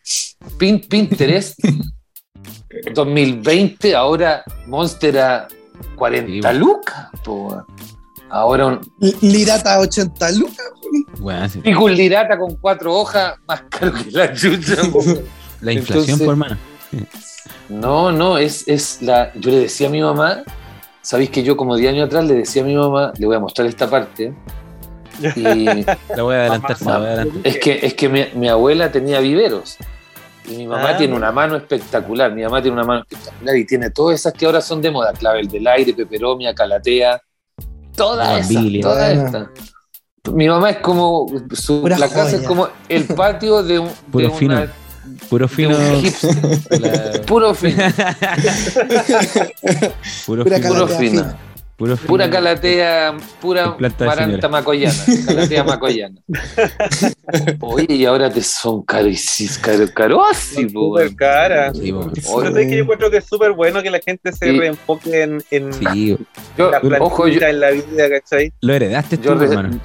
Pin- 0.57 0.87
Pinterest. 0.87 1.59
2020, 2.93 3.95
ahora 3.95 4.43
Monster 4.67 5.19
a 5.19 5.47
40 5.95 6.51
Sí, 6.51 6.57
lucas. 6.57 7.07
po. 7.23 7.63
Ahora 8.29 8.65
un 8.67 8.79
L- 9.01 9.15
Lirata 9.21 9.79
80 9.79 10.31
lucas. 10.31 10.65
Bueno, 11.19 11.47
sí. 11.49 11.59
pico 11.59 11.87
lirata 11.89 12.37
con 12.37 12.55
cuatro 12.55 12.93
hojas, 12.95 13.35
más 13.47 13.63
caro 13.69 13.93
que 13.93 14.09
la 14.11 14.33
chucha. 14.33 14.75
po. 14.91 15.03
La 15.61 15.73
inflación, 15.73 16.19
Entonces- 16.19 16.25
por 16.25 16.33
hermano. 16.33 16.57
No, 17.69 18.11
no, 18.11 18.37
es, 18.37 18.67
es 18.67 19.01
la. 19.01 19.31
Yo 19.35 19.51
le 19.51 19.59
decía 19.59 19.87
a 19.87 19.91
mi 19.91 20.01
mamá, 20.01 20.43
sabéis 21.01 21.29
que 21.29 21.43
yo 21.43 21.55
como 21.57 21.75
10 21.75 21.93
años 21.93 22.05
atrás 22.07 22.25
le 22.25 22.35
decía 22.35 22.61
a 22.61 22.65
mi 22.65 22.75
mamá, 22.75 23.11
le 23.17 23.25
voy 23.25 23.35
a 23.35 23.39
mostrar 23.39 23.67
esta 23.67 23.89
parte. 23.89 24.33
Y 25.35 25.41
La 26.15 26.23
voy 26.23 26.35
a 26.35 26.39
adelantar, 26.41 26.77
se 26.77 26.85
la 26.85 26.97
voy 26.97 27.07
a 27.07 27.09
adelantar. 27.11 27.41
es 27.43 27.57
que, 27.59 27.79
es 27.85 27.93
que 27.93 28.09
mi, 28.09 28.25
mi 28.33 28.47
abuela 28.49 28.91
tenía 28.91 29.19
viveros. 29.19 29.77
Y 30.47 30.57
mi 30.57 30.67
mamá 30.67 30.89
Ah, 30.91 30.97
tiene 30.97 31.15
una 31.15 31.31
mano 31.31 31.55
espectacular. 31.55 32.33
Mi 32.33 32.41
mamá 32.41 32.61
tiene 32.61 32.75
una 32.75 32.85
mano 32.85 33.01
espectacular 33.01 33.55
y 33.55 33.65
tiene 33.65 33.89
todas 33.91 34.19
esas 34.19 34.33
que 34.33 34.45
ahora 34.47 34.59
son 34.61 34.81
de 34.81 34.89
moda: 34.89 35.13
clavel 35.13 35.47
del 35.47 35.67
aire, 35.67 35.93
peperomia, 35.93 36.55
calatea. 36.55 37.21
Todas 37.95 38.39
esas. 38.39 38.47
Bugambilia. 38.47 38.81
Todas 38.81 39.11
estas. 39.17 39.47
Mi 40.33 40.47
mamá 40.47 40.71
es 40.71 40.77
como. 40.77 41.27
Su, 41.53 41.87
la 41.87 42.09
casa 42.09 42.37
es 42.37 42.47
como 42.47 42.67
el 42.89 43.03
patio 43.05 43.61
de 43.61 43.79
un. 43.79 43.89
de 44.13 44.25
una- 44.27 44.35
fino. 44.35 44.67
Puro 45.29 45.47
fino. 45.47 45.77
la- 45.77 47.21
Puro 47.25 47.53
fino. 47.55 47.83
Puro 50.25 50.43
Pura 50.43 50.57
fino. 50.57 50.69
Puro 50.69 50.87
fino. 50.87 50.99
fina. 50.99 51.37
Puro 51.77 51.97
fino. 51.97 52.07
Pura 52.07 52.29
calatea, 52.29 53.17
pura 53.41 53.75
maranta 53.99 54.47
macoyana, 54.47 54.93
calatea 55.25 55.63
macoyana. 55.63 56.15
Oye, 57.61 57.87
y 57.95 58.05
ahora 58.05 58.29
te 58.31 58.43
son 58.43 58.83
carísimos, 58.83 59.57
caro, 59.57 59.85
carosi, 59.91 60.65
po, 60.67 60.89
Súper 60.99 61.15
cara. 61.15 61.73
Sí. 61.73 61.91
Oye, 61.91 62.11
Pero 62.23 62.57
es 62.59 62.67
que 62.67 62.75
yo 62.77 62.83
encuentro 62.83 63.09
que 63.09 63.17
es 63.17 63.25
súper 63.25 63.53
bueno 63.53 63.81
que 63.81 63.89
la 63.89 63.99
gente 63.99 64.31
se 64.31 64.45
Sí. 64.51 64.59
reenfoque 64.59 65.23
en, 65.23 65.43
en 65.49 65.73
Sí, 65.73 66.17
Yo, 66.55 66.69
la 66.69 66.79
plantita, 66.81 67.03
ojo, 67.03 67.27
yo, 67.27 67.41
en 67.41 67.59
la 67.59 67.71
vida, 67.71 68.09
¿cachai? 68.09 68.53
lo 68.61 68.73
heredaste 68.75 69.17
tú, 69.17 69.23
yo, 69.33 69.41
hermano. 69.41 69.79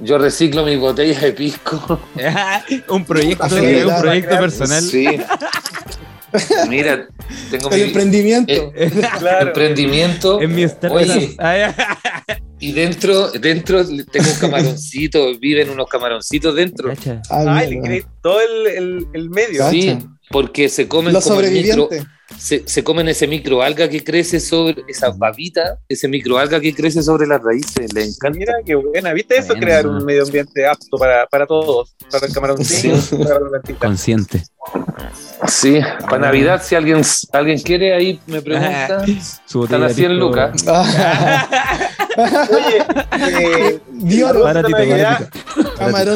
Yo 0.00 0.18
reciclo 0.18 0.64
mis 0.64 0.78
botellas 0.78 1.20
de 1.22 1.32
pisco. 1.32 2.00
un 2.88 3.04
proyecto, 3.04 3.44
un 3.46 4.00
proyecto 4.00 4.38
personal. 4.38 4.82
Sí. 4.82 5.06
Mira, 6.68 7.08
tengo 7.50 7.70
El 7.70 7.76
mi 7.76 7.82
emprendimiento. 7.88 8.52
eh, 8.74 8.90
Claro. 9.18 9.48
emprendimiento 9.48 10.40
En 10.40 10.54
mi. 10.54 10.64
Oye. 10.90 11.34
Ah, 11.38 11.74
y 12.60 12.72
dentro, 12.72 13.30
dentro 13.30 13.84
tengo 13.86 14.30
un 14.30 14.38
camaroncito, 14.38 15.38
viven 15.38 15.70
unos 15.70 15.88
camaroncitos 15.88 16.54
dentro. 16.54 16.92
Ah, 17.30 17.56
Ay, 17.58 17.80
queréis 17.80 18.06
todo 18.22 18.38
el, 18.40 18.66
el, 18.66 19.06
el 19.14 19.30
medio. 19.30 19.68
Sí, 19.70 19.98
porque 20.30 20.68
se 20.68 20.86
comen 20.88 21.12
Los 21.12 21.24
como 21.24 21.40
el 21.40 21.50
micro, 21.50 21.84
sobrevivientes. 21.84 22.06
se, 22.38 22.62
se 22.66 22.84
comen 22.84 23.08
ese 23.08 23.26
microalga 23.26 23.88
que 23.88 24.04
crece 24.04 24.38
sobre 24.38 24.84
esa 24.88 25.10
babita, 25.10 25.78
ese 25.88 26.06
microalga 26.06 26.60
que 26.60 26.72
crece 26.72 27.02
sobre 27.02 27.26
las 27.26 27.42
raíces, 27.42 27.92
le 27.92 28.04
encanta. 28.04 28.38
Mira 28.38 28.54
qué 28.64 28.76
buena. 28.76 29.12
¿Viste 29.12 29.38
eso? 29.38 29.54
Crear 29.54 29.86
un 29.88 30.04
medio 30.04 30.22
ambiente 30.22 30.64
apto 30.66 30.96
para, 30.98 31.26
para 31.26 31.46
todos. 31.46 31.96
Para 32.10 32.26
el 32.26 32.32
para 32.32 32.46
la 32.48 33.48
plantita. 33.50 33.78
Consciente. 33.80 34.42
Sí, 35.48 35.80
para 36.08 36.18
Navidad, 36.18 36.62
si 36.62 36.74
alguien, 36.76 37.02
alguien 37.32 37.58
quiere, 37.60 37.94
ahí 37.94 38.20
me 38.26 38.40
pregunta. 38.40 39.04
Están 39.64 39.82
a 39.82 39.88
de 39.88 39.94
100 39.94 40.10
pisco. 40.10 40.26
lucas. 40.26 40.64
Oye, 42.16 42.78
eh, 43.18 43.80
Baratito, 44.42 44.78
Navidad, 44.78 45.30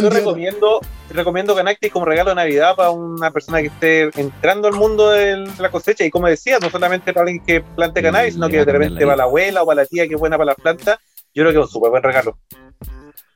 yo 0.01 0.11
recomiendo, 0.11 0.81
recomiendo 1.11 1.55
Canactis 1.55 1.93
como 1.93 2.05
regalo 2.05 2.31
de 2.31 2.37
Navidad 2.37 2.75
para 2.77 2.91
una 2.91 3.31
persona 3.31 3.61
que 3.61 3.69
esté 3.69 4.11
entrando 4.21 4.69
al 4.69 4.75
mundo 4.75 5.11
de 5.11 5.49
la 5.59 5.71
cosecha. 5.71 6.05
Y 6.05 6.11
como 6.11 6.27
decía, 6.27 6.59
no 6.61 6.71
solamente 6.71 7.13
para 7.13 7.25
alguien 7.25 7.45
que 7.45 7.61
plante 7.61 8.03
cannabis, 8.03 8.35
sino 8.35 8.49
que 8.49 8.65
de 8.65 8.73
repente 8.73 9.01
la 9.01 9.07
para 9.07 9.17
la 9.17 9.23
abuela 9.25 9.63
o 9.63 9.67
para 9.67 9.83
la 9.83 9.87
tía 9.87 10.09
que 10.09 10.15
es 10.15 10.21
buena 10.21 10.37
para 10.37 10.47
las 10.47 10.57
plantas. 10.57 10.99
Yo 11.35 11.43
creo 11.43 11.53
que 11.53 11.59
es 11.59 11.65
un 11.67 11.71
súper 11.71 11.91
buen 11.91 12.03
regalo. 12.03 12.39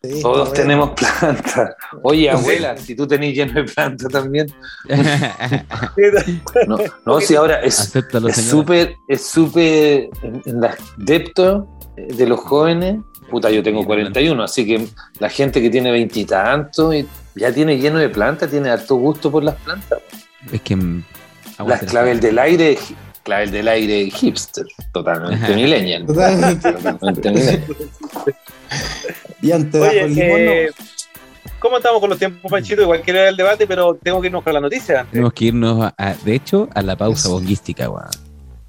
Sí, 0.02 0.22
Todos 0.22 0.52
tenemos 0.52 0.90
plantas. 0.90 1.74
Oye, 2.02 2.30
abuela, 2.30 2.76
si 2.76 2.94
tú 2.94 3.06
tenés 3.06 3.34
lleno 3.34 3.52
de 3.52 3.64
plantas 3.64 4.10
también. 4.10 4.46
No, 6.66 6.78
no 7.04 7.20
si 7.20 7.34
ahora 7.34 7.60
es 7.62 7.92
súper, 8.48 8.94
es 9.08 9.26
súper 9.26 10.08
en, 10.22 10.42
en 10.44 10.60
las 10.60 10.76
Depto 10.96 11.77
de 12.06 12.26
los 12.26 12.40
jóvenes, 12.40 12.96
puta, 13.30 13.50
yo 13.50 13.62
tengo 13.62 13.84
41, 13.84 14.42
así 14.42 14.66
que 14.66 14.86
la 15.18 15.28
gente 15.28 15.60
que 15.60 15.70
tiene 15.70 15.90
veintitantos 15.90 16.94
y 16.94 17.06
ya 17.34 17.52
tiene 17.52 17.78
lleno 17.78 17.98
de 17.98 18.08
plantas, 18.08 18.50
tiene 18.50 18.70
harto 18.70 18.96
gusto 18.96 19.30
por 19.30 19.42
las 19.44 19.54
plantas. 19.56 20.00
Es 20.52 20.60
que. 20.62 20.76
Las 21.66 21.82
claves 21.82 22.20
del 22.20 22.38
aire, 22.38 22.78
claves 23.24 23.50
del 23.50 23.66
aire 23.68 24.08
hipster, 24.10 24.64
totalmente 24.92 25.44
Ajá. 25.44 25.54
millennial. 25.54 26.06
Totalmente. 26.06 26.72
Totalmente 26.72 27.30
millennial. 27.30 27.64
Y 29.42 29.52
antes 29.52 29.80
Oye, 29.80 30.08
no. 30.08 30.36
eh, 30.36 30.70
¿cómo 31.58 31.78
estamos 31.78 32.00
con 32.00 32.10
los 32.10 32.18
tiempos, 32.18 32.50
Panchito? 32.50 32.82
Igual 32.82 33.02
quiero 33.02 33.20
ver 33.20 33.28
el 33.30 33.36
debate, 33.36 33.66
pero 33.66 33.94
tengo 33.94 34.20
que 34.20 34.28
irnos 34.28 34.42
con 34.44 34.52
la 34.54 34.60
noticia 34.60 35.00
antes. 35.00 35.12
Tenemos 35.12 35.32
que 35.32 35.44
irnos, 35.46 35.84
a- 35.84 35.94
a- 35.96 36.14
de 36.14 36.34
hecho, 36.34 36.68
a 36.74 36.82
la 36.82 36.96
pausa 36.96 37.28
bonguística, 37.28 37.88
weón. 37.90 38.08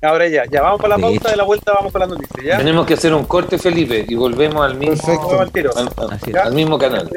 Ahora 0.02 0.28
ya, 0.28 0.44
ya 0.50 0.62
vamos 0.62 0.80
para 0.82 0.96
la 0.98 1.02
pausa 1.02 1.30
de 1.32 1.36
la 1.36 1.44
vuelta, 1.44 1.74
vamos 1.74 1.92
con 1.92 2.00
la 2.00 2.08
noticia, 2.08 2.42
¿ya? 2.44 2.58
Tenemos 2.58 2.86
que 2.86 2.94
hacer 2.94 3.14
un 3.14 3.26
corte, 3.26 3.58
Felipe, 3.58 4.06
y 4.08 4.16
volvemos 4.16 4.66
al 4.66 4.76
mismo, 4.76 4.96
Perfecto. 4.96 5.28
Vamos 5.28 5.42
al 5.42 5.52
tiro. 5.52 5.72
al, 5.76 5.90
Así 6.12 6.30
es. 6.32 6.36
al 6.38 6.54
mismo 6.54 6.78
canal. 6.78 7.10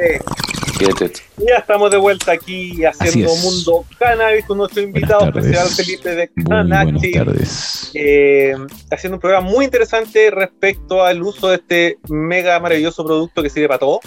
Ya 1.39 1.59
estamos 1.59 1.91
de 1.93 1.97
vuelta 1.97 2.33
aquí 2.33 2.85
haciendo. 2.85 3.33
Mundo 3.37 3.85
Cannabis 3.99 4.45
con 4.47 4.59
nuestro 4.59 4.83
invitado 4.83 5.27
especial 5.29 5.69
Felipe 5.69 6.11
de 6.15 6.31
tardes. 7.13 7.91
eh, 7.95 8.57
haciendo 8.91 9.17
un 9.17 9.21
programa 9.21 9.49
muy 9.49 9.65
interesante 9.65 10.31
respecto 10.33 11.05
al 11.05 11.23
uso 11.23 11.49
de 11.49 11.57
este 11.57 11.99
mega 12.09 12.59
maravilloso 12.59 13.05
producto 13.05 13.43
que 13.45 13.51
sirve 13.51 13.69
para 13.69 13.79
todo. 13.79 14.01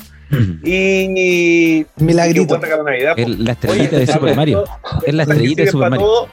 Y. 0.64 1.08
y 1.16 1.86
Milagrito. 1.98 2.58
regalo 2.58 2.84
de 2.84 2.92
Navidad. 2.92 3.14
Es 3.18 3.30
la 3.40 3.52
estrellita 3.54 3.96
Oye, 3.96 4.06
de 4.06 4.12
Super 4.12 4.36
Mario. 4.36 4.64
Es 5.06 5.14
la 5.14 5.24
estrellita 5.24 5.62
de 5.64 5.72
Super 5.72 5.86
para 5.86 5.90
Mario. 5.92 6.06
todo. 6.06 6.30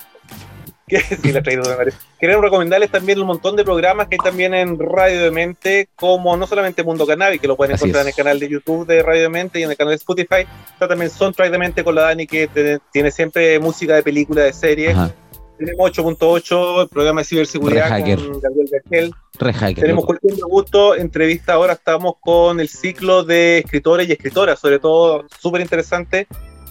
Que, 0.92 1.16
sí, 1.22 1.32
la 1.32 1.38
estrellita 1.38 1.62
de 1.62 1.64
Super 1.64 1.76
Mario. 1.78 1.92
Queremos 2.20 2.44
recomendarles 2.44 2.90
también 2.90 3.20
un 3.20 3.26
montón 3.26 3.56
de 3.56 3.64
programas 3.64 4.08
que 4.08 4.16
hay 4.16 4.18
también 4.24 4.52
en 4.54 4.78
Radio 4.78 5.22
de 5.22 5.30
Mente, 5.30 5.88
como 5.96 6.36
no 6.36 6.46
solamente 6.46 6.82
Mundo 6.82 7.06
Cannabis, 7.06 7.40
que 7.40 7.48
lo 7.48 7.56
pueden 7.56 7.74
Así 7.74 7.84
encontrar 7.84 8.02
es. 8.02 8.06
en 8.06 8.08
el 8.10 8.14
canal 8.24 8.38
de 8.40 8.48
YouTube 8.48 8.86
de 8.86 9.02
Radio 9.02 9.22
de 9.22 9.28
Mente 9.30 9.60
y 9.60 9.62
en 9.62 9.70
el 9.70 9.76
canal 9.76 9.92
de 9.92 9.96
Spotify. 9.96 10.46
Está 10.72 10.88
también 10.88 11.10
Soundtrack 11.10 11.50
de 11.50 11.58
Mente 11.58 11.82
con 11.84 11.94
la 11.94 12.02
Dani, 12.02 12.26
que 12.26 12.46
te- 12.48 12.78
tiene 12.92 13.10
siempre 13.10 13.58
música 13.58 13.94
de 13.94 14.02
película, 14.02 14.42
de 14.42 14.52
serie. 14.52 14.90
Ajá. 14.90 15.12
Tenemos 15.58 15.90
8.8, 15.92 16.82
el 16.82 16.88
programa 16.88 17.20
de 17.20 17.24
ciberseguridad 17.24 17.88
Rehacker. 17.88 18.18
con 18.18 18.40
Gabriel 18.40 18.68
Vergel. 18.72 19.12
Re 19.38 19.52
hacker, 19.52 19.80
Tenemos 19.82 20.04
loco. 20.04 20.16
de 20.20 20.34
gusto, 20.42 20.94
entrevista 20.96 21.52
ahora 21.54 21.74
estamos 21.74 22.14
con 22.20 22.58
el 22.58 22.68
ciclo 22.68 23.22
de 23.22 23.58
escritores 23.58 24.08
y 24.08 24.12
escritoras, 24.12 24.58
sobre 24.58 24.78
todo 24.80 25.24
súper 25.40 25.60
interesante, 25.60 26.26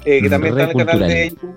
eh, 0.05 0.21
que 0.21 0.29
también 0.29 0.55
Re 0.55 0.61
está 0.63 0.73
en 0.73 0.79
el 0.79 0.85
canal 0.85 1.07
de. 1.07 1.29
YouTube. 1.29 1.55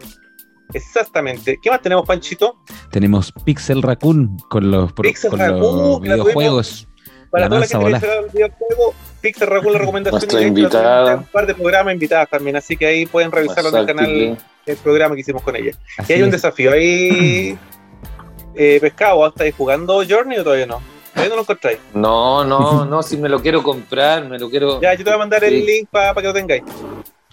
Exactamente. 0.74 1.58
¿Qué 1.62 1.70
más 1.70 1.80
tenemos, 1.80 2.06
Panchito? 2.06 2.56
Tenemos 2.90 3.32
Pixel 3.44 3.80
Raccoon 3.82 4.36
con 4.50 4.70
los, 4.70 4.92
pro- 4.92 5.02
Pixel 5.04 5.30
con 5.30 5.38
Raccoon, 5.40 5.78
los 5.78 6.00
videojuegos. 6.00 6.88
Para 7.30 7.44
La 7.44 7.48
toda 7.48 7.60
la 7.60 7.66
gente 7.66 7.78
que 7.78 8.06
volá. 8.08 8.18
al 8.24 8.30
videojuego, 8.30 8.94
Pixel 9.20 9.48
Raccoon 9.48 9.72
la 9.72 9.78
recomendación 9.80 10.20
Nuestra 10.20 10.40
invitada. 10.42 11.04
tenemos 11.04 11.26
un 11.26 11.32
par 11.32 11.46
de 11.46 11.54
programas 11.54 11.94
invitadas 11.94 12.28
también, 12.30 12.56
así 12.56 12.76
que 12.76 12.86
ahí 12.86 13.06
pueden 13.06 13.32
revisarlo 13.32 13.70
en 13.70 13.76
el 13.76 13.86
canal, 13.86 14.38
el 14.66 14.76
programa 14.76 15.14
que 15.14 15.20
hicimos 15.22 15.42
con 15.42 15.56
ella. 15.56 15.72
Así 15.98 16.12
Y 16.12 16.16
hay 16.16 16.22
un 16.22 16.28
es. 16.28 16.32
desafío 16.34 16.72
ahí, 16.72 17.58
eh, 18.54 18.78
pescado, 18.80 19.26
¿estáis 19.26 19.54
jugando 19.54 20.02
Journey 20.08 20.38
o 20.38 20.44
todavía 20.44 20.66
no? 20.66 20.80
Todavía 21.12 21.30
no 21.30 21.36
lo 21.36 21.42
encontráis. 21.42 21.78
No, 21.94 22.44
no, 22.44 22.84
no, 22.84 23.02
si 23.02 23.16
me 23.16 23.28
lo 23.28 23.40
quiero 23.40 23.62
comprar, 23.62 24.28
me 24.28 24.38
lo 24.38 24.50
quiero. 24.50 24.80
Ya, 24.80 24.92
yo 24.94 24.98
te 24.98 25.04
voy 25.04 25.14
a 25.14 25.18
mandar 25.18 25.44
el 25.44 25.64
link 25.64 25.88
para 25.90 26.14
que 26.14 26.22
lo 26.22 26.32
tengáis. 26.32 26.62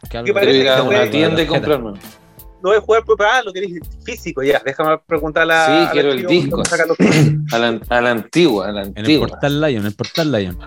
Que 0.09 0.17
algo- 0.17 0.25
¿Qué 0.25 0.33
Quiero 0.33 0.33
parece 0.33 0.57
ir 0.57 0.69
a 0.69 0.75
que 0.77 0.81
una 0.81 1.09
tienda 1.09 1.41
y 1.41 1.45
comprarme. 1.47 1.93
Voy 2.61 2.75
a 2.77 2.81
jugar, 2.81 3.03
ah, 3.19 3.41
lo 3.43 3.51
queréis 3.53 3.79
físico, 4.05 4.43
ya. 4.43 4.61
Déjame 4.65 4.97
preguntar 4.99 5.43
a 5.43 5.45
la. 5.45 5.65
Sí, 5.65 5.71
a 5.71 5.83
la 5.85 5.91
quiero 5.91 6.11
el 6.11 6.25
disco. 6.27 6.51
cómo 6.51 6.65
sacar 6.65 6.87
los- 6.87 6.97
A 7.53 7.57
la, 7.59 7.79
a 7.89 8.01
la 8.01 8.11
antigua, 8.11 8.67
a 8.69 8.71
la 8.71 8.81
En 8.83 8.87
el 8.95 8.97
antigua. 8.99 9.27
Portal 9.27 9.61
Lion, 9.61 9.81
en 9.81 9.85
el 9.87 9.95
Portal 9.95 10.31
Lion. 10.31 10.57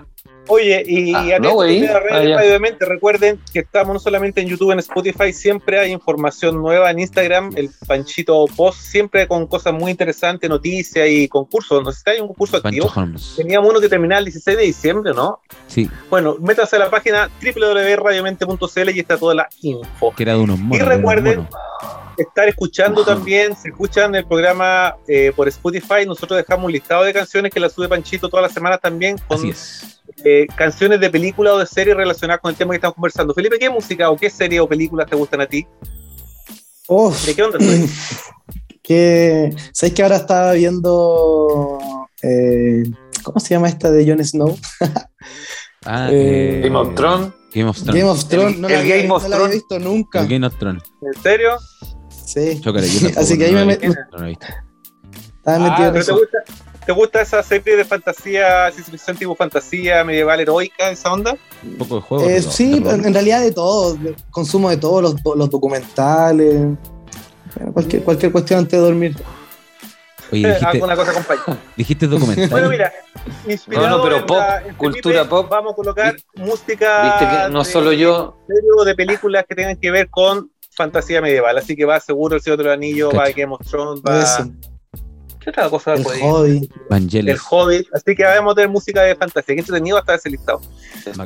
Oye, 0.47 0.83
y 0.85 1.13
Ah, 1.13 1.39
no, 1.39 1.55
ustedes 1.55 1.89
a 1.89 1.99
redes 1.99 2.31
Ah. 2.33 2.37
Radio 2.37 2.51
de 2.51 2.59
Mente, 2.59 2.85
recuerden 2.85 3.39
que 3.51 3.59
estamos 3.59 3.93
no 3.93 3.99
solamente 3.99 4.41
en 4.41 4.47
YouTube, 4.47 4.71
en 4.71 4.79
Spotify, 4.79 5.33
siempre 5.33 5.79
hay 5.79 5.91
información 5.91 6.55
nueva 6.61 6.91
en 6.91 6.99
Instagram, 6.99 7.51
el 7.55 7.69
Panchito 7.87 8.45
Post, 8.55 8.79
siempre 8.79 9.27
con 9.27 9.47
cosas 9.47 9.73
muy 9.73 9.91
interesantes, 9.91 10.49
noticias 10.49 11.07
y 11.09 11.27
concursos. 11.27 11.83
No 11.83 11.91
sé 11.91 12.01
si 12.03 12.09
hay 12.11 12.19
un 12.21 12.27
concurso 12.27 12.57
activo. 12.57 12.91
Holmes. 12.95 13.33
Teníamos 13.37 13.69
uno 13.69 13.79
que 13.79 13.89
terminaba 13.89 14.19
el 14.19 14.25
16 14.25 14.57
de 14.57 14.63
diciembre, 14.63 15.13
¿no? 15.13 15.39
Sí, 15.67 15.89
Bueno, 16.09 16.35
métanse 16.39 16.75
a 16.75 16.79
la 16.79 16.89
página 16.89 17.29
www.radiomente.cl 17.41 18.89
y 18.95 18.99
está 18.99 19.17
toda 19.17 19.33
la 19.35 19.47
info. 19.61 20.13
que 20.15 20.23
era 20.23 20.33
de 20.33 20.39
unos 20.39 20.59
monos. 20.59 20.77
unos 20.81 20.87
recuerden- 20.95 21.47
estar 22.17 22.47
escuchando 22.47 23.01
Ajá. 23.01 23.13
también, 23.15 23.57
se 23.57 23.67
escuchan 23.69 24.15
el 24.15 24.25
programa 24.25 24.95
eh, 25.05 25.33
por 25.35 25.49
Spotify, 25.49 26.05
nosotros 26.07 26.37
dejamos 26.37 26.65
un 26.67 26.71
listado 26.71 27.03
de 27.03 27.11
canciones 27.13 27.51
que 27.51 27.59
la 27.59 27.67
sube 27.69 27.89
Panchito 27.89 28.29
todas 28.29 28.43
las 28.43 28.53
semanas 28.53 28.79
también 28.79 29.17
con 29.27 29.37
Así 29.37 29.49
es. 29.49 30.01
Eh, 30.23 30.47
canciones 30.55 30.99
de 30.99 31.09
película 31.09 31.53
o 31.53 31.57
de 31.59 31.65
serie 31.65 31.93
relacionadas 31.93 32.41
con 32.41 32.51
el 32.51 32.57
tema 32.57 32.71
que 32.71 32.77
estamos 32.77 32.95
conversando. 32.95 33.33
Felipe, 33.33 33.59
¿qué 33.59 33.69
música 33.69 34.09
o 34.09 34.15
qué 34.17 34.29
serie 34.29 34.59
o 34.59 34.67
películas 34.67 35.07
te 35.09 35.15
gustan 35.15 35.41
a 35.41 35.45
ti? 35.47 35.65
Uf, 36.87 37.25
¿De 37.25 37.35
qué 37.35 37.43
onda 37.43 37.57
estoy? 37.59 37.89
que 38.83 39.55
¿sabéis 39.73 39.95
que 39.95 40.03
ahora 40.03 40.17
estaba 40.17 40.53
viendo 40.53 41.79
eh, 42.21 42.83
¿cómo 43.23 43.39
se 43.39 43.49
llama 43.49 43.67
esta 43.67 43.91
de 43.91 44.07
Jon 44.09 44.23
Snow? 44.23 44.57
Ah, 45.87 46.09
Eh, 46.11 46.61
Game 46.63 46.75
of 46.77 46.95
Thrones. 46.95 47.31
Game 47.53 47.69
of 47.69 47.77
Thrones. 47.77 47.95
Game 48.01 48.09
of 48.09 48.27
Thrones, 48.27 48.57
no, 48.57 48.67
el 48.69 48.73
la 48.73 48.83
Game 48.95 49.11
of 49.11 49.21
no 49.21 49.29
la 49.29 49.35
había 49.35 49.37
Thrones. 49.37 49.51
visto 49.53 49.79
nunca. 49.79 50.21
El 50.21 50.27
Game 50.27 50.47
of 50.47 50.57
Thrones. 50.57 50.83
¿En 51.01 51.21
serio? 51.21 51.49
Sí. 52.25 52.59
Chócale, 52.59 52.87
yo 52.89 52.99
tampoco, 53.01 53.19
Así 53.19 53.37
que 53.37 53.45
ahí 53.45 53.51
no 53.51 53.59
me, 53.59 53.65
me- 53.67 53.73
he 53.73 53.87
visto. 53.87 54.01
estaba 55.37 55.55
Ah, 55.57 55.59
metido 55.59 55.87
en 55.87 55.93
¿pero 55.93 55.93
te 55.93 55.99
eso. 55.99 56.17
gusta, 56.17 56.37
¿Te 56.85 56.91
gusta 56.91 57.21
esa 57.21 57.41
serie 57.41 57.75
de 57.77 57.83
fantasía, 57.85 58.69
ciencia 58.71 58.91
ficción 58.91 59.17
tipo 59.17 59.35
fantasía 59.35 60.03
medieval 60.03 60.39
heroica, 60.39 60.89
esa 60.91 61.11
onda? 61.13 61.35
Un 61.63 61.77
poco 61.77 61.95
de 61.95 62.01
juego. 62.01 62.29
Eh, 62.29 62.41
sí, 62.41 62.79
pero- 62.83 62.95
en, 62.95 63.05
en 63.05 63.13
realidad 63.13 63.41
de 63.41 63.51
todo, 63.51 63.97
consumo 64.29 64.69
de 64.69 64.77
todos 64.77 65.01
los, 65.01 65.15
los 65.35 65.49
documentales, 65.49 66.77
cualquier, 67.73 68.03
cualquier 68.03 68.31
cuestión 68.31 68.59
antes 68.59 68.73
de 68.73 68.85
dormir. 68.85 69.15
Oye, 70.31 70.47
dijiste, 70.47 70.65
Alguna 70.65 70.95
cosa 70.95 71.11
acompaña. 71.11 71.59
dijiste 71.77 72.07
documental. 72.07 72.49
Bueno, 72.49 72.69
mira, 72.69 72.91
inspirado 73.47 73.87
No, 73.89 73.97
no, 73.97 74.03
pero 74.03 74.15
en 74.17 74.25
pop, 74.25 74.37
la- 74.37 74.61
en 74.67 74.75
cultura 74.75 75.15
Felipe, 75.19 75.29
pop. 75.29 75.47
Vamos 75.49 75.73
a 75.73 75.75
colocar 75.75 76.15
música. 76.35 77.03
Viste 77.03 77.29
que 77.45 77.49
no 77.51 77.63
de- 77.63 77.71
solo 77.71 77.91
yo, 77.93 78.37
serio 78.47 78.83
de 78.85 78.95
películas 78.95 79.45
que 79.47 79.55
tengan 79.55 79.77
que 79.77 79.91
ver 79.91 80.09
con 80.09 80.51
fantasía 80.71 81.21
medieval. 81.21 81.57
Así 81.57 81.75
que 81.75 81.85
va 81.85 81.99
seguro 81.99 82.35
el 82.35 82.41
Señor 82.41 82.57
de 82.57 82.63
los 82.65 82.73
Anillos, 82.73 83.13
va 83.13 83.23
Cacho. 83.25 83.33
Game 83.37 83.53
of 83.53 83.61
Thrones, 83.69 84.01
va. 84.01 84.21
Eso, 84.21 84.49
¿Qué 85.45 85.51
otra 85.51 85.69
cosa 85.69 85.93
el 85.93 86.01
puede 86.01 86.17
ir? 86.17 86.69
El 87.29 87.37
Hobbit. 87.51 87.87
Así 87.93 88.15
que 88.15 88.23
vamos 88.23 88.53
a 88.53 88.55
tener 88.55 88.69
música 88.69 89.03
de 89.03 89.15
fantasía. 89.15 89.53
Qué 89.53 89.59
entretenido 89.61 89.93
va 89.95 89.99
a 89.99 90.01
estar 90.01 90.15
ese 90.15 90.29
listado. 90.31 90.59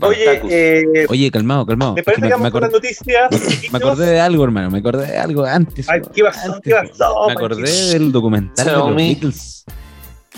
Oye, 0.02 0.42
eh, 0.50 1.06
Oye, 1.08 1.32
calmado, 1.32 1.66
calmado. 1.66 1.94
me 1.94 2.02
Es 2.02 2.06
que 2.06 2.12
parece 2.12 2.22
que 2.24 2.28
me, 2.28 2.34
vamos 2.34 2.52
con 2.52 2.62
las 2.62 2.72
noticias. 2.74 3.30
me 3.72 3.78
acordé 3.78 4.06
de 4.08 4.20
algo, 4.20 4.44
hermano. 4.44 4.70
Me 4.70 4.80
acordé 4.80 5.08
de 5.08 5.18
algo 5.18 5.46
antes. 5.46 5.88
Ay, 5.90 6.02
weón. 6.02 6.12
¿qué 6.14 6.24
pasó? 6.24 6.54
Antes. 6.54 6.62
¿Qué 6.64 6.88
pasó? 6.90 7.28
Me 7.28 7.32
acordé 7.34 7.72
del 7.94 8.12
documental 8.12 8.66
de 8.66 8.72
los. 8.74 8.96
Beatles. 8.96 9.66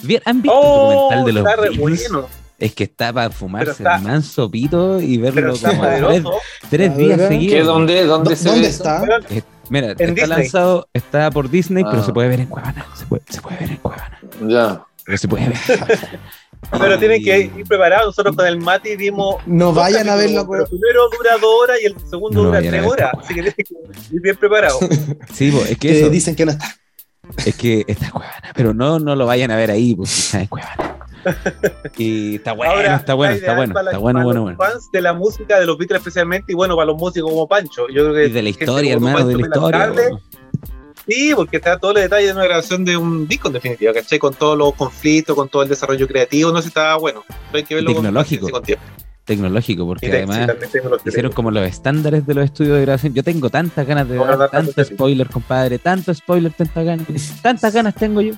¿Bien? 0.04 0.22
¿Han 0.26 0.42
visto 0.44 0.56
Oh, 0.56 1.10
el 1.12 1.18
documental 1.20 1.26
de 1.26 1.32
los 1.34 1.46
está 1.50 1.62
Beatles? 1.62 2.10
bueno. 2.12 2.28
Es 2.60 2.76
que 2.76 2.84
está 2.84 3.12
para 3.12 3.32
fumarse 3.32 3.72
está- 3.72 3.96
el 3.96 4.04
manso 4.04 4.52
pito 4.52 5.02
y 5.02 5.18
verlo 5.18 5.54
como 5.60 5.82
tres, 6.70 6.96
días 6.96 7.20
seguidos. 7.28 7.54
¿Qué, 7.56 7.64
dónde, 7.64 8.06
dónde 8.06 8.30
¿Dó- 8.30 8.36
se 8.36 8.46
¿Dónde 8.50 8.62
ve 8.62 8.68
está? 8.68 9.04
Mira, 9.72 9.92
está 9.92 10.06
Disney. 10.06 10.28
lanzado, 10.28 10.88
está 10.94 11.32
por 11.32 11.50
Disney, 11.50 11.84
pero 11.84 12.02
Ah. 12.02 12.06
se 12.06 12.12
puede 12.14 12.28
ver 12.30 12.42
en 12.42 12.48
Cuevana. 12.48 12.86
Se 12.96 13.06
puede, 13.06 13.24
se 13.30 13.42
puede 13.42 13.58
ver 13.58 13.72
en 13.72 13.78
Cuevana. 13.78 14.20
Ya. 14.48 14.84
Pero 15.06 15.18
se 15.18 15.28
puede 15.28 15.48
ver. 15.50 15.58
Pero 16.80 17.00
tienen 17.00 17.24
que 17.24 17.40
ir 17.40 17.66
preparados. 17.68 18.06
Nosotros 18.08 18.36
con 18.36 18.46
el 18.46 18.60
Mati 18.60 18.96
vimos. 18.96 19.38
No 19.48 19.74
vayan 19.74 20.08
a 20.08 20.16
verlo, 20.16 20.48
pero 20.48 20.66
Primero 20.68 21.10
dura 21.18 21.32
dos 21.42 21.50
horas 21.64 21.78
y 21.82 21.86
el 21.88 21.96
segundo 22.08 22.40
No 22.44 22.48
dura 22.50 22.60
tres 22.60 22.86
horas. 22.86 23.12
Así 23.18 23.34
que 23.34 23.42
tienen 23.42 23.56
que 23.56 24.16
ir 24.16 24.22
bien 24.22 24.36
preparados. 24.36 24.80
Sí, 25.34 25.48
es 25.58 25.70
que 25.70 25.76
que 25.78 26.00
eso, 26.02 26.10
dicen 26.12 26.36
que 26.36 26.46
no 26.46 26.52
está. 26.52 26.76
es 27.44 27.56
que 27.56 27.84
está 27.88 28.06
en 28.06 28.12
Cuevana, 28.12 28.52
pero 28.54 28.76
no, 28.76 29.00
no 29.00 29.16
lo 29.16 29.26
vayan 29.26 29.50
a 29.50 29.56
ver 29.56 29.72
ahí, 29.72 29.96
porque 29.96 30.12
está 30.12 30.40
en 30.42 30.48
Cuevana. 30.48 31.00
Y 31.98 32.36
está 32.36 32.54
bueno, 32.54 32.74
Ahora, 32.74 32.96
está 32.96 33.14
bueno, 33.14 33.34
está 33.36 33.56
bueno, 33.56 33.74
está 33.80 33.98
bueno, 33.98 34.18
para 34.20 34.26
bueno, 34.26 34.40
los 34.40 34.58
bueno. 34.58 34.58
fans 34.58 34.90
de 34.92 35.02
la 35.02 35.14
música 35.14 35.60
de 35.60 35.66
los 35.66 35.78
Beatles 35.78 36.00
especialmente 36.00 36.52
y 36.52 36.56
bueno, 36.56 36.76
para 36.76 36.88
los 36.88 36.98
músicos 36.98 37.30
como 37.30 37.48
Pancho. 37.48 37.88
Yo 37.90 38.04
creo 38.06 38.14
que 38.14 38.26
Y 38.28 38.32
de 38.32 38.42
la 38.44 38.50
historia, 38.50 38.94
hermano, 38.94 39.26
de 39.28 39.36
la 39.36 39.42
historia. 39.42 39.94
Sí, 41.08 41.32
porque 41.36 41.58
está 41.58 41.78
todo 41.80 41.92
el 41.96 42.04
detalle 42.04 42.28
de 42.28 42.34
una 42.34 42.44
grabación 42.44 42.86
de 42.86 42.96
un 42.96 43.28
disco 43.28 43.48
en 43.48 43.56
definitiva, 43.56 43.92
¿cachai? 43.94 44.20
Con 44.20 44.34
todos 44.36 44.58
los 44.58 44.74
conflictos, 44.76 45.36
con 45.36 45.50
todo 45.50 45.64
el 45.64 45.70
desarrollo 45.70 46.08
creativo, 46.08 46.52
no 46.52 46.58
sé 46.58 46.64
si 46.64 46.68
está 46.70 46.96
bueno. 46.96 47.24
Pero 47.28 47.58
hay 47.58 47.64
que 47.64 47.76
verlo 47.76 47.94
con- 47.94 48.04
tecnológico. 48.04 48.50
con 48.50 48.64
tiempo. 48.64 48.84
Tecnológico, 49.26 49.86
porque 49.86 50.08
sí, 50.08 50.12
además 50.12 50.50
hicieron 51.06 51.32
como 51.32 51.52
los 51.52 51.66
estándares 51.66 52.26
de 52.26 52.34
los 52.34 52.46
estudios 52.46 52.76
de 52.76 52.82
grabación. 52.82 53.14
Yo 53.14 53.24
tengo 53.24 53.50
tantas 53.50 53.86
ganas 53.88 54.10
de 54.10 54.18
ver 54.18 54.50
tanto 54.50 54.84
spoiler, 54.84 55.28
compadre, 55.30 55.78
tanto 55.80 56.14
spoiler, 56.14 56.52
tantas 56.54 56.84
ganas, 56.86 57.08
tantas 57.42 57.74
ganas 57.74 57.96
tengo 57.96 58.22
yo. 58.22 58.34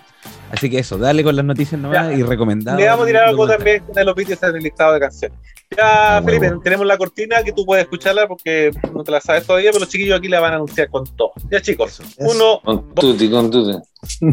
Así 0.53 0.69
que 0.69 0.77
eso, 0.79 0.99
dale 0.99 1.23
con 1.23 1.35
las 1.35 1.43
noticias 1.43 1.81
nomás 1.81 2.09
Ya. 2.09 2.13
y 2.13 2.21
recomendado. 2.21 2.77
Le 2.77 2.85
vamos 2.85 3.05
a 3.05 3.07
tirar 3.07 3.29
algo 3.29 3.47
también 3.47 3.81
de 3.91 4.05
los 4.05 4.13
Beatles 4.13 4.43
en 4.43 4.55
el 4.55 4.61
listado 4.63 4.93
de 4.93 4.99
canciones. 4.99 5.39
Ya, 5.75 6.17
Ah, 6.17 6.21
Felipe, 6.23 6.53
tenemos 6.63 6.85
la 6.85 6.95
cortina 6.95 7.41
que 7.43 7.51
tú 7.51 7.65
puedes 7.65 7.85
escucharla 7.85 8.27
porque 8.27 8.69
no 8.93 9.03
te 9.03 9.09
la 9.11 9.19
sabes 9.19 9.47
todavía, 9.47 9.71
pero 9.71 9.79
los 9.79 9.89
chiquillos 9.89 10.19
aquí 10.19 10.27
la 10.27 10.39
van 10.39 10.53
a 10.53 10.57
anunciar 10.57 10.89
con 10.91 11.05
todo. 11.15 11.31
Ya, 11.49 11.59
chicos, 11.59 11.99
Eso. 11.99 12.03
uno, 12.19 12.61
Con 12.63 12.93
tutti, 12.93 13.31
con 13.31 13.49
tutti. 13.49 13.79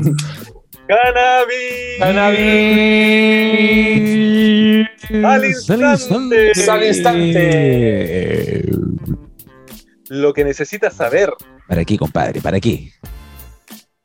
cannabis. 0.87 1.99
Cannabis. 1.99 2.41
Al 5.25 5.45
instante. 5.47 6.53
Al 6.71 6.85
instante. 6.85 8.65
Lo 10.09 10.33
que 10.35 10.45
necesitas 10.45 10.95
saber 10.95 11.31
¿Para 11.69 11.85
qué, 11.85 11.97
compadre? 11.97 12.41
¿Para 12.41 12.59
qué? 12.61 12.91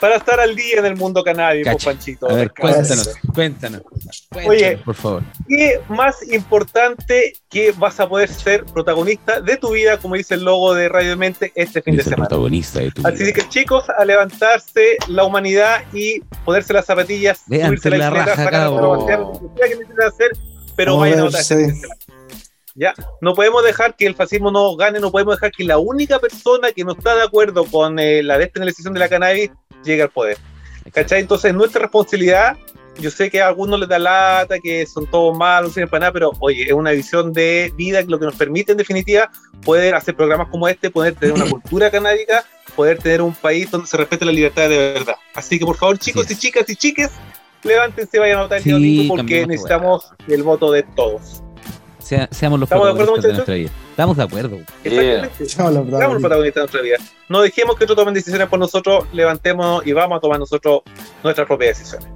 Para 0.06 0.18
estar 0.18 0.40
al 0.40 0.56
día 0.56 0.78
en 0.78 0.86
el 0.86 0.96
mundo 0.96 1.24
canábico, 1.24 1.72
Cacha. 1.72 1.90
Panchito. 1.90 2.30
A 2.30 2.34
ver, 2.36 2.52
cuéntanos, 2.54 3.16
cuéntanos. 3.34 3.82
cuéntanos, 4.30 4.48
Oye. 4.48 4.78
por 4.86 4.94
favor. 4.94 5.24
¿Qué 5.48 5.82
más 5.90 6.16
importante 6.32 7.34
que 7.50 7.72
vas 7.72 8.00
a 8.00 8.08
poder 8.08 8.30
ser 8.30 8.66
protagonista 8.66 9.42
de 9.42 9.58
tu 9.58 9.72
vida, 9.72 9.98
como 9.98 10.14
dice 10.14 10.36
el 10.36 10.44
logo 10.44 10.76
de 10.76 10.90
Radio 10.90 11.18
Mente, 11.18 11.52
este 11.56 11.82
fin 11.82 11.96
de 11.98 12.04
semana? 12.04 12.28
protagonista 12.28 12.82
de 12.82 12.92
tu 12.92 13.08
Así 13.08 13.24
vida. 13.24 13.34
que 13.34 13.50
chicos, 13.50 13.86
a 13.90 14.06
levantarse 14.06 14.98
la 15.08 15.24
humanidad 15.24 15.82
y 15.92 16.20
ponerse 16.44 16.72
las 16.72 16.86
zapatillas, 16.86 17.42
Levanten 17.48 17.78
subirse 17.80 17.90
la 17.98 17.98
la 17.98 18.10
raja, 18.12 18.36
sacar 18.36 18.56
a 18.56 18.58
cabrón. 18.66 19.00
pasear, 19.00 19.20
lo 19.22 19.32
que 19.32 19.40
sea 19.58 19.68
que 19.70 19.76
necesiten 19.76 20.08
hacer, 20.08 20.32
pero 20.76 20.98
vayan 20.98 21.20
a 21.20 21.24
votar. 21.24 21.42
Ya, 22.78 22.94
no 23.22 23.34
podemos 23.34 23.64
dejar 23.64 23.96
que 23.96 24.06
el 24.06 24.16
fascismo 24.16 24.52
nos 24.52 24.76
gane, 24.76 25.00
no 25.00 25.10
podemos 25.10 25.36
dejar 25.36 25.50
que 25.52 25.64
la 25.64 25.78
única 25.78 26.20
persona 26.20 26.74
que 26.74 26.84
no 26.84 26.92
está 26.92 27.16
de 27.16 27.24
acuerdo 27.24 27.64
con 27.66 27.98
eh, 28.00 28.22
la 28.22 28.38
despenalización 28.38 28.94
de 28.94 29.00
la 29.00 29.08
cannabis 29.08 29.50
llegue 29.86 30.04
al 30.04 30.10
poder. 30.10 30.38
¿Cachai? 30.92 31.22
Entonces, 31.22 31.54
nuestra 31.54 31.82
responsabilidad, 31.82 32.58
yo 33.00 33.10
sé 33.10 33.30
que 33.30 33.42
a 33.42 33.48
algunos 33.48 33.80
les 33.80 33.90
da 33.90 34.00
lata, 34.00 34.60
que 34.60 34.86
son 34.86 35.08
todos 35.08 35.36
malos, 35.38 35.70
no 35.70 35.74
sirven 35.74 35.90
para 35.90 36.00
nada, 36.02 36.12
pero 36.14 36.32
oye, 36.40 36.64
es 36.64 36.74
una 36.74 36.92
visión 36.92 37.34
de 37.34 37.74
vida 37.76 38.04
que 38.04 38.10
lo 38.10 38.20
que 38.20 38.26
nos 38.26 38.36
permite, 38.36 38.72
en 38.72 38.78
definitiva, 38.78 39.32
poder 39.64 39.96
hacer 39.96 40.16
programas 40.16 40.48
como 40.50 40.68
este, 40.68 40.90
poder 40.90 41.16
tener 41.16 41.36
una 41.36 41.46
cultura 41.50 41.90
canábica, 41.90 42.46
poder 42.76 43.00
tener 43.00 43.22
un 43.22 43.34
país 43.34 43.70
donde 43.72 43.88
se 43.88 43.98
respete 43.98 44.26
la 44.26 44.32
libertad 44.32 44.70
de 44.70 44.78
verdad. 44.94 45.16
Así 45.34 45.58
que, 45.60 45.66
por 45.66 45.78
favor, 45.78 45.98
chicos 45.98 46.26
Así 46.26 46.34
y 46.34 46.38
chicas 46.38 46.70
y 46.70 46.76
chiques, 46.76 47.12
levántense, 47.64 48.20
vayan 48.20 48.40
a 48.40 48.42
votar 48.44 48.62
Sí, 48.62 49.06
porque 49.08 49.46
necesitamos 49.48 50.12
el 50.28 50.44
voto 50.44 50.72
de 50.72 50.84
todos. 50.84 51.42
Sea- 52.06 52.28
seamos 52.32 52.60
los 52.60 52.68
¿Estamos 52.68 52.86
de 52.86 52.92
acuerdo, 52.92 53.14
protagonistas 53.14 53.24
de 53.24 53.34
nuestra 53.34 53.56
vida. 53.56 53.72
Estamos 53.90 54.18
de 54.18 54.24
acuerdo. 54.24 54.60
Exactamente. 54.84 55.46
Seamos 55.50 56.14
los 56.14 56.22
protagonistas 56.22 56.54
de 56.54 56.62
nuestra 56.62 56.82
vida. 56.82 56.98
No 57.30 57.42
dejemos 57.42 57.76
que 57.78 57.86
otros 57.86 57.98
tomen 57.98 58.14
decisiones 58.14 58.48
por 58.48 58.60
nosotros, 58.60 59.06
levantémonos 59.12 59.88
y 59.88 59.94
vamos 59.94 60.18
a 60.18 60.22
tomar 60.22 60.38
nosotros 60.38 60.82
nuestras 61.24 61.48
propias 61.48 61.80
decisiones. 61.80 62.08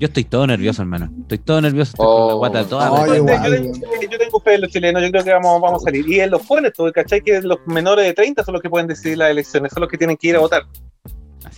Yo 0.00 0.06
estoy 0.06 0.24
todo 0.24 0.46
nervioso, 0.46 0.80
hermano. 0.80 1.10
Estoy 1.22 1.38
todo 1.38 1.60
nervioso. 1.60 1.90
Estoy 1.92 2.06
con 2.06 2.26
la 2.28 2.34
Oh. 2.34 2.38
guata 2.38 2.64
toda. 2.64 2.86
Ay, 2.88 3.18
apretada. 3.18 3.48
igual. 3.48 3.52
yo, 3.66 3.72
tengo, 3.80 4.10
yo 4.12 4.18
tengo 4.18 4.40
fe 4.40 4.54
en 4.54 4.60
los 4.62 4.70
chilenos, 4.70 5.02
yo 5.02 5.10
creo 5.10 5.24
que 5.24 5.30
vamos, 5.34 5.60
vamos 5.60 5.82
a 5.82 5.84
salir. 5.84 6.08
Y 6.08 6.20
en 6.20 6.30
los 6.30 6.44
jóvenes, 6.46 6.72
tú, 6.72 6.90
¿cachai? 6.92 7.20
Que 7.20 7.40
los 7.42 7.58
menores 7.66 8.06
de 8.06 8.14
30 8.14 8.42
son 8.42 8.54
los 8.54 8.62
que 8.62 8.70
pueden 8.70 8.86
decidir 8.88 9.18
las 9.18 9.30
elecciones, 9.30 9.72
son 9.72 9.82
los 9.82 9.90
que 9.90 9.98
tienen 9.98 10.16
que 10.16 10.28
ir 10.28 10.36
a 10.36 10.40
votar. 10.40 10.62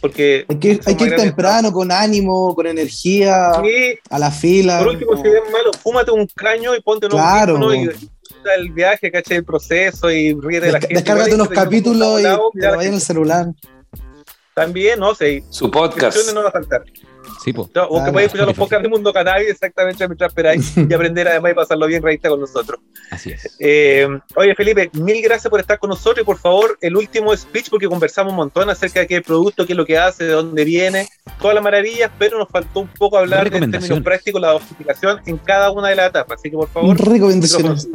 Es. 0.02 0.10
Porque 0.10 0.44
Hay 0.48 0.56
que, 0.58 0.72
ir- 0.74 0.80
hay 0.86 0.96
que 0.96 1.04
ir 1.04 1.10
Son 1.10 1.16
más 1.18 1.26
temprano, 1.26 1.72
con 1.72 1.92
ánimo, 1.92 2.54
con 2.54 2.66
energía, 2.66 3.52
sí, 3.62 3.98
a 4.10 4.18
la 4.18 4.30
fila. 4.30 4.78
por 4.78 4.88
último, 4.88 5.16
si 5.16 5.22
ven 5.22 5.42
malo, 5.52 5.70
fúmate 5.82 6.10
un 6.10 6.26
caño 6.34 6.74
y 6.74 6.80
ponte 6.82 7.06
un 7.06 7.12
Claro. 7.12 7.74
y 7.74 7.88
el 8.56 8.72
viaje, 8.72 9.10
¿cachai? 9.12 9.36
El 9.38 9.44
proceso 9.44 10.10
y 10.10 10.34
ríete 10.34 10.66
de 10.66 10.72
la 10.72 10.80
gente. 10.80 10.94
Descárgate 10.96 11.34
unos 11.34 11.48
capítulos 11.48 12.20
y 12.20 12.24
te- 12.24 12.28
lo 12.66 12.76
vaya 12.76 12.88
en 12.88 12.94
el 12.94 13.00
celular. 13.00 13.46
También, 14.54 14.98
no 15.00 15.14
sé, 15.14 15.44
Su 15.50 15.70
podcast. 15.70 16.18
no 16.34 16.42
va 16.42 16.48
a 16.48 16.52
faltar. 16.52 16.82
Sí, 17.42 17.52
po. 17.52 17.68
No, 17.74 17.84
o 17.84 18.02
que 18.02 18.08
Ah, 18.10 18.12
podéis 18.12 18.26
escuchar 18.26 18.46
los 18.46 18.56
podcasts 18.56 18.82
de 18.82 18.88
Mundo 18.88 19.12
Cannabis 19.12 19.48
exactamente 19.48 20.06
mientras 20.06 20.28
esperáis 20.30 20.76
y 20.76 20.94
aprender 20.94 21.28
además 21.28 21.52
y 21.52 21.54
pasarlo 21.54 21.86
bien 21.86 22.02
reíste 22.02 22.28
con 22.28 22.40
nosotros. 22.40 22.80
Así 23.10 23.30
es. 23.30 23.56
Eh, 23.58 24.06
oye, 24.36 24.54
Felipe, 24.54 24.90
mil 24.94 25.20
gracias 25.22 25.50
por 25.50 25.60
estar 25.60 25.78
con 25.78 25.90
nosotros 25.90 26.22
y 26.22 26.24
por 26.26 26.38
favor, 26.38 26.78
el 26.80 26.96
último 26.96 27.36
speech, 27.36 27.68
porque 27.70 27.88
conversamos 27.88 28.30
un 28.32 28.36
montón 28.36 28.70
acerca 28.70 29.00
de 29.00 29.06
qué 29.06 29.22
producto, 29.22 29.66
qué 29.66 29.72
es 29.72 29.76
lo 29.76 29.84
que 29.86 29.98
hace, 29.98 30.24
de 30.24 30.30
dónde 30.32 30.64
viene, 30.64 31.08
todas 31.40 31.54
las 31.54 31.64
maravillas, 31.64 32.10
pero 32.18 32.38
nos 32.38 32.48
faltó 32.48 32.80
un 32.80 32.88
poco 32.88 33.18
hablar 33.18 33.50
de 33.50 33.58
términos 33.60 34.00
prácticos, 34.02 34.40
la 34.40 34.52
dosificación 34.52 35.20
en 35.26 35.38
cada 35.38 35.70
una 35.70 35.88
de 35.88 35.96
las 35.96 36.10
etapas. 36.10 36.38
Así 36.38 36.50
que 36.50 36.56
por 36.56 36.68
favor, 36.68 36.96
Recomendaciones. 36.98 37.88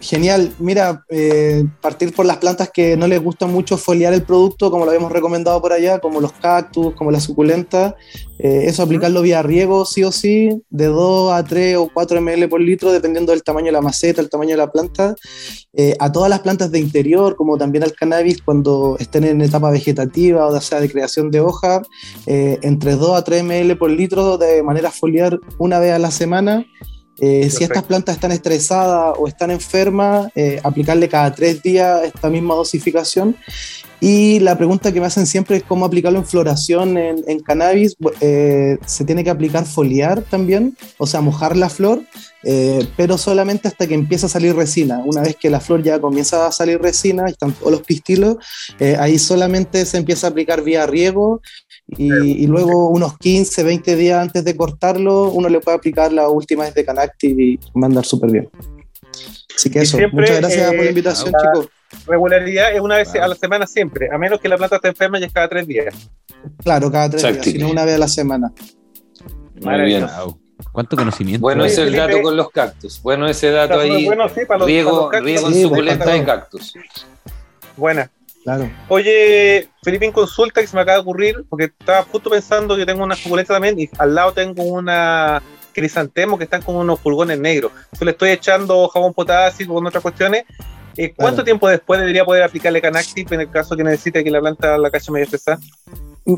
Genial. 0.00 0.54
Mira, 0.58 1.04
eh, 1.10 1.62
partir 1.82 2.14
por 2.14 2.24
las 2.24 2.38
plantas 2.38 2.70
que 2.70 2.96
no 2.96 3.06
les 3.06 3.22
gusta 3.22 3.46
mucho 3.46 3.76
foliar 3.76 4.14
el 4.14 4.22
producto, 4.22 4.70
como 4.70 4.86
lo 4.86 4.90
habíamos 4.90 5.12
recomendado 5.12 5.60
por 5.60 5.74
allá, 5.74 5.98
como 5.98 6.22
los 6.22 6.32
cactus, 6.32 6.94
como 6.94 7.10
la 7.10 7.20
suculenta. 7.20 7.96
Eh, 8.38 8.62
eso 8.64 8.82
aplicarlo 8.82 9.20
vía 9.20 9.42
riego, 9.42 9.84
sí 9.84 10.02
o 10.02 10.10
sí, 10.10 10.62
de 10.70 10.86
2 10.86 11.34
a 11.34 11.44
3 11.44 11.76
o 11.76 11.90
4 11.92 12.22
ml 12.22 12.48
por 12.48 12.62
litro, 12.62 12.92
dependiendo 12.92 13.32
del 13.32 13.42
tamaño 13.42 13.66
de 13.66 13.72
la 13.72 13.82
maceta, 13.82 14.22
el 14.22 14.30
tamaño 14.30 14.52
de 14.52 14.56
la 14.56 14.72
planta. 14.72 15.14
Eh, 15.74 15.94
a 15.98 16.10
todas 16.10 16.30
las 16.30 16.40
plantas 16.40 16.70
de 16.70 16.78
interior, 16.78 17.36
como 17.36 17.58
también 17.58 17.84
al 17.84 17.92
cannabis, 17.92 18.40
cuando 18.40 18.96
estén 18.98 19.24
en 19.24 19.42
etapa 19.42 19.70
vegetativa 19.70 20.46
o 20.46 20.60
sea 20.62 20.80
de 20.80 20.90
creación 20.90 21.30
de 21.30 21.40
hoja, 21.40 21.82
entre 22.26 22.96
2 22.96 23.18
a 23.18 23.22
3 23.22 23.44
ml 23.44 23.76
por 23.76 23.90
litro 23.90 24.38
de 24.38 24.62
manera 24.62 24.90
foliar 24.90 25.38
una 25.58 25.78
vez 25.78 25.92
a 25.92 25.98
la 25.98 26.10
semana. 26.10 26.64
Eh, 27.20 27.50
si 27.50 27.64
estas 27.64 27.82
plantas 27.82 28.14
están 28.14 28.32
estresadas 28.32 29.14
o 29.18 29.28
están 29.28 29.50
enfermas, 29.50 30.28
eh, 30.34 30.58
aplicarle 30.62 31.08
cada 31.08 31.34
tres 31.34 31.62
días 31.62 32.02
esta 32.04 32.30
misma 32.30 32.54
dosificación. 32.54 33.36
Y 34.00 34.40
la 34.40 34.56
pregunta 34.56 34.90
que 34.90 35.00
me 35.00 35.06
hacen 35.06 35.26
siempre 35.26 35.58
es 35.58 35.62
cómo 35.62 35.84
aplicarlo 35.84 36.18
en 36.18 36.24
floración 36.24 36.96
en, 36.96 37.22
en 37.26 37.40
cannabis. 37.40 37.96
Eh, 38.22 38.78
se 38.86 39.04
tiene 39.04 39.22
que 39.22 39.28
aplicar 39.28 39.66
foliar 39.66 40.22
también, 40.22 40.74
o 40.96 41.06
sea, 41.06 41.20
mojar 41.20 41.54
la 41.56 41.68
flor, 41.68 42.02
pero 42.96 43.18
solamente 43.18 43.68
hasta 43.68 43.86
que 43.86 43.92
empieza 43.92 44.24
a 44.24 44.30
salir 44.30 44.56
resina. 44.56 45.02
Una 45.04 45.20
vez 45.20 45.36
que 45.36 45.50
la 45.50 45.60
flor 45.60 45.82
ya 45.82 46.00
comienza 46.00 46.46
a 46.46 46.52
salir 46.52 46.80
resina, 46.80 47.24
y 47.28 47.32
están 47.32 47.52
todos 47.52 47.70
los 47.70 47.82
pistilos, 47.82 48.38
ahí 48.98 49.18
solamente 49.18 49.84
se 49.84 49.98
empieza 49.98 50.28
a 50.28 50.30
aplicar 50.30 50.62
vía 50.62 50.86
riego 50.86 51.42
y, 51.96 52.44
y 52.44 52.46
luego 52.46 52.88
unos 52.88 53.16
15, 53.18 53.62
20 53.62 53.96
días 53.96 54.20
antes 54.20 54.44
de 54.44 54.56
cortarlo, 54.56 55.30
uno 55.30 55.48
le 55.48 55.60
puede 55.60 55.76
aplicar 55.76 56.12
la 56.12 56.28
última 56.28 56.64
vez 56.64 56.74
de 56.74 56.84
Canactive 56.84 57.42
y 57.42 57.56
va 57.78 57.82
a 57.82 57.86
andar 57.86 58.04
súper 58.04 58.30
bien. 58.30 58.50
Así 59.56 59.70
que 59.70 59.80
eso, 59.80 59.96
siempre, 59.98 60.20
muchas 60.20 60.38
gracias 60.40 60.72
eh, 60.72 60.76
por 60.76 60.84
la 60.84 60.90
invitación, 60.90 61.32
la- 61.32 61.38
chicos. 61.52 61.68
Regularidad 62.06 62.72
es 62.72 62.80
una 62.80 62.96
vez 62.98 63.08
Claro. 63.10 63.24
a 63.24 63.28
la 63.28 63.34
semana 63.34 63.66
siempre, 63.66 64.08
a 64.12 64.16
menos 64.16 64.40
que 64.40 64.48
la 64.48 64.56
planta 64.56 64.76
esté 64.76 64.88
enferma 64.88 65.18
y 65.18 65.24
es 65.24 65.32
cada 65.32 65.48
tres 65.48 65.66
días. 65.66 65.92
Claro, 66.62 66.90
cada 66.90 67.10
tres 67.10 67.24
Exacto. 67.24 67.42
días, 67.50 67.54
sino 67.56 67.68
una 67.70 67.84
vez 67.84 67.96
a 67.96 67.98
la 67.98 68.08
semana. 68.08 68.52
Muy 69.60 69.80
bien. 69.82 70.06
¿Cuánto 70.72 70.96
conocimiento? 70.96 71.40
Bueno 71.40 71.64
ese 71.64 71.82
es 71.82 71.88
el 71.88 71.96
dato 71.96 72.22
con 72.22 72.36
los 72.36 72.50
cactus. 72.50 73.02
Bueno 73.02 73.26
ese 73.26 73.50
dato 73.50 73.80
ahí. 73.80 74.04
bueno, 74.06 74.28
sí, 74.28 74.42
para 74.46 74.58
los- 74.58 74.58
para 74.58 74.66
riego 74.66 74.90
los 74.92 75.10
cactus. 75.10 75.24
riego 75.26 75.46
en 75.48 75.54
Sí, 75.54 75.62
suculenta 75.62 76.04
pues, 76.04 76.18
de 76.20 76.24
cactus. 76.24 76.74
Buena. 77.76 78.10
Claro. 78.42 78.70
Oye, 78.88 79.68
Felipe, 79.82 80.10
consulta 80.12 80.60
que 80.60 80.66
se 80.66 80.74
me 80.74 80.82
acaba 80.82 80.96
de 80.96 81.02
ocurrir, 81.02 81.44
porque 81.48 81.64
estaba 81.64 82.02
justo 82.04 82.30
pensando 82.30 82.76
que 82.76 82.86
tengo 82.86 83.04
una 83.04 83.14
suculenta 83.16 83.54
también 83.54 83.78
y 83.78 83.88
al 83.98 84.14
lado 84.14 84.32
tengo 84.32 84.62
una 84.62 85.42
crisantemo 85.72 86.36
que 86.38 86.44
están 86.44 86.62
con 86.62 86.76
unos 86.76 86.98
pulgones 87.00 87.38
negros. 87.38 87.72
Yo 87.98 88.04
le 88.04 88.12
estoy 88.12 88.30
echando 88.30 88.88
jabón 88.88 89.14
potásico 89.14 89.74
con 89.74 89.86
otras 89.86 90.02
cuestiones. 90.02 90.44
Eh, 90.96 91.12
¿Cuánto 91.16 91.36
Claro. 91.36 91.44
tiempo 91.44 91.68
después 91.68 92.00
debería 92.00 92.24
poder 92.24 92.42
aplicarle 92.42 92.80
Canactip 92.82 93.32
en 93.32 93.40
el 93.42 93.50
caso 93.50 93.76
que 93.76 93.84
necesite 93.84 94.22
que 94.24 94.30
la 94.30 94.40
planta 94.40 94.76
la 94.78 94.90
cache 94.90 95.10
medio 95.12 95.24
estresada? 95.24 95.58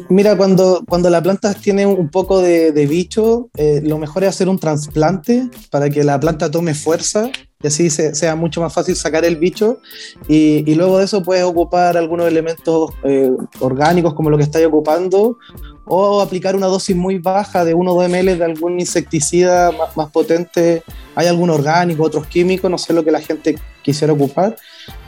Mira, 0.08 0.36
cuando, 0.36 0.84
cuando 0.88 1.10
la 1.10 1.22
planta 1.22 1.52
tiene 1.54 1.84
un 1.84 2.08
poco 2.08 2.40
de, 2.40 2.72
de 2.72 2.86
bicho, 2.86 3.50
eh, 3.56 3.80
lo 3.84 3.98
mejor 3.98 4.22
es 4.22 4.30
hacer 4.30 4.48
un 4.48 4.58
trasplante 4.58 5.48
para 5.70 5.90
que 5.90 6.04
la 6.04 6.18
planta 6.20 6.50
tome 6.50 6.72
fuerza 6.74 7.30
y 7.60 7.66
así 7.66 7.90
se- 7.90 8.14
sea 8.14 8.34
mucho 8.36 8.60
más 8.60 8.72
fácil 8.72 8.94
sacar 8.96 9.24
el 9.24 9.36
bicho. 9.36 9.80
Y, 10.28 10.64
y 10.70 10.74
luego 10.76 10.98
de 10.98 11.04
eso 11.06 11.22
puedes 11.22 11.44
ocupar 11.44 11.96
algunos 11.96 12.26
elementos 12.28 12.90
eh, 13.04 13.30
orgánicos 13.58 14.14
como 14.14 14.30
lo 14.30 14.36
que 14.38 14.44
estáis 14.44 14.66
ocupando 14.66 15.36
o 15.84 16.20
aplicar 16.20 16.54
una 16.56 16.66
dosis 16.68 16.94
muy 16.96 17.18
baja 17.18 17.64
de 17.64 17.74
1 17.74 17.92
o 17.92 17.94
2 18.02 18.08
ml 18.10 18.38
de 18.38 18.44
algún 18.44 18.78
insecticida 18.80 19.70
más, 19.72 19.96
más 19.96 20.10
potente. 20.10 20.82
Hay 21.14 21.26
algún 21.26 21.50
orgánico, 21.50 22.04
otros 22.04 22.26
químicos, 22.26 22.70
no 22.70 22.78
sé 22.78 22.92
lo 22.92 23.04
que 23.04 23.10
la 23.10 23.20
gente 23.20 23.58
quisiera 23.82 24.12
ocupar. 24.12 24.56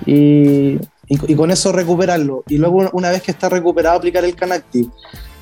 Y, 0.05 0.75
y- 1.07 1.33
y 1.33 1.35
con 1.35 1.51
eso 1.51 1.73
recuperarlo. 1.73 2.45
Y 2.49 2.59
luego, 2.59 2.89
una 2.93 3.11
vez 3.11 3.23
que 3.23 3.31
está 3.31 3.49
recuperado, 3.49 3.97
aplicar 3.97 4.25
el 4.25 4.35
Canactive. 4.35 4.89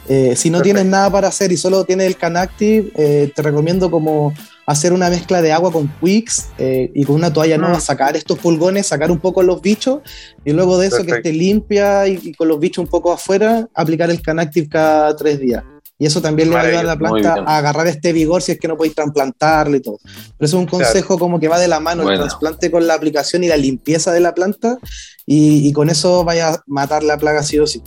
Eh, 0.08 0.34
si 0.36 0.50
no 0.50 0.58
Perfecto. 0.58 0.62
tienes 0.62 0.86
nada 0.86 1.10
para 1.10 1.28
hacer 1.28 1.52
y 1.52 1.56
solo 1.56 1.84
tienes 1.84 2.06
el 2.08 2.16
Canactive, 2.16 2.90
eh, 2.96 3.32
te 3.34 3.42
recomiendo 3.42 3.90
como 3.90 4.34
hacer 4.66 4.92
una 4.92 5.08
mezcla 5.10 5.42
de 5.42 5.52
agua 5.52 5.70
con 5.72 5.88
Quicks 6.00 6.46
eh, 6.58 6.90
y 6.94 7.04
con 7.04 7.16
una 7.16 7.32
toalla 7.32 7.56
Mm. 7.58 7.60
nueva 7.60 7.80
sacar 7.80 8.16
estos 8.16 8.38
pulgones, 8.38 8.86
sacar 8.86 9.10
un 9.10 9.18
poco 9.18 9.42
los 9.42 9.60
bichos 9.60 10.00
y 10.44 10.52
luego 10.52 10.78
de 10.78 10.86
eso 10.88 10.96
Perfecto. 10.98 11.22
que 11.22 11.28
esté 11.28 11.38
limpia 11.38 12.06
y, 12.08 12.18
y 12.22 12.34
con 12.34 12.48
los 12.48 12.58
bichos 12.58 12.82
un 12.84 12.88
poco 12.90 13.12
afuera, 13.12 13.68
aplicar 13.74 14.10
el 14.10 14.20
Canactive 14.22 14.68
cada 14.68 15.14
tres 15.16 15.38
días. 15.40 15.62
Y 15.98 16.06
eso 16.06 16.20
también 16.20 16.48
le 16.50 16.56
va 16.56 16.62
a 16.62 16.64
ayudar 16.64 16.84
a 16.84 16.88
la 16.88 16.98
planta 16.98 17.34
a 17.46 17.58
agarrar 17.58 17.86
este 17.86 18.12
vigor 18.12 18.42
si 18.42 18.50
es 18.52 18.58
que 18.58 18.66
no 18.66 18.76
podéis 18.76 18.96
trasplantarle 18.96 19.76
y 19.76 19.80
todo. 19.80 19.98
Pero 20.02 20.46
es 20.46 20.52
un 20.52 20.66
Claro. 20.66 20.84
consejo 20.84 21.16
como 21.16 21.38
que 21.38 21.46
va 21.46 21.60
de 21.60 21.68
la 21.68 21.78
mano 21.78 22.02
Bueno. 22.02 22.22
el 22.22 22.28
trasplante 22.28 22.72
con 22.72 22.86
la 22.88 22.94
aplicación 22.94 23.44
y 23.44 23.48
la 23.48 23.56
limpieza 23.56 24.10
de 24.10 24.18
la 24.18 24.34
planta 24.34 24.78
y, 25.26 25.68
y 25.68 25.72
con 25.72 25.90
eso 25.90 26.24
vaya 26.24 26.48
a 26.54 26.62
matar 26.66 27.04
la 27.04 27.18
plaga 27.18 27.44
sí 27.44 27.56
o 27.60 27.68
sí. 27.68 27.82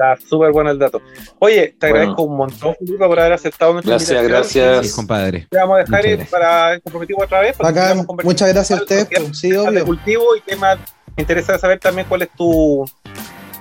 Está 0.00 0.16
súper 0.26 0.50
bueno 0.50 0.70
el 0.70 0.78
dato. 0.78 1.02
Oye, 1.40 1.74
te 1.78 1.86
Bueno. 1.88 1.96
agradezco 1.96 2.22
un 2.22 2.36
montón, 2.38 2.74
Felipe, 2.78 3.06
por 3.06 3.20
haber 3.20 3.34
aceptado 3.34 3.74
nuestra 3.74 3.90
Gracias, 3.96 4.10
invitación. 4.22 4.64
gracias. 4.66 4.86
Sí, 4.90 4.96
compadre. 4.96 5.46
Te 5.50 5.58
vamos 5.58 5.76
a 5.76 5.78
dejar 5.80 6.06
ir 6.06 6.16
gracias. 6.16 6.30
para 6.30 6.80
comprometimos 6.80 7.24
otra 7.24 7.40
vez. 7.40 7.56
Acá, 7.60 7.94
muchas 8.24 8.48
gracias 8.48 8.78
a 8.78 8.82
ustedes. 8.82 9.04
Porque 9.04 9.20
pues, 9.20 9.38
sí, 9.38 9.52
obvio. 9.54 9.84
cultivo 9.84 10.36
y 10.36 10.40
temas. 10.40 10.78
Me 11.16 11.22
interesa 11.22 11.58
saber 11.58 11.78
también 11.80 12.06
cuál 12.08 12.22
es 12.22 12.30
tu 12.34 12.90